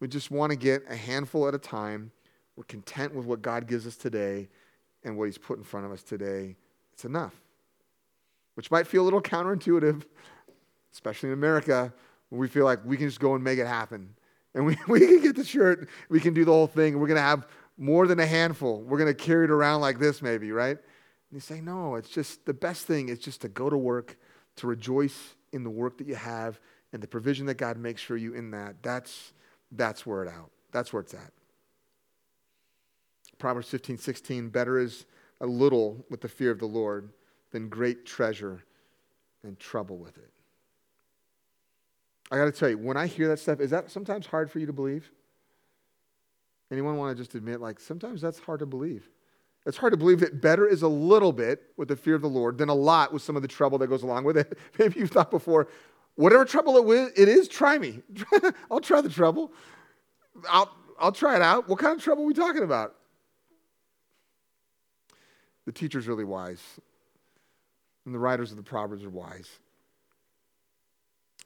we 0.00 0.06
just 0.06 0.30
want 0.30 0.50
to 0.52 0.56
get 0.56 0.84
a 0.88 0.94
handful 0.94 1.48
at 1.48 1.54
a 1.54 1.58
time. 1.58 2.12
We're 2.56 2.64
content 2.64 3.14
with 3.14 3.26
what 3.26 3.42
God 3.42 3.66
gives 3.66 3.86
us 3.86 3.96
today 3.96 4.48
and 5.02 5.16
what 5.16 5.24
He's 5.24 5.38
put 5.38 5.58
in 5.58 5.64
front 5.64 5.86
of 5.86 5.92
us 5.92 6.02
today. 6.02 6.56
It's 6.92 7.04
enough. 7.04 7.34
Which 8.54 8.70
might 8.70 8.86
feel 8.86 9.02
a 9.02 9.06
little 9.06 9.22
counterintuitive, 9.22 10.04
especially 10.92 11.28
in 11.28 11.32
America, 11.32 11.92
where 12.28 12.40
we 12.40 12.48
feel 12.48 12.64
like 12.64 12.84
we 12.84 12.96
can 12.96 13.08
just 13.08 13.20
go 13.20 13.34
and 13.34 13.42
make 13.42 13.58
it 13.58 13.66
happen 13.66 14.14
And 14.54 14.66
we, 14.66 14.76
we 14.88 15.00
can 15.00 15.22
get 15.22 15.36
the 15.36 15.44
shirt, 15.44 15.88
we 16.08 16.20
can 16.20 16.34
do 16.34 16.44
the 16.44 16.52
whole 16.52 16.66
thing. 16.66 16.98
We're 16.98 17.06
going 17.06 17.16
to 17.16 17.22
have 17.22 17.46
more 17.76 18.06
than 18.06 18.18
a 18.18 18.26
handful. 18.26 18.80
We're 18.82 18.98
going 18.98 19.14
to 19.14 19.14
carry 19.14 19.44
it 19.44 19.50
around 19.50 19.80
like 19.80 19.98
this, 19.98 20.20
maybe, 20.20 20.52
right? 20.52 20.76
And 20.76 21.36
you 21.36 21.40
say, 21.40 21.60
no, 21.60 21.94
it's 21.94 22.08
just 22.08 22.44
the 22.44 22.54
best 22.54 22.86
thing 22.86 23.08
is 23.08 23.18
just 23.18 23.42
to 23.42 23.48
go 23.48 23.70
to 23.70 23.76
work, 23.76 24.18
to 24.56 24.66
rejoice 24.66 25.34
in 25.52 25.62
the 25.62 25.70
work 25.70 25.98
that 25.98 26.06
you 26.06 26.14
have 26.14 26.60
and 26.92 27.02
the 27.02 27.06
provision 27.06 27.46
that 27.46 27.54
God 27.54 27.76
makes 27.76 28.02
for 28.02 28.16
you 28.16 28.34
in 28.34 28.50
that. 28.52 28.82
That's, 28.82 29.32
that's 29.72 30.06
where 30.06 30.24
it 30.24 30.28
out. 30.28 30.50
That's 30.72 30.92
where 30.92 31.02
it's 31.02 31.14
at. 31.14 31.32
Proverbs 33.38 33.68
15, 33.68 33.98
16, 33.98 34.48
better 34.48 34.78
is 34.78 35.06
a 35.40 35.46
little 35.46 36.04
with 36.10 36.20
the 36.20 36.28
fear 36.28 36.50
of 36.50 36.58
the 36.58 36.66
Lord 36.66 37.10
than 37.52 37.68
great 37.68 38.04
treasure 38.04 38.64
and 39.44 39.58
trouble 39.58 39.96
with 39.96 40.16
it. 40.18 40.32
I 42.30 42.36
got 42.36 42.44
to 42.44 42.52
tell 42.52 42.68
you, 42.68 42.78
when 42.78 42.96
I 42.96 43.06
hear 43.06 43.28
that 43.28 43.38
stuff, 43.38 43.60
is 43.60 43.70
that 43.70 43.90
sometimes 43.90 44.26
hard 44.26 44.50
for 44.50 44.58
you 44.58 44.66
to 44.66 44.72
believe? 44.72 45.10
Anyone 46.70 46.96
want 46.96 47.16
to 47.16 47.22
just 47.22 47.34
admit, 47.34 47.60
like, 47.60 47.80
sometimes 47.80 48.20
that's 48.20 48.38
hard 48.38 48.60
to 48.60 48.66
believe. 48.66 49.08
It's 49.64 49.76
hard 49.76 49.92
to 49.92 49.96
believe 49.96 50.20
that 50.20 50.40
better 50.40 50.66
is 50.66 50.82
a 50.82 50.88
little 50.88 51.32
bit 51.32 51.62
with 51.76 51.88
the 51.88 51.96
fear 51.96 52.14
of 52.14 52.22
the 52.22 52.28
Lord 52.28 52.58
than 52.58 52.68
a 52.68 52.74
lot 52.74 53.12
with 53.12 53.22
some 53.22 53.36
of 53.36 53.42
the 53.42 53.48
trouble 53.48 53.78
that 53.78 53.88
goes 53.88 54.02
along 54.02 54.24
with 54.24 54.36
it. 54.36 54.58
Maybe 54.78 55.00
you've 55.00 55.10
thought 55.10 55.30
before, 55.30 55.68
whatever 56.14 56.44
trouble 56.44 56.90
it 56.92 57.28
is, 57.28 57.48
try 57.48 57.78
me. 57.78 58.02
I'll 58.70 58.80
try 58.80 59.00
the 59.00 59.08
trouble. 59.08 59.52
I'll, 60.48 60.70
I'll 60.98 61.12
try 61.12 61.36
it 61.36 61.42
out. 61.42 61.68
What 61.68 61.78
kind 61.78 61.96
of 61.96 62.02
trouble 62.02 62.24
are 62.24 62.26
we 62.26 62.34
talking 62.34 62.62
about? 62.62 62.94
The 65.64 65.72
teacher's 65.72 66.06
really 66.06 66.24
wise, 66.24 66.62
and 68.06 68.14
the 68.14 68.18
writers 68.18 68.50
of 68.50 68.56
the 68.56 68.62
Proverbs 68.62 69.04
are 69.04 69.10
wise. 69.10 69.50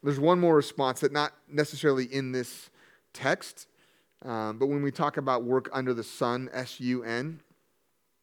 There's 0.03 0.21
one 0.21 0.41
more 0.41 0.57
response 0.57 1.01
that 1.01 1.12
not 1.12 1.33
necessarily 1.49 2.07
in 2.07 2.33
this 2.33 2.71
text, 3.12 3.69
um, 4.25 4.59
but 4.59 4.67
when 4.67 4.83
we 4.83 4.91
talk 4.91 5.17
about 5.17 5.45
work 5.45 5.69
under 5.73 5.95
the 5.95 6.03
sun, 6.03 6.49
S 6.53 6.81
U 6.81 7.05
N, 7.05 7.41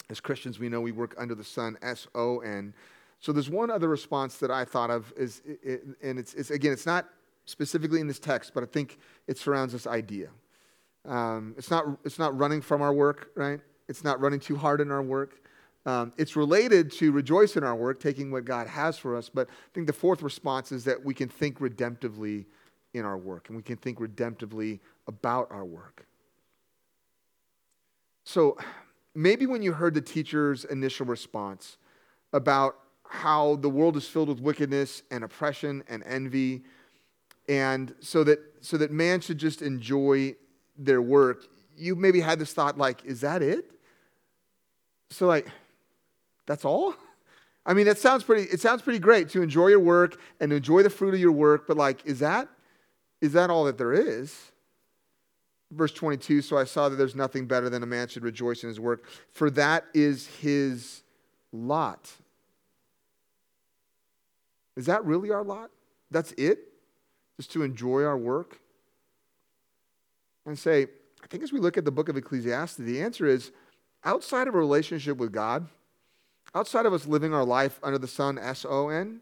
as 0.10 0.20
Christians, 0.20 0.60
we 0.60 0.70
know 0.70 0.82
we 0.82 0.92
work 0.92 1.16
under 1.18 1.36
the 1.36 1.44
sun, 1.44 1.78
S 1.82 2.08
O 2.16 2.40
N. 2.40 2.74
So 3.20 3.32
there's 3.32 3.50
one 3.50 3.70
other 3.70 3.88
response 3.88 4.38
that 4.38 4.50
I 4.50 4.66
thought 4.66 4.90
of, 4.90 5.14
is, 5.18 5.42
and 6.02 6.18
it's, 6.18 6.34
it's, 6.34 6.52
again, 6.52 6.72
it's 6.72 6.86
not 6.86 7.06
specifically 7.46 8.00
in 8.00 8.08
this 8.08 8.20
text, 8.20 8.54
but 8.54 8.64
I 8.64 8.66
think 8.66 8.98
it 9.28 9.38
surrounds 9.38 9.74
this 9.74 9.88
idea. 9.88 10.30
Um, 11.06 11.54
it's, 11.58 11.70
not, 11.70 11.86
it's 12.06 12.20
not 12.20 12.38
running 12.38 12.62
from 12.62 12.82
our 12.82 12.94
work, 12.94 13.32
right? 13.36 13.60
It's 13.88 14.04
not 14.04 14.22
running 14.22 14.40
too 14.40 14.56
hard 14.56 14.82
in 14.82 14.92
our 14.92 15.02
work. 15.02 15.42
Um, 15.86 16.14
it's 16.18 16.36
related 16.36 16.92
to 16.94 17.12
rejoice 17.12 17.56
in 17.56 17.64
our 17.64 17.76
work, 17.76 18.00
taking 18.00 18.32
what 18.32 18.46
God 18.46 18.68
has 18.68 18.98
for 18.98 19.16
us. 19.16 19.30
But 19.30 19.48
I 19.50 19.70
think 19.74 19.88
the 19.88 19.94
fourth 19.94 20.22
response 20.22 20.72
is 20.72 20.84
that 20.86 21.04
we 21.04 21.14
can 21.14 21.30
think 21.30 21.60
redemptively 21.60 22.46
in 22.94 23.06
our 23.06 23.18
work 23.18 23.48
and 23.50 23.58
we 23.58 23.64
can 23.64 23.78
think 23.78 24.00
redemptively 24.00 24.80
about 25.08 25.48
our 25.52 25.66
work. 25.66 26.06
So 28.24 28.58
maybe 29.16 29.46
when 29.46 29.62
you 29.62 29.74
heard 29.74 29.94
the 29.94 30.02
teacher's 30.02 30.66
initial 30.66 31.06
response 31.06 31.78
about 32.34 32.76
how 33.08 33.56
the 33.56 33.70
world 33.70 33.98
is 33.98 34.08
filled 34.08 34.30
with 34.30 34.40
wickedness 34.40 35.02
and 35.10 35.24
oppression 35.24 35.84
and 35.88 36.04
envy, 36.04 36.62
and 37.48 37.96
so 38.00 38.24
that, 38.24 38.40
so 38.62 38.78
that 38.78 38.92
man 38.92 39.22
should 39.22 39.40
just 39.40 39.64
enjoy 39.64 40.36
their 40.78 41.02
work, 41.02 41.48
you 41.76 41.96
maybe 41.96 42.20
had 42.20 42.38
this 42.38 42.54
thought 42.54 42.78
like, 42.78 43.04
is 43.04 43.22
that 43.22 43.42
it? 43.42 43.72
So, 45.10 45.26
like, 45.26 45.48
that's 46.50 46.66
all? 46.66 46.96
I 47.64 47.76
mean, 47.76 47.86
that 47.86 48.00
sounds 48.00 48.24
pretty, 48.24 48.50
it 48.52 48.60
sounds 48.60 48.82
pretty 48.82 48.98
great 48.98 49.30
to 49.30 49.44
enjoy 49.44 49.68
your 49.68 49.80
work 49.80 50.20
and 50.40 50.52
enjoy 50.52 50.82
the 50.82 50.90
fruit 50.90 51.14
of 51.14 51.20
your 51.20 51.32
work, 51.32 51.68
but 51.68 51.78
like, 51.78 52.04
is 52.08 52.18
that, 52.20 52.50
is 53.22 53.34
that 53.34 53.52
all 53.52 53.66
that 53.66 53.78
there 53.78 53.94
is? 53.94 54.36
Verse 55.72 55.94
22 55.94 56.42
So 56.42 56.58
I 56.58 56.64
saw 56.64 56.90
that 56.90 56.96
there's 56.96 57.16
nothing 57.16 57.46
better 57.46 57.70
than 57.70 57.84
a 57.84 57.86
man 57.86 58.08
should 58.08 58.24
rejoice 58.24 58.64
in 58.64 58.70
his 58.70 58.80
work, 58.80 59.06
for 59.32 59.52
that 59.52 59.86
is 59.94 60.26
his 60.26 61.04
lot. 61.52 62.12
Is 64.76 64.88
that 64.88 65.06
really 65.06 65.30
our 65.30 65.44
lot? 65.44 65.70
That's 66.10 66.32
it? 66.32 66.58
Just 67.38 67.52
to 67.52 67.62
enjoy 67.62 68.06
our 68.06 68.18
work? 68.18 68.60
And 70.48 70.58
say, 70.58 70.88
I 71.24 71.28
think 71.28 71.44
as 71.44 71.54
we 71.54 71.60
look 71.60 71.78
at 71.78 71.86
the 71.86 71.92
book 71.92 72.10
of 72.10 72.18
Ecclesiastes, 72.18 72.78
the 72.78 73.04
answer 73.04 73.28
is 73.28 73.52
outside 74.04 74.48
of 74.48 74.56
a 74.56 74.58
relationship 74.58 75.18
with 75.18 75.32
God, 75.32 75.68
Outside 76.56 76.86
of 76.86 76.94
us 76.94 77.06
living 77.06 77.34
our 77.34 77.46
life 77.46 77.80
under 77.84 77.98
the 77.98 78.08
sun, 78.08 78.38
S 78.38 78.66
O 78.68 78.90
N, 78.90 79.22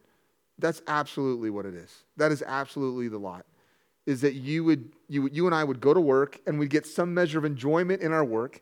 that's 0.60 0.82
absolutely 0.88 1.50
what 1.50 1.66
it 1.66 1.76
is. 1.76 2.04
That 2.16 2.32
is 2.32 2.44
absolutely 2.46 3.10
the 3.10 3.18
lot. 3.18 3.46
Is 4.06 4.22
that 4.22 4.36
you 4.36 4.64
would, 4.64 4.94
you, 5.10 5.30
you 5.32 5.46
and 5.46 5.54
I 5.54 5.64
would 5.64 5.82
go 5.82 5.94
to 5.94 6.00
work 6.00 6.40
and 6.48 6.58
we'd 6.58 6.70
get 6.70 6.86
some 6.86 7.14
measure 7.14 7.38
of 7.38 7.46
enjoyment 7.46 8.02
in 8.02 8.14
our 8.14 8.24
work. 8.24 8.62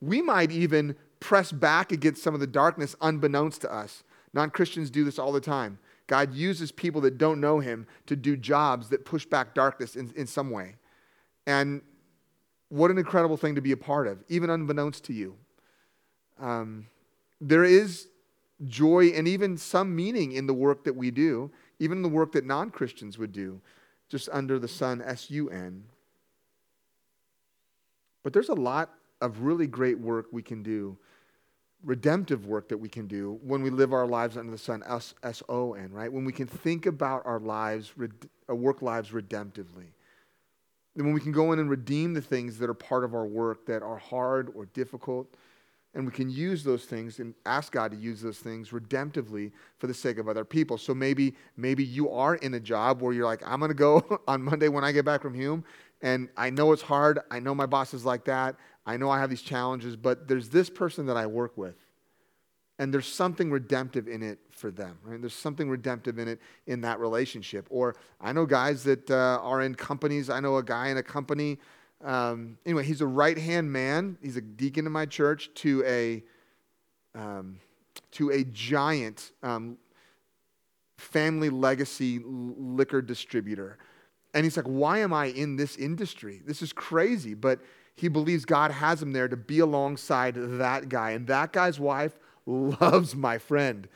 We 0.00 0.22
might 0.22 0.50
even 0.50 0.96
press 1.20 1.52
back 1.52 1.92
against 1.92 2.22
some 2.22 2.32
of 2.32 2.40
the 2.40 2.46
darkness 2.46 2.96
unbeknownst 3.02 3.60
to 3.60 3.72
us. 3.72 4.02
Non 4.32 4.48
Christians 4.50 4.90
do 4.90 5.04
this 5.04 5.18
all 5.18 5.32
the 5.32 5.40
time. 5.40 5.78
God 6.06 6.34
uses 6.34 6.72
people 6.72 7.00
that 7.02 7.18
don't 7.18 7.40
know 7.40 7.60
Him 7.60 7.86
to 8.06 8.16
do 8.16 8.36
jobs 8.36 8.88
that 8.88 9.04
push 9.04 9.26
back 9.26 9.54
darkness 9.54 9.94
in, 9.94 10.12
in 10.16 10.26
some 10.26 10.50
way. 10.50 10.76
And 11.46 11.82
what 12.70 12.90
an 12.90 12.98
incredible 12.98 13.36
thing 13.36 13.54
to 13.56 13.60
be 13.60 13.72
a 13.72 13.76
part 13.76 14.06
of, 14.06 14.24
even 14.28 14.48
unbeknownst 14.50 15.04
to 15.04 15.12
you. 15.12 15.36
Um, 16.40 16.86
there 17.40 17.64
is 17.64 18.08
joy 18.66 19.06
and 19.08 19.26
even 19.26 19.56
some 19.56 19.94
meaning 19.94 20.32
in 20.32 20.46
the 20.46 20.54
work 20.54 20.84
that 20.84 20.94
we 20.94 21.10
do, 21.10 21.50
even 21.78 22.02
the 22.02 22.08
work 22.08 22.32
that 22.32 22.44
non 22.44 22.70
Christians 22.70 23.18
would 23.18 23.32
do, 23.32 23.60
just 24.08 24.28
under 24.32 24.58
the 24.58 24.68
sun, 24.68 25.00
S 25.02 25.30
U 25.30 25.48
N. 25.48 25.84
But 28.22 28.32
there's 28.32 28.50
a 28.50 28.54
lot 28.54 28.90
of 29.20 29.40
really 29.40 29.66
great 29.66 29.98
work 29.98 30.26
we 30.30 30.42
can 30.42 30.62
do, 30.62 30.96
redemptive 31.82 32.46
work 32.46 32.68
that 32.68 32.76
we 32.76 32.88
can 32.88 33.06
do 33.06 33.38
when 33.42 33.62
we 33.62 33.70
live 33.70 33.92
our 33.92 34.06
lives 34.06 34.36
under 34.36 34.52
the 34.52 34.58
sun, 34.58 34.82
S 34.86 35.42
O 35.48 35.72
N, 35.72 35.90
right? 35.92 36.12
When 36.12 36.24
we 36.24 36.32
can 36.32 36.46
think 36.46 36.86
about 36.86 37.24
our 37.24 37.40
lives, 37.40 37.92
our 37.98 38.54
uh, 38.54 38.54
work 38.54 38.82
lives 38.82 39.10
redemptively. 39.10 39.86
And 40.96 41.04
when 41.06 41.14
we 41.14 41.20
can 41.20 41.32
go 41.32 41.52
in 41.52 41.60
and 41.60 41.70
redeem 41.70 42.12
the 42.12 42.20
things 42.20 42.58
that 42.58 42.68
are 42.68 42.74
part 42.74 43.04
of 43.04 43.14
our 43.14 43.24
work 43.24 43.64
that 43.66 43.82
are 43.82 43.96
hard 43.96 44.50
or 44.54 44.66
difficult 44.66 45.32
and 45.94 46.06
we 46.06 46.12
can 46.12 46.30
use 46.30 46.62
those 46.62 46.84
things 46.84 47.18
and 47.18 47.34
ask 47.44 47.72
God 47.72 47.90
to 47.90 47.96
use 47.96 48.20
those 48.20 48.38
things 48.38 48.70
redemptively 48.70 49.50
for 49.78 49.88
the 49.88 49.94
sake 49.94 50.18
of 50.18 50.28
other 50.28 50.44
people. 50.44 50.78
So 50.78 50.94
maybe 50.94 51.34
maybe 51.56 51.84
you 51.84 52.10
are 52.10 52.36
in 52.36 52.54
a 52.54 52.60
job 52.60 53.02
where 53.02 53.12
you're 53.12 53.24
like, 53.24 53.42
I'm 53.44 53.58
going 53.58 53.70
to 53.70 53.74
go 53.74 54.20
on 54.28 54.42
Monday 54.42 54.68
when 54.68 54.84
I 54.84 54.92
get 54.92 55.04
back 55.04 55.22
from 55.22 55.34
Hume, 55.34 55.64
and 56.02 56.28
I 56.36 56.50
know 56.50 56.72
it's 56.72 56.82
hard. 56.82 57.18
I 57.30 57.40
know 57.40 57.54
my 57.54 57.66
boss 57.66 57.92
is 57.92 58.04
like 58.04 58.24
that. 58.26 58.56
I 58.86 58.96
know 58.96 59.10
I 59.10 59.18
have 59.18 59.30
these 59.30 59.42
challenges, 59.42 59.96
but 59.96 60.28
there's 60.28 60.48
this 60.48 60.70
person 60.70 61.06
that 61.06 61.16
I 61.16 61.26
work 61.26 61.58
with, 61.58 61.76
and 62.78 62.94
there's 62.94 63.08
something 63.08 63.50
redemptive 63.50 64.06
in 64.06 64.22
it 64.22 64.38
for 64.50 64.70
them. 64.70 64.96
Right? 65.02 65.20
There's 65.20 65.34
something 65.34 65.68
redemptive 65.68 66.20
in 66.20 66.28
it 66.28 66.40
in 66.66 66.82
that 66.82 67.00
relationship. 67.00 67.66
Or 67.68 67.96
I 68.20 68.32
know 68.32 68.46
guys 68.46 68.84
that 68.84 69.10
uh, 69.10 69.40
are 69.42 69.60
in 69.62 69.74
companies. 69.74 70.30
I 70.30 70.38
know 70.38 70.56
a 70.56 70.62
guy 70.62 70.88
in 70.88 70.98
a 70.98 71.02
company 71.02 71.58
um, 72.02 72.58
anyway, 72.64 72.84
he's 72.84 73.00
a 73.00 73.06
right 73.06 73.36
hand 73.36 73.70
man. 73.72 74.16
He's 74.22 74.36
a 74.36 74.40
deacon 74.40 74.86
in 74.86 74.92
my 74.92 75.06
church 75.06 75.50
to 75.56 75.84
a 75.84 76.22
um, 77.14 77.58
to 78.12 78.30
a 78.30 78.44
giant 78.44 79.32
um, 79.42 79.76
family 80.96 81.50
legacy 81.50 82.20
liquor 82.24 83.02
distributor. 83.02 83.78
And 84.32 84.44
he's 84.44 84.56
like, 84.56 84.66
Why 84.66 84.98
am 84.98 85.12
I 85.12 85.26
in 85.26 85.56
this 85.56 85.76
industry? 85.76 86.42
This 86.46 86.62
is 86.62 86.72
crazy. 86.72 87.34
But 87.34 87.60
he 87.96 88.08
believes 88.08 88.44
God 88.44 88.70
has 88.70 89.02
him 89.02 89.12
there 89.12 89.28
to 89.28 89.36
be 89.36 89.58
alongside 89.58 90.34
that 90.34 90.88
guy. 90.88 91.10
And 91.10 91.26
that 91.26 91.52
guy's 91.52 91.78
wife 91.78 92.18
loves 92.46 93.14
my 93.14 93.38
friend 93.38 93.88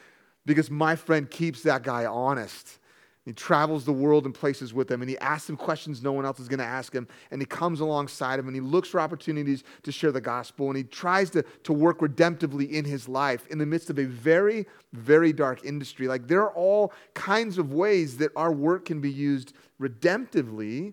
because 0.44 0.70
my 0.70 0.96
friend 0.96 1.30
keeps 1.30 1.62
that 1.62 1.82
guy 1.82 2.04
honest. 2.04 2.78
He 3.24 3.32
travels 3.32 3.86
the 3.86 3.92
world 3.92 4.26
and 4.26 4.34
places 4.34 4.74
with 4.74 4.86
them, 4.86 5.00
and 5.00 5.08
he 5.08 5.16
asks 5.18 5.48
him 5.48 5.56
questions 5.56 6.02
no 6.02 6.12
one 6.12 6.26
else 6.26 6.38
is 6.40 6.48
going 6.48 6.58
to 6.58 6.64
ask 6.64 6.92
him. 6.92 7.08
And 7.30 7.40
he 7.40 7.46
comes 7.46 7.80
alongside 7.80 8.38
him, 8.38 8.48
and 8.48 8.54
he 8.54 8.60
looks 8.60 8.88
for 8.88 9.00
opportunities 9.00 9.64
to 9.84 9.92
share 9.92 10.12
the 10.12 10.20
gospel, 10.20 10.68
and 10.68 10.76
he 10.76 10.84
tries 10.84 11.30
to, 11.30 11.42
to 11.62 11.72
work 11.72 12.00
redemptively 12.00 12.70
in 12.70 12.84
his 12.84 13.08
life 13.08 13.46
in 13.46 13.56
the 13.56 13.64
midst 13.64 13.88
of 13.88 13.98
a 13.98 14.04
very, 14.04 14.66
very 14.92 15.32
dark 15.32 15.64
industry. 15.64 16.06
Like, 16.06 16.28
there 16.28 16.42
are 16.42 16.52
all 16.52 16.92
kinds 17.14 17.56
of 17.56 17.72
ways 17.72 18.18
that 18.18 18.30
our 18.36 18.52
work 18.52 18.84
can 18.84 19.00
be 19.00 19.10
used 19.10 19.54
redemptively 19.80 20.92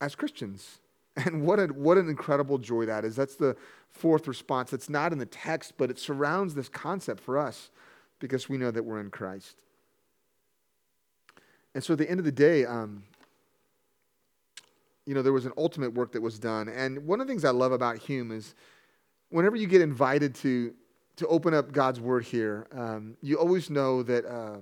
as 0.00 0.14
Christians. 0.14 0.80
And 1.26 1.42
what, 1.42 1.58
a, 1.58 1.66
what 1.66 1.98
an 1.98 2.08
incredible 2.08 2.58
joy 2.58 2.86
that 2.86 3.04
is. 3.04 3.16
That's 3.16 3.34
the 3.34 3.56
fourth 3.90 4.28
response. 4.28 4.72
It's 4.72 4.88
not 4.88 5.10
in 5.10 5.18
the 5.18 5.26
text, 5.26 5.72
but 5.76 5.90
it 5.90 5.98
surrounds 5.98 6.54
this 6.54 6.68
concept 6.68 7.20
for 7.20 7.36
us 7.36 7.70
because 8.20 8.48
we 8.48 8.56
know 8.56 8.70
that 8.70 8.84
we're 8.84 9.00
in 9.00 9.10
Christ. 9.10 9.56
And 11.78 11.84
so 11.84 11.92
at 11.92 12.00
the 12.00 12.10
end 12.10 12.18
of 12.18 12.24
the 12.24 12.32
day, 12.32 12.64
um, 12.64 13.04
you 15.06 15.14
know, 15.14 15.22
there 15.22 15.32
was 15.32 15.46
an 15.46 15.52
ultimate 15.56 15.94
work 15.94 16.10
that 16.10 16.20
was 16.20 16.36
done. 16.36 16.68
And 16.68 17.06
one 17.06 17.20
of 17.20 17.28
the 17.28 17.30
things 17.30 17.44
I 17.44 17.50
love 17.50 17.70
about 17.70 17.98
Hume 17.98 18.32
is 18.32 18.56
whenever 19.28 19.54
you 19.54 19.68
get 19.68 19.80
invited 19.80 20.34
to, 20.34 20.74
to 21.18 21.28
open 21.28 21.54
up 21.54 21.70
God's 21.70 22.00
word 22.00 22.24
here, 22.24 22.66
um, 22.72 23.16
you 23.22 23.36
always 23.36 23.70
know 23.70 24.02
that 24.02 24.26
uh, 24.26 24.56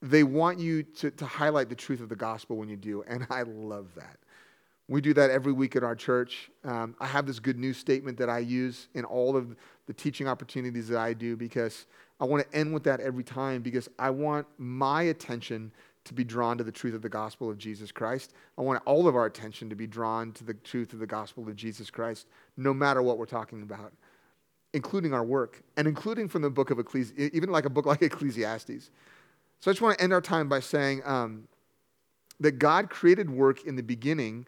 they 0.00 0.22
want 0.22 0.60
you 0.60 0.84
to, 0.84 1.10
to 1.10 1.26
highlight 1.26 1.68
the 1.70 1.74
truth 1.74 2.00
of 2.00 2.08
the 2.08 2.14
gospel 2.14 2.56
when 2.56 2.68
you 2.68 2.76
do. 2.76 3.02
And 3.08 3.26
I 3.30 3.42
love 3.42 3.88
that. 3.96 4.18
We 4.86 5.00
do 5.00 5.12
that 5.14 5.32
every 5.32 5.52
week 5.52 5.74
at 5.74 5.82
our 5.82 5.96
church. 5.96 6.52
Um, 6.62 6.94
I 7.00 7.08
have 7.08 7.26
this 7.26 7.40
good 7.40 7.58
news 7.58 7.78
statement 7.78 8.16
that 8.18 8.30
I 8.30 8.38
use 8.38 8.86
in 8.94 9.04
all 9.04 9.36
of 9.36 9.56
the 9.88 9.92
teaching 9.92 10.28
opportunities 10.28 10.86
that 10.86 10.98
I 11.00 11.14
do 11.14 11.36
because 11.36 11.86
I 12.20 12.26
want 12.26 12.48
to 12.48 12.56
end 12.56 12.72
with 12.72 12.84
that 12.84 13.00
every 13.00 13.24
time 13.24 13.60
because 13.60 13.88
I 13.98 14.10
want 14.10 14.46
my 14.56 15.02
attention 15.02 15.72
to 16.08 16.14
be 16.14 16.24
drawn 16.24 16.58
to 16.58 16.64
the 16.64 16.72
truth 16.72 16.94
of 16.94 17.02
the 17.02 17.08
gospel 17.08 17.50
of 17.50 17.58
Jesus 17.58 17.92
Christ. 17.92 18.32
I 18.56 18.62
want 18.62 18.82
all 18.84 19.06
of 19.06 19.14
our 19.14 19.26
attention 19.26 19.70
to 19.70 19.76
be 19.76 19.86
drawn 19.86 20.32
to 20.32 20.44
the 20.44 20.54
truth 20.54 20.92
of 20.92 20.98
the 20.98 21.06
gospel 21.06 21.48
of 21.48 21.56
Jesus 21.56 21.90
Christ, 21.90 22.26
no 22.56 22.74
matter 22.74 23.02
what 23.02 23.18
we're 23.18 23.26
talking 23.26 23.62
about, 23.62 23.92
including 24.72 25.14
our 25.14 25.24
work 25.24 25.62
and 25.76 25.86
including 25.86 26.28
from 26.28 26.42
the 26.42 26.50
book 26.50 26.70
of 26.70 26.78
Ecclesiastes, 26.78 27.34
even 27.34 27.50
like 27.50 27.64
a 27.64 27.70
book 27.70 27.86
like 27.86 28.02
Ecclesiastes. 28.02 28.90
So 29.60 29.70
I 29.70 29.72
just 29.72 29.82
want 29.82 29.98
to 29.98 30.04
end 30.04 30.12
our 30.12 30.20
time 30.20 30.48
by 30.48 30.60
saying 30.60 31.02
um, 31.04 31.48
that 32.40 32.58
God 32.58 32.90
created 32.90 33.30
work 33.30 33.64
in 33.64 33.76
the 33.76 33.82
beginning 33.82 34.46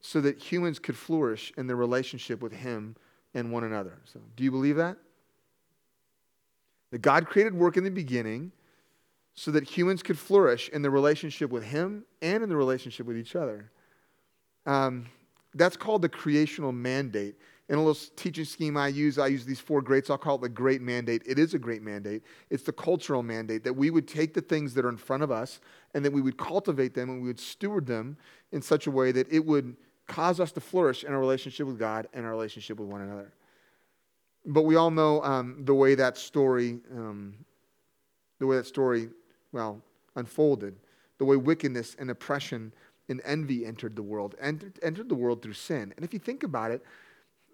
so 0.00 0.20
that 0.20 0.38
humans 0.38 0.78
could 0.78 0.96
flourish 0.96 1.52
in 1.56 1.66
their 1.66 1.76
relationship 1.76 2.40
with 2.40 2.52
Him 2.52 2.96
and 3.34 3.52
one 3.52 3.64
another. 3.64 3.98
So, 4.04 4.20
do 4.36 4.44
you 4.44 4.50
believe 4.50 4.76
that? 4.76 4.96
That 6.92 7.02
God 7.02 7.26
created 7.26 7.54
work 7.54 7.76
in 7.76 7.84
the 7.84 7.90
beginning 7.90 8.52
so 9.36 9.50
that 9.52 9.64
humans 9.64 10.02
could 10.02 10.18
flourish 10.18 10.68
in 10.70 10.82
the 10.82 10.90
relationship 10.90 11.50
with 11.50 11.62
Him 11.62 12.04
and 12.22 12.42
in 12.42 12.48
the 12.48 12.56
relationship 12.56 13.06
with 13.06 13.16
each 13.16 13.36
other. 13.36 13.70
Um, 14.64 15.06
that's 15.54 15.76
called 15.76 16.02
the 16.02 16.08
creational 16.08 16.72
mandate. 16.72 17.36
In 17.68 17.76
a 17.76 17.82
little 17.82 18.00
teaching 18.16 18.44
scheme 18.44 18.76
I 18.76 18.88
use, 18.88 19.18
I 19.18 19.26
use 19.26 19.44
these 19.44 19.60
four 19.60 19.82
greats. 19.82 20.08
I'll 20.08 20.18
call 20.18 20.36
it 20.36 20.42
the 20.42 20.48
great 20.48 20.80
mandate. 20.80 21.22
It 21.26 21.38
is 21.38 21.52
a 21.52 21.58
great 21.58 21.82
mandate. 21.82 22.22
It's 22.48 22.62
the 22.62 22.72
cultural 22.72 23.22
mandate 23.22 23.64
that 23.64 23.72
we 23.72 23.90
would 23.90 24.06
take 24.06 24.34
the 24.34 24.40
things 24.40 24.72
that 24.74 24.84
are 24.84 24.88
in 24.88 24.96
front 24.96 25.22
of 25.22 25.30
us 25.30 25.60
and 25.94 26.04
that 26.04 26.12
we 26.12 26.20
would 26.20 26.38
cultivate 26.38 26.94
them 26.94 27.10
and 27.10 27.20
we 27.20 27.28
would 27.28 27.40
steward 27.40 27.86
them 27.86 28.16
in 28.52 28.62
such 28.62 28.86
a 28.86 28.90
way 28.90 29.10
that 29.12 29.30
it 29.32 29.44
would 29.44 29.76
cause 30.06 30.38
us 30.38 30.52
to 30.52 30.60
flourish 30.60 31.02
in 31.02 31.12
our 31.12 31.18
relationship 31.18 31.66
with 31.66 31.78
God 31.78 32.06
and 32.14 32.24
our 32.24 32.30
relationship 32.30 32.78
with 32.78 32.88
one 32.88 33.00
another. 33.00 33.32
But 34.44 34.62
we 34.62 34.76
all 34.76 34.92
know 34.92 35.22
um, 35.24 35.62
the 35.64 35.74
way 35.74 35.96
that 35.96 36.16
story, 36.16 36.78
um, 36.92 37.34
the 38.38 38.46
way 38.46 38.56
that 38.56 38.66
story, 38.66 39.08
well, 39.52 39.80
unfolded, 40.14 40.76
the 41.18 41.24
way 41.24 41.36
wickedness 41.36 41.96
and 41.98 42.10
oppression 42.10 42.72
and 43.08 43.20
envy 43.24 43.64
entered 43.64 43.96
the 43.96 44.02
world, 44.02 44.34
entered, 44.40 44.78
entered 44.82 45.08
the 45.08 45.14
world 45.14 45.42
through 45.42 45.52
sin. 45.52 45.92
And 45.96 46.04
if 46.04 46.12
you 46.12 46.18
think 46.18 46.42
about 46.42 46.70
it, 46.70 46.84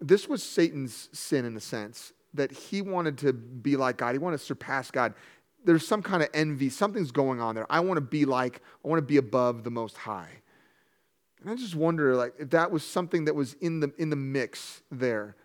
this 0.01 0.29
was 0.29 0.43
Satan's 0.43 1.09
sin 1.13 1.45
in 1.45 1.57
a 1.57 1.61
sense 1.61 2.13
that 2.35 2.51
he 2.51 2.83
wanted 2.83 3.19
to 3.19 3.33
be 3.33 3.77
like 3.77 3.99
God. 3.99 4.13
He 4.13 4.19
wanted 4.19 4.39
to 4.39 4.45
surpass 4.45 4.91
God. 4.91 5.15
There's 5.65 5.87
some 5.87 6.03
kind 6.03 6.23
of 6.23 6.29
envy. 6.35 6.71
Something's 6.71 7.13
going 7.13 7.41
on 7.41 7.55
there. 7.55 7.67
I 7.71 7.81
want 7.81 7.99
to 7.99 8.03
be 8.03 8.25
like, 8.25 8.63
I 8.85 8.89
want 8.89 8.99
to 8.99 9.07
be 9.07 9.19
above 9.19 9.65
the 9.65 9.71
Most 9.71 9.97
High. 9.97 10.31
And 11.41 11.51
I 11.51 11.55
just 11.57 11.75
wonder, 11.75 12.17
like, 12.17 12.35
if 12.39 12.51
that 12.51 12.71
was 12.71 12.85
something 12.85 13.27
that 13.27 13.35
was 13.35 13.55
in 13.55 13.81
the, 13.81 13.93
in 13.99 14.11
the 14.11 14.17
mix 14.17 14.83
there. 14.91 15.37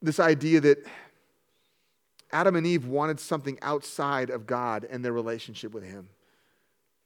This 0.00 0.18
idea 0.18 0.60
that 0.60 0.78
Adam 2.32 2.56
and 2.56 2.66
Eve 2.66 2.86
wanted 2.86 3.18
something 3.18 3.58
outside 3.62 4.30
of 4.30 4.46
God 4.46 4.86
and 4.88 5.04
their 5.04 5.12
relationship 5.12 5.72
with 5.72 5.84
Him. 5.84 6.08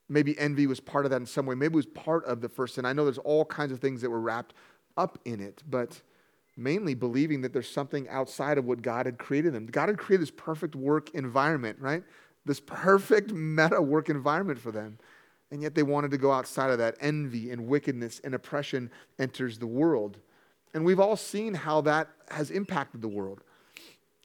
Maybe 0.08 0.38
envy 0.38 0.66
was 0.66 0.80
part 0.80 1.06
of 1.06 1.10
that 1.12 1.20
in 1.20 1.26
some 1.26 1.46
way. 1.46 1.54
Maybe 1.54 1.72
it 1.72 1.76
was 1.76 1.86
part 1.86 2.24
of 2.26 2.40
the 2.40 2.48
first 2.48 2.74
sin. 2.74 2.84
I 2.84 2.92
know 2.92 3.04
there's 3.04 3.18
all 3.18 3.44
kinds 3.44 3.72
of 3.72 3.80
things 3.80 4.02
that 4.02 4.10
were 4.10 4.20
wrapped 4.20 4.54
up 4.96 5.18
in 5.24 5.40
it, 5.40 5.62
but 5.68 6.00
mainly 6.56 6.94
believing 6.94 7.40
that 7.40 7.52
there's 7.52 7.68
something 7.68 8.08
outside 8.08 8.58
of 8.58 8.64
what 8.64 8.82
God 8.82 9.06
had 9.06 9.18
created 9.18 9.54
them. 9.54 9.66
God 9.66 9.88
had 9.88 9.98
created 9.98 10.22
this 10.22 10.30
perfect 10.30 10.76
work 10.76 11.10
environment, 11.14 11.78
right? 11.80 12.02
This 12.44 12.60
perfect 12.60 13.32
meta 13.32 13.80
work 13.80 14.10
environment 14.10 14.58
for 14.58 14.70
them. 14.70 14.98
And 15.50 15.62
yet 15.62 15.74
they 15.74 15.82
wanted 15.82 16.10
to 16.10 16.18
go 16.18 16.32
outside 16.32 16.70
of 16.70 16.78
that. 16.78 16.96
Envy 17.00 17.50
and 17.50 17.66
wickedness 17.66 18.20
and 18.24 18.34
oppression 18.34 18.90
enters 19.18 19.58
the 19.58 19.66
world. 19.66 20.18
And 20.74 20.84
we've 20.84 21.00
all 21.00 21.16
seen 21.16 21.54
how 21.54 21.80
that 21.82 22.08
has 22.30 22.50
impacted 22.50 23.00
the 23.00 23.08
world 23.08 23.42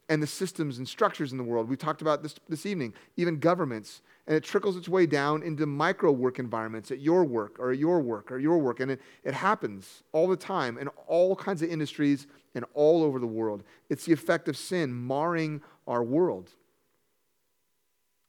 and 0.10 0.22
the 0.22 0.28
systems 0.28 0.80
and 0.80 0.88
structures 0.88 1.32
in 1.32 1.38
the 1.38 1.44
world. 1.44 1.70
We 1.70 1.78
talked 1.78 2.02
about 2.02 2.24
this 2.24 2.36
this 2.50 2.66
evening, 2.66 2.94
even 3.16 3.40
governments. 3.40 4.02
And 4.28 4.36
it 4.36 4.44
trickles 4.44 4.78
its 4.78 4.88
way 4.88 5.08
down 5.08 5.42
into 5.42 5.66
micro 5.66 6.12
work 6.12 6.38
environments 6.38 6.92
at 6.92 7.00
your 7.00 7.24
work 7.24 7.58
or 7.58 7.72
at 7.72 7.80
your 7.80 8.00
work 8.00 8.32
or 8.32 8.38
your 8.38 8.60
work. 8.60 8.80
And 8.80 8.92
it, 8.92 9.02
it 9.24 9.34
happens 9.34 10.04
all 10.12 10.28
the 10.28 10.36
time 10.36 10.78
in 10.78 10.88
all 11.08 11.36
kinds 11.36 11.64
of 11.64 11.70
industries 11.72 12.28
and 12.54 12.64
all 12.76 13.04
over 13.04 13.18
the 13.18 13.26
world. 13.26 13.64
It's 13.90 14.06
the 14.06 14.14
effect 14.14 14.48
of 14.48 14.56
sin 14.56 14.94
marring 14.94 15.62
our 15.88 16.04
world. 16.04 16.52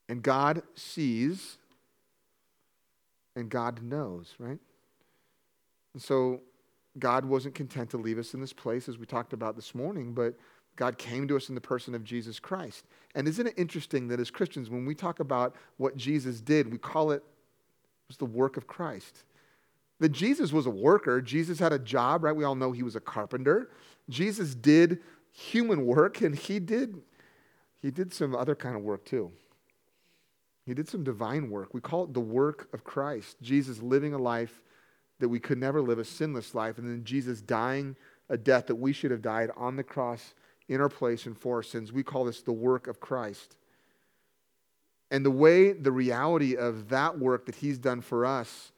And 0.08 0.22
God 0.22 0.62
sees 0.74 1.58
and 3.36 3.50
God 3.50 3.82
knows, 3.82 4.34
right? 4.38 4.58
And 5.92 6.02
so 6.02 6.40
God 6.98 7.26
wasn't 7.26 7.54
content 7.54 7.90
to 7.90 7.98
leave 7.98 8.18
us 8.18 8.32
in 8.32 8.40
this 8.40 8.54
place, 8.54 8.88
as 8.88 8.98
we 8.98 9.04
talked 9.04 9.34
about 9.34 9.54
this 9.54 9.74
morning, 9.74 10.14
but 10.14 10.34
God 10.80 10.96
came 10.96 11.28
to 11.28 11.36
us 11.36 11.50
in 11.50 11.54
the 11.54 11.60
person 11.60 11.94
of 11.94 12.04
Jesus 12.04 12.40
Christ. 12.40 12.86
And 13.14 13.28
isn't 13.28 13.46
it 13.46 13.52
interesting 13.58 14.08
that 14.08 14.18
as 14.18 14.30
Christians, 14.30 14.70
when 14.70 14.86
we 14.86 14.94
talk 14.94 15.20
about 15.20 15.54
what 15.76 15.94
Jesus 15.94 16.40
did, 16.40 16.72
we 16.72 16.78
call 16.78 17.10
it 17.10 17.22
was 18.08 18.16
the 18.16 18.24
work 18.24 18.56
of 18.56 18.66
Christ. 18.66 19.24
That 19.98 20.08
Jesus 20.08 20.54
was 20.54 20.64
a 20.64 20.70
worker. 20.70 21.20
Jesus 21.20 21.58
had 21.58 21.74
a 21.74 21.78
job, 21.78 22.24
right? 22.24 22.34
We 22.34 22.44
all 22.44 22.54
know 22.54 22.72
he 22.72 22.82
was 22.82 22.96
a 22.96 23.00
carpenter. 23.00 23.68
Jesus 24.08 24.54
did 24.54 25.00
human 25.32 25.84
work, 25.84 26.22
and 26.22 26.34
he 26.34 26.58
did 26.58 27.02
he 27.82 27.90
did 27.90 28.14
some 28.14 28.34
other 28.34 28.54
kind 28.54 28.74
of 28.74 28.80
work 28.80 29.04
too. 29.04 29.32
He 30.64 30.72
did 30.72 30.88
some 30.88 31.04
divine 31.04 31.50
work. 31.50 31.74
We 31.74 31.82
call 31.82 32.04
it 32.04 32.14
the 32.14 32.20
work 32.20 32.72
of 32.72 32.84
Christ. 32.84 33.36
Jesus 33.42 33.82
living 33.82 34.14
a 34.14 34.18
life 34.18 34.62
that 35.18 35.28
we 35.28 35.40
could 35.40 35.58
never 35.58 35.82
live, 35.82 35.98
a 35.98 36.04
sinless 36.06 36.54
life, 36.54 36.78
and 36.78 36.88
then 36.88 37.04
Jesus 37.04 37.42
dying 37.42 37.96
a 38.30 38.38
death 38.38 38.68
that 38.68 38.76
we 38.76 38.94
should 38.94 39.10
have 39.10 39.20
died 39.20 39.50
on 39.58 39.76
the 39.76 39.82
cross 39.82 40.32
in 40.70 40.80
our 40.80 40.88
place 40.88 41.26
and 41.26 41.36
for 41.36 41.56
our 41.56 41.62
sins. 41.62 41.92
We 41.92 42.04
call 42.04 42.24
this 42.24 42.40
the 42.40 42.52
work 42.52 42.86
of 42.86 43.00
Christ. 43.00 43.56
And 45.10 45.26
the 45.26 45.30
way 45.30 45.72
the 45.72 45.90
reality 45.90 46.56
of 46.56 46.88
that 46.90 47.18
work 47.18 47.46
that 47.46 47.56
He's 47.56 47.76
done 47.76 48.00
for 48.00 48.24
us 48.24 48.70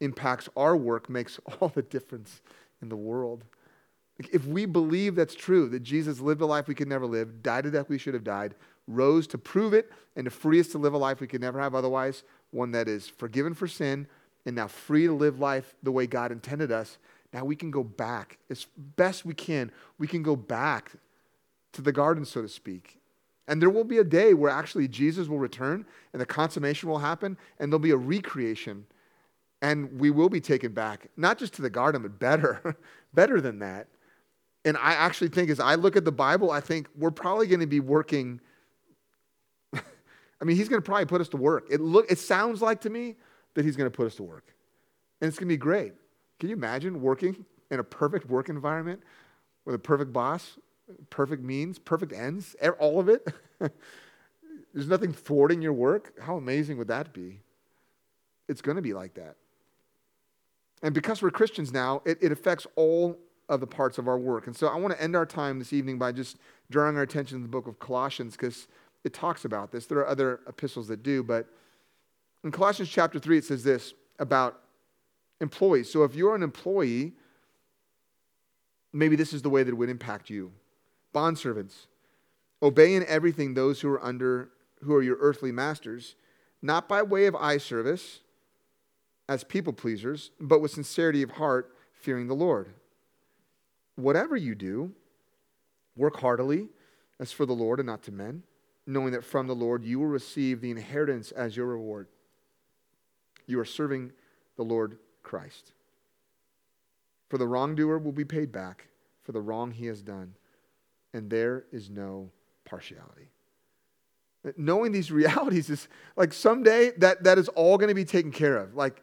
impacts 0.00 0.48
our 0.56 0.74
work 0.74 1.08
makes 1.10 1.38
all 1.60 1.68
the 1.68 1.82
difference 1.82 2.40
in 2.80 2.88
the 2.88 2.96
world. 2.96 3.44
If 4.32 4.46
we 4.46 4.64
believe 4.64 5.14
that's 5.14 5.34
true, 5.34 5.68
that 5.68 5.82
Jesus 5.82 6.18
lived 6.20 6.40
a 6.40 6.46
life 6.46 6.66
we 6.66 6.74
could 6.74 6.88
never 6.88 7.06
live, 7.06 7.42
died 7.42 7.66
a 7.66 7.70
death 7.70 7.90
we 7.90 7.98
should 7.98 8.14
have 8.14 8.24
died, 8.24 8.54
rose 8.86 9.26
to 9.26 9.38
prove 9.38 9.74
it 9.74 9.90
and 10.16 10.24
to 10.24 10.30
free 10.30 10.60
us 10.60 10.68
to 10.68 10.78
live 10.78 10.94
a 10.94 10.98
life 10.98 11.20
we 11.20 11.26
could 11.26 11.40
never 11.40 11.60
have 11.60 11.74
otherwise, 11.74 12.22
one 12.52 12.70
that 12.70 12.88
is 12.88 13.08
forgiven 13.08 13.52
for 13.52 13.68
sin 13.68 14.06
and 14.46 14.56
now 14.56 14.68
free 14.68 15.06
to 15.06 15.12
live 15.12 15.40
life 15.40 15.74
the 15.82 15.92
way 15.92 16.06
God 16.06 16.32
intended 16.32 16.72
us, 16.72 16.96
now 17.32 17.44
we 17.44 17.56
can 17.56 17.70
go 17.70 17.82
back 17.82 18.38
as 18.48 18.66
best 18.96 19.26
we 19.26 19.34
can. 19.34 19.72
We 19.98 20.06
can 20.06 20.22
go 20.22 20.36
back 20.36 20.92
to 21.74 21.82
the 21.82 21.92
garden, 21.92 22.24
so 22.24 22.42
to 22.42 22.48
speak. 22.48 22.98
And 23.46 23.60
there 23.60 23.70
will 23.70 23.84
be 23.84 23.98
a 23.98 24.04
day 24.04 24.32
where 24.32 24.50
actually 24.50 24.88
Jesus 24.88 25.28
will 25.28 25.38
return 25.38 25.84
and 26.12 26.20
the 26.20 26.26
consummation 26.26 26.88
will 26.88 26.98
happen 26.98 27.36
and 27.58 27.70
there'll 27.70 27.78
be 27.78 27.90
a 27.90 27.96
recreation 27.96 28.86
and 29.60 30.00
we 30.00 30.10
will 30.10 30.28
be 30.28 30.40
taken 30.40 30.72
back, 30.72 31.08
not 31.16 31.38
just 31.38 31.54
to 31.54 31.62
the 31.62 31.70
garden, 31.70 32.02
but 32.02 32.18
better, 32.18 32.76
better 33.14 33.40
than 33.40 33.58
that. 33.60 33.88
And 34.64 34.76
I 34.78 34.92
actually 34.92 35.28
think 35.28 35.50
as 35.50 35.60
I 35.60 35.74
look 35.74 35.96
at 35.96 36.04
the 36.04 36.12
Bible, 36.12 36.50
I 36.50 36.60
think 36.60 36.88
we're 36.96 37.10
probably 37.10 37.46
going 37.46 37.60
to 37.60 37.66
be 37.66 37.80
working 37.80 38.40
I 40.40 40.44
mean, 40.44 40.56
he's 40.56 40.68
going 40.68 40.80
to 40.80 40.84
probably 40.84 41.06
put 41.06 41.20
us 41.20 41.28
to 41.30 41.36
work. 41.36 41.66
It, 41.70 41.80
look, 41.80 42.10
it 42.10 42.18
sounds 42.18 42.60
like 42.60 42.80
to 42.82 42.90
me 42.90 43.16
that 43.54 43.64
he's 43.64 43.76
going 43.76 43.90
to 43.90 43.96
put 43.96 44.06
us 44.06 44.14
to 44.16 44.22
work. 44.22 44.54
And 45.20 45.28
it's 45.28 45.38
going 45.38 45.48
to 45.48 45.52
be 45.52 45.58
great. 45.58 45.92
Can 46.38 46.48
you 46.48 46.56
imagine 46.56 47.00
working 47.00 47.44
in 47.70 47.80
a 47.80 47.84
perfect 47.84 48.28
work 48.28 48.48
environment 48.48 49.02
with 49.64 49.74
a 49.74 49.78
perfect 49.78 50.12
boss, 50.12 50.58
perfect 51.10 51.42
means, 51.42 51.78
perfect 51.78 52.12
ends, 52.12 52.56
all 52.78 53.00
of 53.00 53.08
it? 53.08 53.26
There's 54.74 54.88
nothing 54.88 55.12
thwarting 55.12 55.62
your 55.62 55.72
work. 55.72 56.20
How 56.20 56.36
amazing 56.36 56.78
would 56.78 56.88
that 56.88 57.12
be? 57.12 57.40
It's 58.48 58.60
going 58.60 58.76
to 58.76 58.82
be 58.82 58.92
like 58.92 59.14
that. 59.14 59.36
And 60.82 60.92
because 60.94 61.22
we're 61.22 61.30
Christians 61.30 61.72
now, 61.72 62.02
it, 62.04 62.18
it 62.20 62.32
affects 62.32 62.66
all 62.76 63.18
of 63.48 63.60
the 63.60 63.66
parts 63.66 63.98
of 63.98 64.08
our 64.08 64.18
work. 64.18 64.46
And 64.46 64.56
so 64.56 64.66
I 64.66 64.76
want 64.76 64.94
to 64.94 65.02
end 65.02 65.14
our 65.16 65.26
time 65.26 65.58
this 65.58 65.72
evening 65.72 65.98
by 65.98 66.12
just 66.12 66.36
drawing 66.70 66.96
our 66.96 67.02
attention 67.02 67.38
to 67.38 67.42
the 67.42 67.48
book 67.48 67.66
of 67.66 67.78
Colossians 67.78 68.36
because 68.36 68.68
it 69.04 69.12
talks 69.12 69.44
about 69.44 69.70
this. 69.70 69.86
There 69.86 69.98
are 69.98 70.08
other 70.08 70.40
epistles 70.48 70.88
that 70.88 71.02
do, 71.02 71.22
but 71.22 71.46
in 72.42 72.50
Colossians 72.50 72.90
chapter 72.90 73.18
3, 73.18 73.38
it 73.38 73.44
says 73.44 73.62
this 73.62 73.94
about 74.18 74.60
employees. 75.40 75.90
So 75.90 76.04
if 76.04 76.14
you're 76.14 76.34
an 76.34 76.42
employee, 76.42 77.12
maybe 78.92 79.16
this 79.16 79.32
is 79.32 79.42
the 79.42 79.50
way 79.50 79.62
that 79.62 79.70
it 79.70 79.74
would 79.74 79.90
impact 79.90 80.30
you. 80.30 80.52
Bondservants, 81.14 81.86
obey 82.62 82.94
in 82.94 83.06
everything 83.06 83.54
those 83.54 83.80
who 83.80 83.88
are 83.88 84.04
under, 84.04 84.50
who 84.82 84.94
are 84.94 85.02
your 85.02 85.16
earthly 85.20 85.52
masters, 85.52 86.16
not 86.60 86.88
by 86.88 87.02
way 87.02 87.26
of 87.26 87.36
eye 87.36 87.58
service 87.58 88.20
as 89.28 89.44
people 89.44 89.72
pleasers, 89.72 90.30
but 90.40 90.60
with 90.60 90.70
sincerity 90.70 91.22
of 91.22 91.32
heart, 91.32 91.74
fearing 91.94 92.26
the 92.26 92.34
Lord. 92.34 92.74
Whatever 93.96 94.36
you 94.36 94.54
do, 94.54 94.92
work 95.96 96.20
heartily 96.20 96.68
as 97.18 97.32
for 97.32 97.46
the 97.46 97.54
Lord 97.54 97.80
and 97.80 97.86
not 97.86 98.02
to 98.02 98.12
men 98.12 98.42
knowing 98.86 99.12
that 99.12 99.24
from 99.24 99.46
the 99.46 99.54
Lord 99.54 99.84
you 99.84 99.98
will 99.98 100.06
receive 100.06 100.60
the 100.60 100.70
inheritance 100.70 101.32
as 101.32 101.56
your 101.56 101.66
reward. 101.66 102.08
You 103.46 103.60
are 103.60 103.64
serving 103.64 104.12
the 104.56 104.62
Lord 104.62 104.98
Christ. 105.22 105.72
For 107.28 107.38
the 107.38 107.46
wrongdoer 107.46 107.98
will 107.98 108.12
be 108.12 108.24
paid 108.24 108.52
back 108.52 108.88
for 109.22 109.32
the 109.32 109.40
wrong 109.40 109.70
he 109.70 109.86
has 109.86 110.02
done, 110.02 110.34
and 111.14 111.30
there 111.30 111.64
is 111.72 111.88
no 111.88 112.30
partiality. 112.64 113.30
Knowing 114.58 114.92
these 114.92 115.10
realities 115.22 115.70
is 115.70 115.88
like 116.16 116.34
someday 116.34 116.90
that, 116.98 117.24
that 117.24 117.38
is 117.38 117.48
all 117.50 117.78
going 117.78 117.88
to 117.88 117.94
be 117.94 118.04
taken 118.04 118.30
care 118.30 118.58
of. 118.58 118.74
Like 118.74 119.02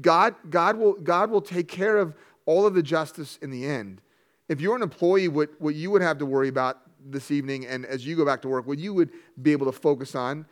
God, 0.00 0.36
God, 0.48 0.76
will, 0.76 0.92
God 0.92 1.30
will 1.30 1.40
take 1.40 1.66
care 1.66 1.96
of 1.96 2.14
all 2.46 2.66
of 2.66 2.74
the 2.74 2.82
justice 2.82 3.38
in 3.42 3.50
the 3.50 3.66
end. 3.66 4.00
If 4.48 4.60
you're 4.60 4.76
an 4.76 4.82
employee, 4.82 5.28
what, 5.28 5.50
what 5.58 5.74
you 5.74 5.90
would 5.90 6.02
have 6.02 6.18
to 6.18 6.26
worry 6.26 6.48
about 6.48 6.78
this 7.04 7.30
evening 7.30 7.66
and 7.66 7.86
as 7.86 8.06
you 8.06 8.14
go 8.14 8.24
back 8.24 8.42
to 8.42 8.48
work, 8.48 8.66
what 8.66 8.78
you 8.78 8.92
would 8.94 9.10
be 9.40 9.52
able 9.52 9.66
to 9.66 9.72
focus 9.72 10.14
on, 10.14 10.44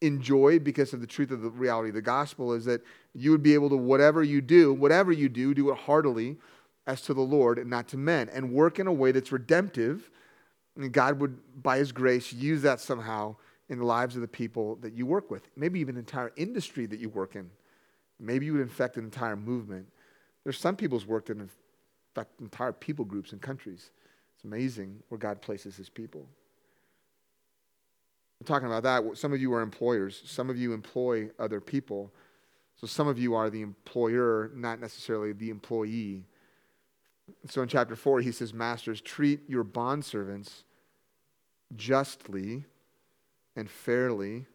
enjoy 0.00 0.58
because 0.58 0.94
of 0.94 1.00
the 1.02 1.06
truth 1.06 1.30
of 1.30 1.42
the 1.42 1.50
reality 1.50 1.90
of 1.90 1.94
the 1.94 2.00
gospel 2.00 2.54
is 2.54 2.64
that 2.64 2.80
you 3.12 3.30
would 3.30 3.42
be 3.42 3.52
able 3.52 3.68
to, 3.68 3.76
whatever 3.76 4.22
you 4.22 4.40
do, 4.40 4.72
whatever 4.72 5.12
you 5.12 5.28
do, 5.28 5.52
do 5.52 5.70
it 5.70 5.76
heartily 5.76 6.38
as 6.90 7.00
to 7.02 7.14
the 7.14 7.20
Lord 7.20 7.58
and 7.58 7.70
not 7.70 7.88
to 7.88 7.96
men, 7.96 8.28
and 8.28 8.52
work 8.52 8.78
in 8.78 8.86
a 8.86 8.92
way 8.92 9.12
that's 9.12 9.30
redemptive. 9.32 10.10
And 10.76 10.92
God 10.92 11.20
would, 11.20 11.62
by 11.62 11.78
His 11.78 11.92
grace, 11.92 12.32
use 12.32 12.62
that 12.62 12.80
somehow 12.80 13.36
in 13.68 13.78
the 13.78 13.84
lives 13.84 14.16
of 14.16 14.22
the 14.22 14.28
people 14.28 14.76
that 14.76 14.92
you 14.92 15.06
work 15.06 15.30
with, 15.30 15.48
maybe 15.56 15.78
even 15.80 15.94
the 15.94 16.00
entire 16.00 16.32
industry 16.36 16.86
that 16.86 16.98
you 16.98 17.08
work 17.08 17.36
in. 17.36 17.48
Maybe 18.18 18.46
you 18.46 18.52
would 18.54 18.62
infect 18.62 18.96
an 18.96 19.04
entire 19.04 19.36
movement. 19.36 19.86
There's 20.42 20.58
some 20.58 20.76
people's 20.76 21.06
work 21.06 21.26
that 21.26 21.38
infect 21.38 22.40
entire 22.40 22.72
people 22.72 23.04
groups 23.04 23.32
and 23.32 23.40
countries. 23.40 23.90
It's 24.34 24.44
amazing 24.44 25.02
where 25.08 25.18
God 25.18 25.40
places 25.40 25.76
His 25.76 25.88
people. 25.88 26.26
We're 28.40 28.46
talking 28.46 28.66
about 28.66 28.82
that. 28.82 29.16
Some 29.16 29.32
of 29.32 29.40
you 29.40 29.52
are 29.52 29.60
employers. 29.60 30.22
Some 30.24 30.50
of 30.50 30.56
you 30.56 30.72
employ 30.72 31.30
other 31.38 31.60
people. 31.60 32.10
So 32.80 32.86
some 32.86 33.06
of 33.06 33.18
you 33.18 33.34
are 33.34 33.50
the 33.50 33.60
employer, 33.60 34.50
not 34.54 34.80
necessarily 34.80 35.32
the 35.32 35.50
employee. 35.50 36.24
So 37.48 37.62
in 37.62 37.68
chapter 37.68 37.96
4, 37.96 38.20
he 38.20 38.32
says, 38.32 38.52
Masters, 38.52 39.00
treat 39.00 39.48
your 39.48 39.64
bondservants 39.64 40.64
justly 41.76 42.64
and 43.56 43.70
fairly, 43.70 44.46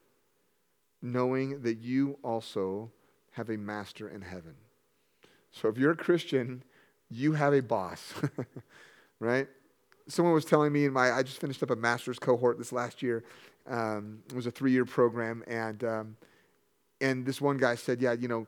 knowing 1.01 1.61
that 1.61 1.77
you 1.77 2.17
also 2.23 2.91
have 3.31 3.49
a 3.49 3.57
master 3.57 4.09
in 4.09 4.21
heaven. 4.21 4.55
So 5.51 5.67
if 5.69 5.77
you're 5.77 5.91
a 5.91 5.97
Christian, 5.97 6.63
you 7.09 7.33
have 7.33 7.53
a 7.53 7.61
boss, 7.61 8.13
right? 9.19 9.47
Someone 10.07 10.33
was 10.33 10.45
telling 10.45 10.71
me 10.71 10.85
in 10.85 10.93
my, 10.93 11.11
I 11.11 11.23
just 11.23 11.39
finished 11.39 11.63
up 11.63 11.71
a 11.71 11.75
master's 11.75 12.19
cohort 12.19 12.57
this 12.57 12.71
last 12.71 13.01
year. 13.01 13.23
Um, 13.67 14.19
it 14.29 14.35
was 14.35 14.47
a 14.47 14.51
three 14.51 14.71
year 14.71 14.85
program. 14.85 15.43
And, 15.47 15.83
um, 15.83 16.17
and 17.01 17.25
this 17.25 17.41
one 17.41 17.57
guy 17.57 17.75
said, 17.75 18.01
yeah, 18.01 18.13
you 18.13 18.27
know, 18.27 18.47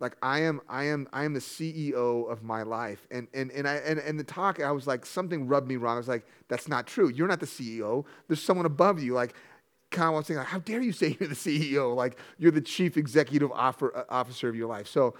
like 0.00 0.16
I 0.22 0.40
am, 0.40 0.60
I 0.68 0.84
am, 0.84 1.08
I 1.12 1.24
am 1.24 1.34
the 1.34 1.40
CEO 1.40 2.30
of 2.30 2.42
my 2.42 2.62
life. 2.62 3.06
And, 3.10 3.28
and, 3.32 3.50
and, 3.52 3.68
I, 3.68 3.76
and, 3.76 3.98
and 4.00 4.18
the 4.18 4.24
talk, 4.24 4.60
I 4.60 4.72
was 4.72 4.86
like, 4.86 5.06
something 5.06 5.46
rubbed 5.46 5.68
me 5.68 5.76
wrong. 5.76 5.94
I 5.94 5.98
was 5.98 6.08
like, 6.08 6.26
that's 6.48 6.68
not 6.68 6.86
true. 6.86 7.10
You're 7.10 7.28
not 7.28 7.40
the 7.40 7.46
CEO. 7.46 8.04
There's 8.28 8.42
someone 8.42 8.66
above 8.66 9.02
you. 9.02 9.14
Like, 9.14 9.34
kind 9.90 10.08
of 10.08 10.14
was 10.14 10.26
saying, 10.26 10.38
like, 10.38 10.48
how 10.48 10.58
dare 10.58 10.82
you 10.82 10.92
say 10.92 11.16
you're 11.18 11.28
the 11.28 11.34
CEO? 11.34 11.94
Like, 11.94 12.18
you're 12.38 12.50
the 12.50 12.60
chief 12.60 12.96
executive 12.96 13.50
uh, 13.52 13.72
officer 14.08 14.48
of 14.48 14.56
your 14.56 14.68
life. 14.68 14.88
So, 14.88 15.14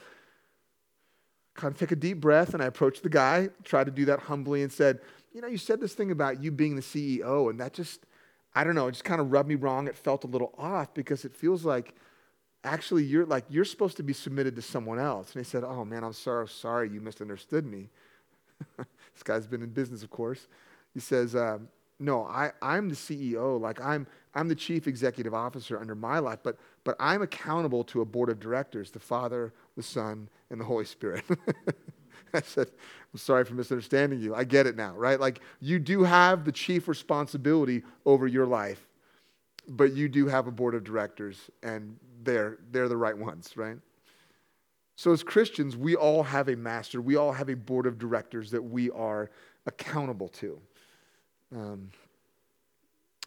kind 1.54 1.72
of 1.72 1.78
take 1.78 1.92
a 1.92 1.96
deep 1.96 2.20
breath, 2.20 2.52
and 2.52 2.62
I 2.62 2.66
approached 2.66 3.04
the 3.04 3.08
guy, 3.08 3.48
tried 3.62 3.84
to 3.84 3.92
do 3.92 4.04
that 4.06 4.18
humbly, 4.20 4.62
and 4.62 4.72
said, 4.72 4.98
you 5.32 5.40
know, 5.40 5.46
you 5.46 5.56
said 5.56 5.80
this 5.80 5.94
thing 5.94 6.10
about 6.10 6.42
you 6.42 6.50
being 6.50 6.74
the 6.74 6.82
CEO, 6.82 7.48
and 7.48 7.60
that 7.60 7.72
just, 7.72 8.06
I 8.54 8.64
don't 8.64 8.74
know, 8.74 8.88
it 8.88 8.92
just 8.92 9.04
kind 9.04 9.20
of 9.20 9.32
rubbed 9.32 9.48
me 9.48 9.54
wrong. 9.54 9.86
It 9.86 9.96
felt 9.96 10.24
a 10.24 10.26
little 10.26 10.52
off 10.58 10.92
because 10.94 11.24
it 11.24 11.34
feels 11.34 11.64
like 11.64 11.94
actually 12.64 13.04
you're 13.04 13.26
like 13.26 13.44
you're 13.48 13.64
supposed 13.64 13.96
to 13.98 14.02
be 14.02 14.12
submitted 14.12 14.56
to 14.56 14.62
someone 14.62 14.98
else. 14.98 15.34
And 15.34 15.44
he 15.44 15.48
said, 15.48 15.62
Oh 15.64 15.84
man, 15.84 16.02
I'm 16.02 16.12
sorry, 16.12 16.48
sorry, 16.48 16.90
you 16.90 17.00
misunderstood 17.00 17.66
me. 17.66 17.90
this 18.76 19.22
guy's 19.22 19.46
been 19.46 19.62
in 19.62 19.70
business, 19.70 20.02
of 20.02 20.10
course. 20.10 20.48
He 20.94 21.00
says, 21.00 21.36
um, 21.36 21.68
No, 22.00 22.24
I, 22.24 22.52
I'm 22.62 22.88
the 22.88 22.96
CEO. 22.96 23.60
Like 23.60 23.80
I'm 23.80 24.06
I'm 24.34 24.48
the 24.48 24.54
chief 24.54 24.88
executive 24.88 25.34
officer 25.34 25.78
under 25.78 25.94
my 25.94 26.18
life, 26.18 26.40
but 26.42 26.58
but 26.82 26.96
I'm 26.98 27.22
accountable 27.22 27.84
to 27.84 28.00
a 28.00 28.04
board 28.04 28.28
of 28.30 28.40
directors, 28.40 28.90
the 28.90 29.00
Father, 29.00 29.52
the 29.76 29.82
Son, 29.82 30.28
and 30.50 30.60
the 30.60 30.64
Holy 30.64 30.84
Spirit. 30.84 31.24
I 32.34 32.40
said, 32.40 32.68
I'm 33.12 33.18
sorry 33.18 33.44
for 33.44 33.54
misunderstanding 33.54 34.20
you. 34.20 34.34
I 34.34 34.42
get 34.42 34.66
it 34.66 34.76
now, 34.76 34.94
right? 34.96 35.20
Like 35.20 35.40
you 35.60 35.78
do 35.78 36.02
have 36.02 36.44
the 36.44 36.52
chief 36.52 36.88
responsibility 36.88 37.82
over 38.04 38.26
your 38.26 38.46
life, 38.46 38.88
but 39.68 39.92
you 39.92 40.08
do 40.08 40.26
have 40.26 40.46
a 40.46 40.50
board 40.50 40.74
of 40.74 40.84
directors, 40.84 41.50
and 41.62 41.96
they're, 42.22 42.58
they're 42.70 42.88
the 42.88 42.96
right 42.96 43.16
ones, 43.16 43.56
right? 43.56 43.78
So, 44.96 45.12
as 45.12 45.22
Christians, 45.22 45.76
we 45.76 45.96
all 45.96 46.22
have 46.22 46.48
a 46.48 46.56
master. 46.56 47.00
We 47.00 47.16
all 47.16 47.32
have 47.32 47.48
a 47.48 47.56
board 47.56 47.86
of 47.86 47.98
directors 47.98 48.50
that 48.52 48.62
we 48.62 48.90
are 48.90 49.30
accountable 49.66 50.28
to. 50.28 50.60
Um, 51.54 51.90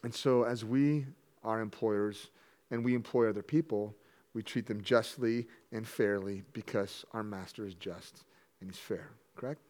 and 0.04 0.14
so, 0.14 0.44
as 0.44 0.64
we 0.64 1.06
are 1.44 1.60
employers 1.60 2.30
and 2.72 2.86
we 2.86 2.96
employ 2.96 3.30
other 3.30 3.44
people, 3.44 3.96
we 4.34 4.44
treat 4.44 4.66
them 4.66 4.82
justly 4.82 5.48
and 5.72 5.86
fairly 5.86 6.44
because 6.54 7.04
our 7.12 7.24
master 7.24 7.66
is 7.66 7.74
just 7.74 8.24
and 8.62 8.70
he's 8.70 8.80
fair, 8.80 9.10
correct? 9.36 9.62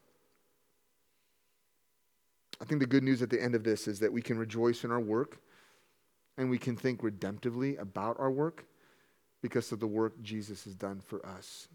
I 2.60 2.66
think 2.66 2.82
the 2.82 2.88
good 2.88 3.04
news 3.04 3.22
at 3.22 3.30
the 3.30 3.42
end 3.42 3.56
of 3.56 3.64
this 3.64 3.88
is 3.88 4.00
that 4.00 4.12
we 4.12 4.22
can 4.22 4.38
rejoice 4.38 4.84
in 4.84 4.92
our 4.92 5.00
work 5.00 5.40
and 6.38 6.50
we 6.50 6.58
can 6.58 6.76
think 6.76 7.02
redemptively 7.02 7.80
about 7.80 8.20
our 8.20 8.32
work 8.32 8.66
because 9.42 9.72
of 9.72 9.80
the 9.80 9.88
work 9.88 10.22
Jesus 10.22 10.64
has 10.66 10.76
done 10.76 11.02
for 11.02 11.26
us. 11.26 11.68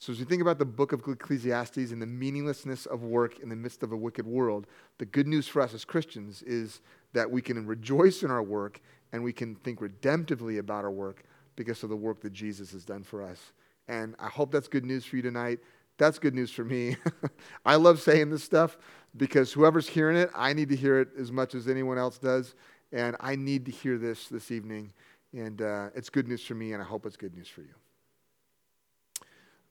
So, 0.00 0.12
as 0.12 0.20
we 0.20 0.24
think 0.24 0.42
about 0.42 0.58
the 0.58 0.64
book 0.64 0.92
of 0.92 1.02
Ecclesiastes 1.06 1.90
and 1.90 2.00
the 2.00 2.06
meaninglessness 2.06 2.86
of 2.86 3.02
work 3.02 3.40
in 3.40 3.48
the 3.48 3.56
midst 3.56 3.82
of 3.82 3.90
a 3.90 3.96
wicked 3.96 4.26
world, 4.26 4.68
the 4.98 5.06
good 5.06 5.26
news 5.26 5.48
for 5.48 5.60
us 5.60 5.74
as 5.74 5.84
Christians 5.84 6.42
is 6.42 6.80
that 7.14 7.28
we 7.28 7.42
can 7.42 7.66
rejoice 7.66 8.22
in 8.22 8.30
our 8.30 8.42
work 8.42 8.80
and 9.12 9.24
we 9.24 9.32
can 9.32 9.56
think 9.56 9.80
redemptively 9.80 10.58
about 10.58 10.84
our 10.84 10.90
work 10.90 11.24
because 11.56 11.82
of 11.82 11.88
the 11.88 11.96
work 11.96 12.20
that 12.20 12.32
Jesus 12.32 12.70
has 12.70 12.84
done 12.84 13.02
for 13.02 13.22
us. 13.22 13.52
And 13.88 14.14
I 14.20 14.28
hope 14.28 14.52
that's 14.52 14.68
good 14.68 14.84
news 14.84 15.04
for 15.04 15.16
you 15.16 15.22
tonight. 15.22 15.58
That's 15.96 16.20
good 16.20 16.34
news 16.34 16.52
for 16.52 16.64
me. 16.64 16.96
I 17.66 17.74
love 17.74 18.00
saying 18.00 18.30
this 18.30 18.44
stuff 18.44 18.78
because 19.16 19.52
whoever's 19.52 19.88
hearing 19.88 20.16
it, 20.16 20.30
I 20.36 20.52
need 20.52 20.68
to 20.68 20.76
hear 20.76 21.00
it 21.00 21.08
as 21.18 21.32
much 21.32 21.56
as 21.56 21.66
anyone 21.66 21.98
else 21.98 22.18
does. 22.18 22.54
And 22.92 23.16
I 23.20 23.36
need 23.36 23.66
to 23.66 23.70
hear 23.70 23.98
this 23.98 24.28
this 24.28 24.50
evening. 24.50 24.92
And 25.32 25.60
uh, 25.60 25.88
it's 25.94 26.08
good 26.08 26.26
news 26.26 26.42
for 26.42 26.54
me, 26.54 26.72
and 26.72 26.82
I 26.82 26.86
hope 26.86 27.04
it's 27.04 27.16
good 27.16 27.34
news 27.34 27.48
for 27.48 27.60
you. 27.60 27.74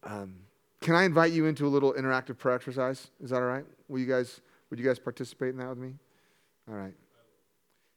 Um, 0.04 0.36
can 0.82 0.94
I 0.96 1.04
invite 1.04 1.32
you 1.32 1.48
into 1.48 1.66
a 1.66 1.70
little 1.70 1.94
interactive 1.94 2.38
prayer 2.38 2.56
exercise? 2.56 3.10
Is 3.22 3.32
that 3.32 3.38
all 3.38 3.42
right? 3.42 3.66
Will 3.88 4.00
you 4.00 4.06
guys, 4.06 4.42
would 4.70 4.80
you 4.80 4.86
guys 4.86 5.00
participate 5.00 5.50
in 5.50 5.58
that 5.58 5.70
with 5.70 5.80
me? 5.80 5.96
All 6.70 6.76
right. 6.76 6.94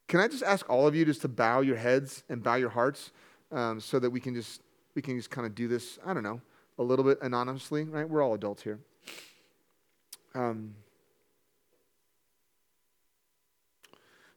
Can 0.08 0.20
I 0.20 0.28
just 0.28 0.42
ask 0.42 0.68
all 0.68 0.86
of 0.86 0.94
you 0.94 1.04
just 1.04 1.20
to 1.22 1.28
bow 1.28 1.60
your 1.60 1.76
heads 1.76 2.24
and 2.28 2.42
bow 2.42 2.56
your 2.56 2.70
hearts 2.70 3.12
um, 3.52 3.78
so 3.78 3.98
that 3.98 4.10
we 4.10 4.20
can 4.20 4.34
just 4.34 4.62
we 4.96 5.02
can 5.02 5.16
just 5.16 5.30
kind 5.30 5.46
of 5.46 5.54
do 5.54 5.68
this, 5.68 5.98
I 6.04 6.12
don't 6.12 6.24
know, 6.24 6.40
a 6.78 6.82
little 6.82 7.04
bit 7.04 7.18
anonymously, 7.22 7.84
right? 7.84 8.08
We're 8.08 8.22
all 8.22 8.34
adults 8.34 8.62
here. 8.62 8.80
Um, 10.34 10.74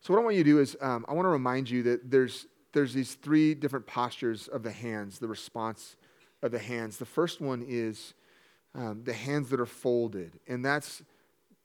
so 0.04 0.14
what 0.14 0.20
I 0.20 0.24
want 0.24 0.36
you 0.36 0.44
to 0.44 0.50
do 0.50 0.60
is 0.60 0.76
um, 0.82 1.06
I 1.08 1.14
want 1.14 1.26
to 1.26 1.30
remind 1.30 1.70
you 1.70 1.82
that 1.84 2.12
there's 2.12 2.46
there's 2.74 2.94
these 2.94 3.14
three 3.14 3.56
different 3.56 3.88
postures 3.88 4.50
of 4.50 4.62
the 4.62 4.72
hands, 4.72 5.20
the 5.20 5.28
response 5.28 5.96
of 6.42 6.52
the 6.52 6.60
hands. 6.60 6.98
The 6.98 7.06
first 7.06 7.40
one 7.40 7.64
is 7.66 8.14
um, 8.76 9.04
the 9.06 9.14
hands 9.14 9.50
that 9.50 9.62
are 9.62 9.66
folded, 9.66 10.40
and 10.46 10.64
that's 10.64 11.04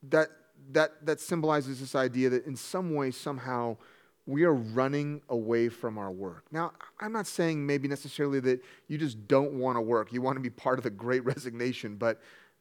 that 0.04 0.28
that 0.70 1.04
that 1.04 1.20
symbolizes 1.20 1.80
this 1.80 1.96
idea 1.96 2.30
that 2.30 2.46
in 2.46 2.54
some 2.54 2.94
way, 2.94 3.10
somehow, 3.10 3.76
we 4.24 4.44
are 4.44 4.54
running 4.54 5.20
away 5.28 5.68
from 5.68 5.98
our 5.98 6.12
work. 6.12 6.44
Now, 6.52 6.74
I'm 7.00 7.12
not 7.12 7.26
saying 7.26 7.66
maybe 7.66 7.88
necessarily 7.88 8.38
that 8.40 8.62
you 8.86 8.98
just 8.98 9.26
don't 9.26 9.54
want 9.54 9.76
to 9.76 9.80
work. 9.80 10.12
You 10.12 10.22
want 10.22 10.36
to 10.36 10.42
be 10.42 10.50
part 10.50 10.78
of 10.78 10.84
the 10.84 10.90
great 10.90 11.24
resignation, 11.24 11.96
but 11.96 12.20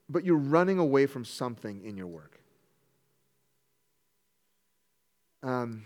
but 0.10 0.26
you're 0.26 0.38
running 0.38 0.80
away 0.80 1.06
from 1.06 1.24
something 1.24 1.84
in 1.86 1.96
your 1.98 2.08
work. 2.08 2.37
Um, 5.48 5.84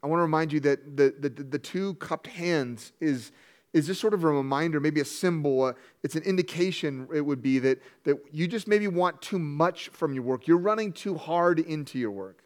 I 0.00 0.06
want 0.06 0.20
to 0.20 0.22
remind 0.22 0.52
you 0.52 0.60
that 0.60 0.96
the, 0.96 1.12
the, 1.18 1.28
the 1.28 1.58
two 1.58 1.94
cupped 1.94 2.28
hands 2.28 2.92
is, 3.00 3.32
is 3.72 3.88
just 3.88 4.00
sort 4.00 4.14
of 4.14 4.22
a 4.22 4.28
reminder, 4.28 4.78
maybe 4.78 5.00
a 5.00 5.04
symbol. 5.04 5.64
Uh, 5.64 5.72
it's 6.04 6.14
an 6.14 6.22
indication, 6.22 7.08
it 7.12 7.20
would 7.20 7.42
be, 7.42 7.58
that, 7.58 7.82
that 8.04 8.16
you 8.30 8.46
just 8.46 8.68
maybe 8.68 8.86
want 8.86 9.20
too 9.20 9.40
much 9.40 9.88
from 9.88 10.14
your 10.14 10.22
work. 10.22 10.46
You're 10.46 10.58
running 10.58 10.92
too 10.92 11.16
hard 11.16 11.58
into 11.58 11.98
your 11.98 12.12
work. 12.12 12.44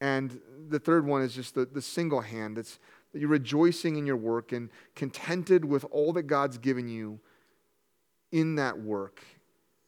And 0.00 0.40
the 0.70 0.78
third 0.78 1.04
one 1.04 1.20
is 1.20 1.34
just 1.34 1.54
the, 1.54 1.66
the 1.66 1.82
single 1.82 2.22
hand. 2.22 2.56
It's 2.56 2.78
that 3.12 3.18
you're 3.18 3.28
rejoicing 3.28 3.96
in 3.96 4.06
your 4.06 4.16
work 4.16 4.52
and 4.52 4.70
contented 4.94 5.66
with 5.66 5.84
all 5.90 6.14
that 6.14 6.22
God's 6.22 6.56
given 6.56 6.88
you 6.88 7.20
in 8.32 8.54
that 8.54 8.80
work. 8.80 9.22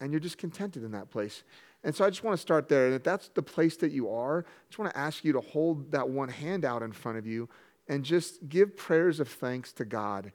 And 0.02 0.12
you're 0.12 0.20
just 0.20 0.36
contented 0.36 0.84
in 0.84 0.90
that 0.92 1.10
place. 1.10 1.44
And 1.84 1.94
so 1.94 2.04
I 2.04 2.10
just 2.10 2.24
want 2.24 2.36
to 2.36 2.42
start 2.42 2.68
there. 2.68 2.86
And 2.86 2.94
if 2.94 3.02
that's 3.02 3.28
the 3.28 3.42
place 3.42 3.76
that 3.78 3.92
you 3.92 4.10
are, 4.10 4.40
I 4.40 4.68
just 4.68 4.78
want 4.78 4.92
to 4.92 4.98
ask 4.98 5.24
you 5.24 5.32
to 5.32 5.40
hold 5.40 5.92
that 5.92 6.08
one 6.08 6.28
hand 6.28 6.64
out 6.64 6.82
in 6.82 6.92
front 6.92 7.18
of 7.18 7.26
you 7.26 7.48
and 7.88 8.04
just 8.04 8.48
give 8.48 8.76
prayers 8.76 9.20
of 9.20 9.28
thanks 9.28 9.72
to 9.74 9.84
God 9.84 10.32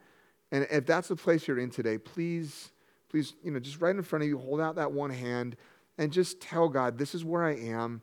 And 0.51 0.67
if 0.71 0.85
that's 0.85 1.09
the 1.09 1.15
place 1.15 1.47
you're 1.47 1.59
in 1.59 1.69
today, 1.69 1.97
please, 1.97 2.71
please, 3.09 3.33
you 3.43 3.51
know, 3.51 3.59
just 3.59 3.81
right 3.81 3.95
in 3.95 4.01
front 4.01 4.23
of 4.23 4.29
you, 4.29 4.37
hold 4.37 4.61
out 4.61 4.75
that 4.75 4.91
one 4.91 5.09
hand 5.09 5.57
and 5.97 6.11
just 6.11 6.39
tell 6.39 6.69
God, 6.69 6.97
this 6.97 7.15
is 7.15 7.25
where 7.25 7.43
I 7.43 7.55
am, 7.55 8.01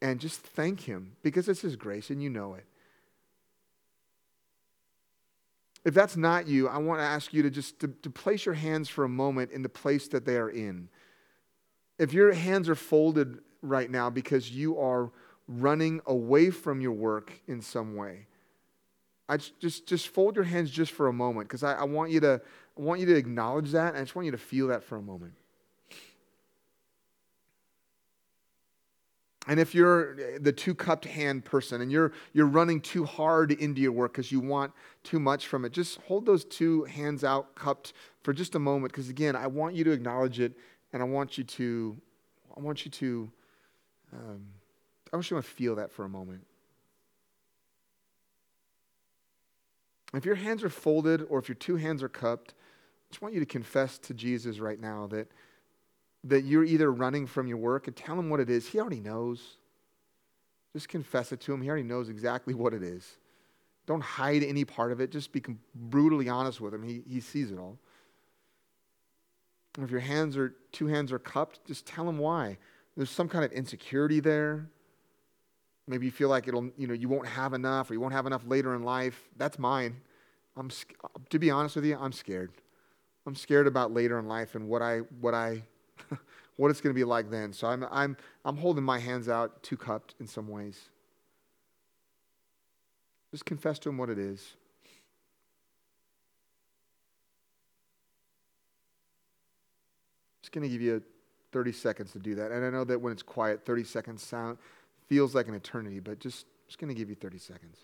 and 0.00 0.18
just 0.18 0.40
thank 0.40 0.80
Him 0.80 1.12
because 1.22 1.48
it's 1.48 1.60
His 1.60 1.76
grace 1.76 2.10
and 2.10 2.22
you 2.22 2.30
know 2.30 2.54
it. 2.54 2.64
If 5.84 5.92
that's 5.92 6.16
not 6.16 6.48
you, 6.48 6.66
I 6.66 6.78
want 6.78 7.00
to 7.00 7.04
ask 7.04 7.32
you 7.34 7.42
to 7.42 7.50
just 7.50 7.78
to, 7.80 7.88
to 7.88 8.10
place 8.10 8.46
your 8.46 8.54
hands 8.54 8.88
for 8.88 9.04
a 9.04 9.08
moment 9.08 9.50
in 9.52 9.62
the 9.62 9.68
place 9.68 10.08
that 10.08 10.24
they 10.24 10.36
are 10.36 10.48
in. 10.50 10.88
If 11.98 12.12
your 12.12 12.32
hands 12.32 12.68
are 12.68 12.74
folded 12.74 13.38
right 13.62 13.90
now 13.90 14.10
because 14.10 14.50
you 14.50 14.78
are 14.78 15.10
running 15.46 16.00
away 16.06 16.50
from 16.50 16.80
your 16.80 16.92
work 16.92 17.32
in 17.46 17.60
some 17.60 17.96
way, 17.96 18.26
I 19.28 19.38
just 19.38 19.86
just 19.86 20.08
fold 20.08 20.36
your 20.36 20.44
hands 20.44 20.70
just 20.70 20.92
for 20.92 21.08
a 21.08 21.12
moment 21.12 21.48
because 21.48 21.62
I, 21.62 21.74
I 21.74 21.84
want 21.84 22.10
you 22.10 22.20
to 22.20 22.40
I 22.76 22.80
want 22.80 23.00
you 23.00 23.06
to 23.06 23.14
acknowledge 23.14 23.70
that 23.72 23.90
and 23.90 23.98
I 23.98 24.00
just 24.00 24.14
want 24.14 24.26
you 24.26 24.32
to 24.32 24.38
feel 24.38 24.68
that 24.68 24.82
for 24.82 24.96
a 24.96 25.02
moment. 25.02 25.34
And 29.46 29.60
if 29.60 29.74
you're 29.74 30.16
eh, 30.18 30.38
the 30.40 30.52
two 30.52 30.74
cupped 30.74 31.04
hand 31.04 31.44
person 31.44 31.80
and 31.80 31.92
you're, 31.92 32.12
you're 32.32 32.46
running 32.46 32.80
too 32.80 33.04
hard 33.04 33.52
into 33.52 33.80
your 33.80 33.92
work 33.92 34.12
because 34.12 34.32
you 34.32 34.40
want 34.40 34.72
too 35.02 35.20
much 35.20 35.46
from 35.46 35.64
it, 35.64 35.72
just 35.72 36.00
hold 36.02 36.26
those 36.26 36.44
two 36.44 36.84
hands 36.84 37.24
out 37.24 37.54
cupped 37.54 37.92
for 38.22 38.32
just 38.32 38.54
a 38.54 38.58
moment. 38.58 38.92
Because 38.92 39.08
again, 39.08 39.36
I 39.36 39.46
want 39.46 39.74
you 39.74 39.84
to 39.84 39.90
acknowledge 39.90 40.40
it 40.40 40.54
and 40.94 41.02
I 41.02 41.06
want 41.06 41.36
you 41.36 41.42
to, 41.44 41.96
I 42.56 42.60
want 42.60 42.84
you 42.84 42.90
to, 42.92 43.30
um, 44.12 44.46
I 45.12 45.16
want 45.16 45.28
you 45.28 45.36
to 45.36 45.42
feel 45.42 45.74
that 45.74 45.90
for 45.90 46.04
a 46.04 46.08
moment. 46.08 46.46
If 50.14 50.24
your 50.24 50.36
hands 50.36 50.62
are 50.62 50.70
folded 50.70 51.26
or 51.28 51.40
if 51.40 51.48
your 51.48 51.56
two 51.56 51.74
hands 51.74 52.00
are 52.04 52.08
cupped, 52.08 52.52
I 52.52 53.10
just 53.10 53.20
want 53.20 53.34
you 53.34 53.40
to 53.40 53.46
confess 53.46 53.98
to 53.98 54.14
Jesus 54.14 54.60
right 54.60 54.80
now 54.80 55.08
that 55.08 55.26
that 56.26 56.44
you're 56.44 56.64
either 56.64 56.90
running 56.90 57.26
from 57.26 57.46
your 57.46 57.58
work 57.58 57.86
and 57.86 57.94
tell 57.94 58.18
him 58.18 58.30
what 58.30 58.40
it 58.40 58.48
is. 58.48 58.66
He 58.68 58.80
already 58.80 59.00
knows. 59.00 59.58
Just 60.72 60.88
confess 60.88 61.32
it 61.32 61.40
to 61.40 61.52
him. 61.52 61.60
He 61.60 61.68
already 61.68 61.84
knows 61.84 62.08
exactly 62.08 62.54
what 62.54 62.72
it 62.72 62.82
is. 62.82 63.18
Don't 63.84 64.02
hide 64.02 64.42
any 64.42 64.64
part 64.64 64.90
of 64.90 65.00
it. 65.00 65.10
Just 65.10 65.32
be 65.32 65.42
brutally 65.74 66.30
honest 66.30 66.62
with 66.62 66.72
him. 66.72 66.82
He, 66.82 67.02
he 67.06 67.20
sees 67.20 67.50
it 67.50 67.58
all. 67.58 67.78
If 69.82 69.90
your 69.90 70.00
hands 70.00 70.36
are, 70.36 70.54
two 70.72 70.86
hands 70.86 71.10
are 71.12 71.18
cupped, 71.18 71.66
just 71.66 71.86
tell 71.86 72.08
him 72.08 72.18
why. 72.18 72.58
There's 72.96 73.10
some 73.10 73.28
kind 73.28 73.44
of 73.44 73.52
insecurity 73.52 74.20
there. 74.20 74.68
Maybe 75.88 76.06
you 76.06 76.12
feel 76.12 76.28
like 76.28 76.46
it'll, 76.46 76.70
you 76.76 76.86
know, 76.86 76.94
you 76.94 77.08
won't 77.08 77.26
have 77.26 77.52
enough 77.52 77.90
or 77.90 77.94
you 77.94 78.00
won't 78.00 78.14
have 78.14 78.26
enough 78.26 78.42
later 78.46 78.74
in 78.74 78.84
life. 78.84 79.20
That's 79.36 79.58
mine. 79.58 79.96
I'm, 80.56 80.70
to 81.30 81.38
be 81.38 81.50
honest 81.50 81.74
with 81.76 81.84
you, 81.84 81.98
I'm 82.00 82.12
scared. 82.12 82.52
I'm 83.26 83.34
scared 83.34 83.66
about 83.66 83.92
later 83.92 84.18
in 84.18 84.28
life 84.28 84.54
and 84.54 84.68
what 84.68 84.80
I, 84.80 84.98
what 85.20 85.34
I 85.34 85.62
what 86.56 86.70
it's 86.70 86.80
going 86.80 86.94
to 86.94 86.98
be 86.98 87.04
like 87.04 87.30
then. 87.30 87.52
So 87.52 87.66
I'm, 87.66 87.84
I'm, 87.90 88.16
I'm 88.44 88.56
holding 88.56 88.84
my 88.84 88.98
hands 88.98 89.28
out, 89.28 89.62
two 89.62 89.76
cupped 89.76 90.14
in 90.20 90.26
some 90.26 90.48
ways. 90.48 90.88
Just 93.32 93.44
confess 93.44 93.78
to 93.80 93.88
him 93.88 93.98
what 93.98 94.10
it 94.10 94.18
is. 94.18 94.54
Going 100.54 100.62
to 100.62 100.70
give 100.70 100.80
you 100.80 101.02
30 101.52 101.72
seconds 101.72 102.12
to 102.12 102.18
do 102.18 102.34
that. 102.36 102.50
And 102.50 102.64
I 102.64 102.70
know 102.70 102.84
that 102.84 103.00
when 103.00 103.12
it's 103.12 103.22
quiet, 103.22 103.64
30 103.64 103.84
seconds 103.84 104.22
sound 104.22 104.58
feels 105.08 105.34
like 105.34 105.48
an 105.48 105.54
eternity, 105.54 106.00
but 106.00 106.18
just 106.18 106.46
just 106.66 106.78
going 106.78 106.88
to 106.88 106.98
give 106.98 107.10
you 107.10 107.14
30 107.14 107.38
seconds 107.38 107.78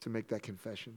to 0.00 0.10
make 0.10 0.28
that 0.28 0.42
confession. 0.42 0.94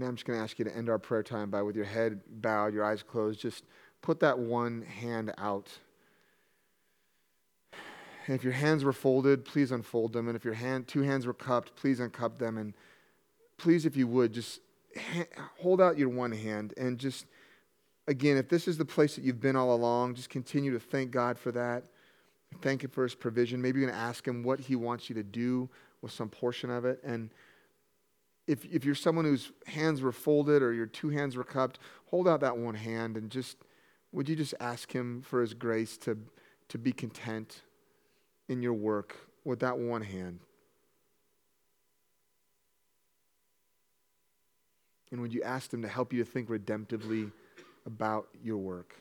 And 0.00 0.08
I'm 0.08 0.16
just 0.16 0.26
going 0.26 0.38
to 0.38 0.42
ask 0.42 0.58
you 0.58 0.64
to 0.64 0.74
end 0.74 0.88
our 0.88 0.98
prayer 0.98 1.22
time 1.22 1.50
by, 1.50 1.60
with 1.60 1.76
your 1.76 1.84
head 1.84 2.20
bowed, 2.26 2.72
your 2.72 2.84
eyes 2.84 3.02
closed, 3.02 3.40
just 3.40 3.64
put 4.00 4.20
that 4.20 4.38
one 4.38 4.80
hand 4.82 5.32
out. 5.36 5.68
And 8.26 8.34
if 8.34 8.42
your 8.42 8.54
hands 8.54 8.82
were 8.82 8.94
folded, 8.94 9.44
please 9.44 9.72
unfold 9.72 10.14
them. 10.14 10.26
And 10.28 10.36
if 10.36 10.44
your 10.44 10.54
hand, 10.54 10.88
two 10.88 11.02
hands 11.02 11.26
were 11.26 11.34
cupped, 11.34 11.76
please 11.76 12.00
uncup 12.00 12.38
them. 12.38 12.56
And 12.56 12.72
please, 13.58 13.84
if 13.84 13.94
you 13.94 14.06
would, 14.06 14.32
just 14.32 14.60
ha- 14.96 15.44
hold 15.58 15.82
out 15.82 15.98
your 15.98 16.08
one 16.08 16.32
hand 16.32 16.72
and 16.78 16.98
just, 16.98 17.26
again, 18.06 18.38
if 18.38 18.48
this 18.48 18.68
is 18.68 18.78
the 18.78 18.86
place 18.86 19.16
that 19.16 19.24
you've 19.24 19.40
been 19.40 19.56
all 19.56 19.74
along, 19.74 20.14
just 20.14 20.30
continue 20.30 20.72
to 20.72 20.80
thank 20.80 21.10
God 21.10 21.38
for 21.38 21.52
that. 21.52 21.84
Thank 22.62 22.84
Him 22.84 22.90
for 22.90 23.02
His 23.02 23.14
provision. 23.14 23.60
Maybe 23.60 23.80
you're 23.80 23.90
going 23.90 23.98
to 23.98 24.02
ask 24.02 24.26
Him 24.26 24.42
what 24.42 24.60
He 24.60 24.76
wants 24.76 25.10
you 25.10 25.14
to 25.16 25.22
do 25.22 25.68
with 26.00 26.12
some 26.12 26.30
portion 26.30 26.70
of 26.70 26.86
it. 26.86 27.00
And 27.04 27.30
if, 28.50 28.64
if 28.64 28.84
you're 28.84 28.96
someone 28.96 29.24
whose 29.24 29.52
hands 29.66 30.02
were 30.02 30.10
folded 30.10 30.60
or 30.60 30.72
your 30.72 30.86
two 30.86 31.08
hands 31.08 31.36
were 31.36 31.44
cupped, 31.44 31.78
hold 32.06 32.26
out 32.26 32.40
that 32.40 32.56
one 32.56 32.74
hand 32.74 33.16
and 33.16 33.30
just, 33.30 33.56
would 34.10 34.28
you 34.28 34.34
just 34.34 34.54
ask 34.58 34.90
Him 34.90 35.22
for 35.22 35.40
His 35.40 35.54
grace 35.54 35.96
to, 35.98 36.18
to 36.68 36.76
be 36.76 36.90
content 36.90 37.62
in 38.48 38.60
your 38.60 38.72
work 38.72 39.16
with 39.44 39.60
that 39.60 39.78
one 39.78 40.02
hand? 40.02 40.40
And 45.12 45.20
would 45.20 45.32
you 45.32 45.44
ask 45.44 45.72
Him 45.72 45.82
to 45.82 45.88
help 45.88 46.12
you 46.12 46.24
to 46.24 46.28
think 46.28 46.48
redemptively 46.48 47.30
about 47.86 48.26
your 48.42 48.58
work? 48.58 48.96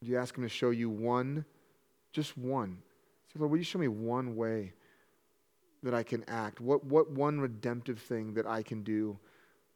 Would 0.00 0.08
you 0.08 0.16
ask 0.16 0.34
Him 0.34 0.42
to 0.42 0.48
show 0.48 0.70
you 0.70 0.88
one, 0.88 1.44
just 2.12 2.38
one, 2.38 2.78
Say, 3.34 3.40
Lord, 3.40 3.50
will 3.50 3.58
you 3.58 3.64
show 3.64 3.80
me 3.80 3.88
one 3.88 4.36
way 4.36 4.72
that 5.82 5.92
I 5.92 6.04
can 6.04 6.24
act? 6.28 6.60
What, 6.60 6.84
what 6.84 7.10
one 7.10 7.40
redemptive 7.40 7.98
thing 7.98 8.34
that 8.34 8.46
I 8.46 8.62
can 8.62 8.82
do 8.84 9.18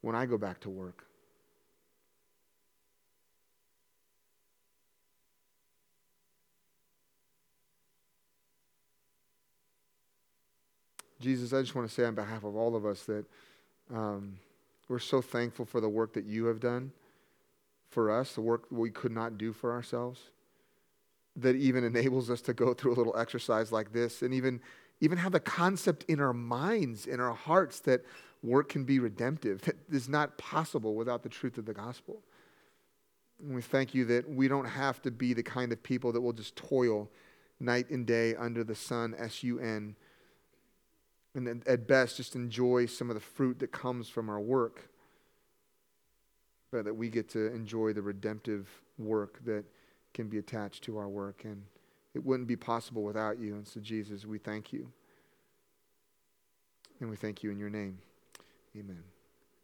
when 0.01 0.15
I 0.15 0.27
go 0.27 0.39
back 0.39 0.61
to 0.61 0.71
work? 0.71 1.05
Jesus, 11.21 11.53
I 11.53 11.61
just 11.63 11.75
want 11.75 11.89
to 11.89 11.93
say 11.93 12.05
on 12.05 12.15
behalf 12.15 12.45
of 12.45 12.55
all 12.55 12.77
of 12.77 12.87
us 12.87 13.03
that 13.05 13.25
um, 13.93 14.39
we're 14.89 15.01
so 15.01 15.21
thankful 15.21 15.65
for 15.65 15.81
the 15.81 15.89
work 15.89 16.13
that 16.13 16.25
you 16.25 16.45
have 16.45 16.61
done 16.61 16.93
for 17.91 18.09
us, 18.09 18.35
the 18.35 18.41
work 18.41 18.67
we 18.71 18.91
could 18.91 19.11
not 19.11 19.37
do 19.37 19.53
for 19.53 19.73
ourselves 19.73 20.31
that 21.39 21.57
even 21.57 21.85
enables 21.85 22.31
us 22.31 22.41
to 22.43 22.53
go 22.53 22.75
through 22.75 22.95
a 22.95 22.97
little 22.97 23.17
exercise 23.17 23.73
like 23.73 23.93
this 23.93 24.23
and 24.23 24.35
even, 24.35 24.61
even 25.01 25.19
have 25.19 25.33
the 25.33 25.41
concept 25.41 26.05
in 26.09 26.21
our 26.21 26.33
minds, 26.33 27.07
in 27.07 27.21
our 27.21 27.35
hearts, 27.35 27.81
that 27.81 28.05
work 28.43 28.69
can 28.69 28.85
be 28.85 28.99
redemptive. 28.99 29.63
That 29.63 29.77
is 29.91 30.09
not 30.09 30.37
possible 30.39 30.95
without 30.95 31.23
the 31.23 31.29
truth 31.29 31.59
of 31.59 31.65
the 31.65 31.75
gospel. 31.75 32.23
And 33.41 33.55
we 33.55 33.63
thank 33.63 33.95
you 33.95 34.05
that 34.07 34.29
we 34.29 34.49
don't 34.49 34.65
have 34.65 35.01
to 35.03 35.11
be 35.11 35.33
the 35.33 35.43
kind 35.43 35.73
of 35.73 35.83
people 35.83 36.13
that 36.13 36.21
will 36.21 36.33
just 36.33 36.57
toil 36.57 37.09
night 37.61 37.91
and 37.91 38.07
day 38.07 38.35
under 38.35 38.65
the 38.65 38.75
sun, 38.75 39.15
S 39.19 39.43
U 39.45 39.59
N, 39.61 39.95
and 41.35 41.63
at 41.69 41.87
best 41.87 42.17
just 42.17 42.35
enjoy 42.35 42.87
some 42.87 43.11
of 43.11 43.15
the 43.15 43.21
fruit 43.21 43.61
that 43.61 43.71
comes 43.71 44.09
from 44.09 44.29
our 44.29 44.41
work, 44.41 44.89
but 46.73 46.85
that 46.85 46.95
we 46.95 47.09
get 47.09 47.29
to 47.31 47.53
enjoy 47.53 47.93
the 47.93 48.03
redemptive 48.03 48.69
work 48.99 49.39
that 49.45 49.65
can 50.19 50.27
be 50.27 50.39
attached 50.39 50.83
to 50.83 50.99
our 50.99 51.09
work. 51.09 51.43
And 51.45 51.63
it 52.13 52.25
wouldn't 52.25 52.49
be 52.49 52.57
possible 52.57 53.05
without 53.05 53.39
you. 53.39 53.55
And 53.55 53.65
so, 53.65 53.79
Jesus, 53.79 54.27
we 54.27 54.39
thank 54.39 54.73
you. 54.73 54.91
And 57.01 57.09
we 57.09 57.15
thank 57.15 57.45
you 57.45 57.53
in 57.53 57.59
your 57.59 57.71
name. 57.71 57.99
Amen. 58.77 59.18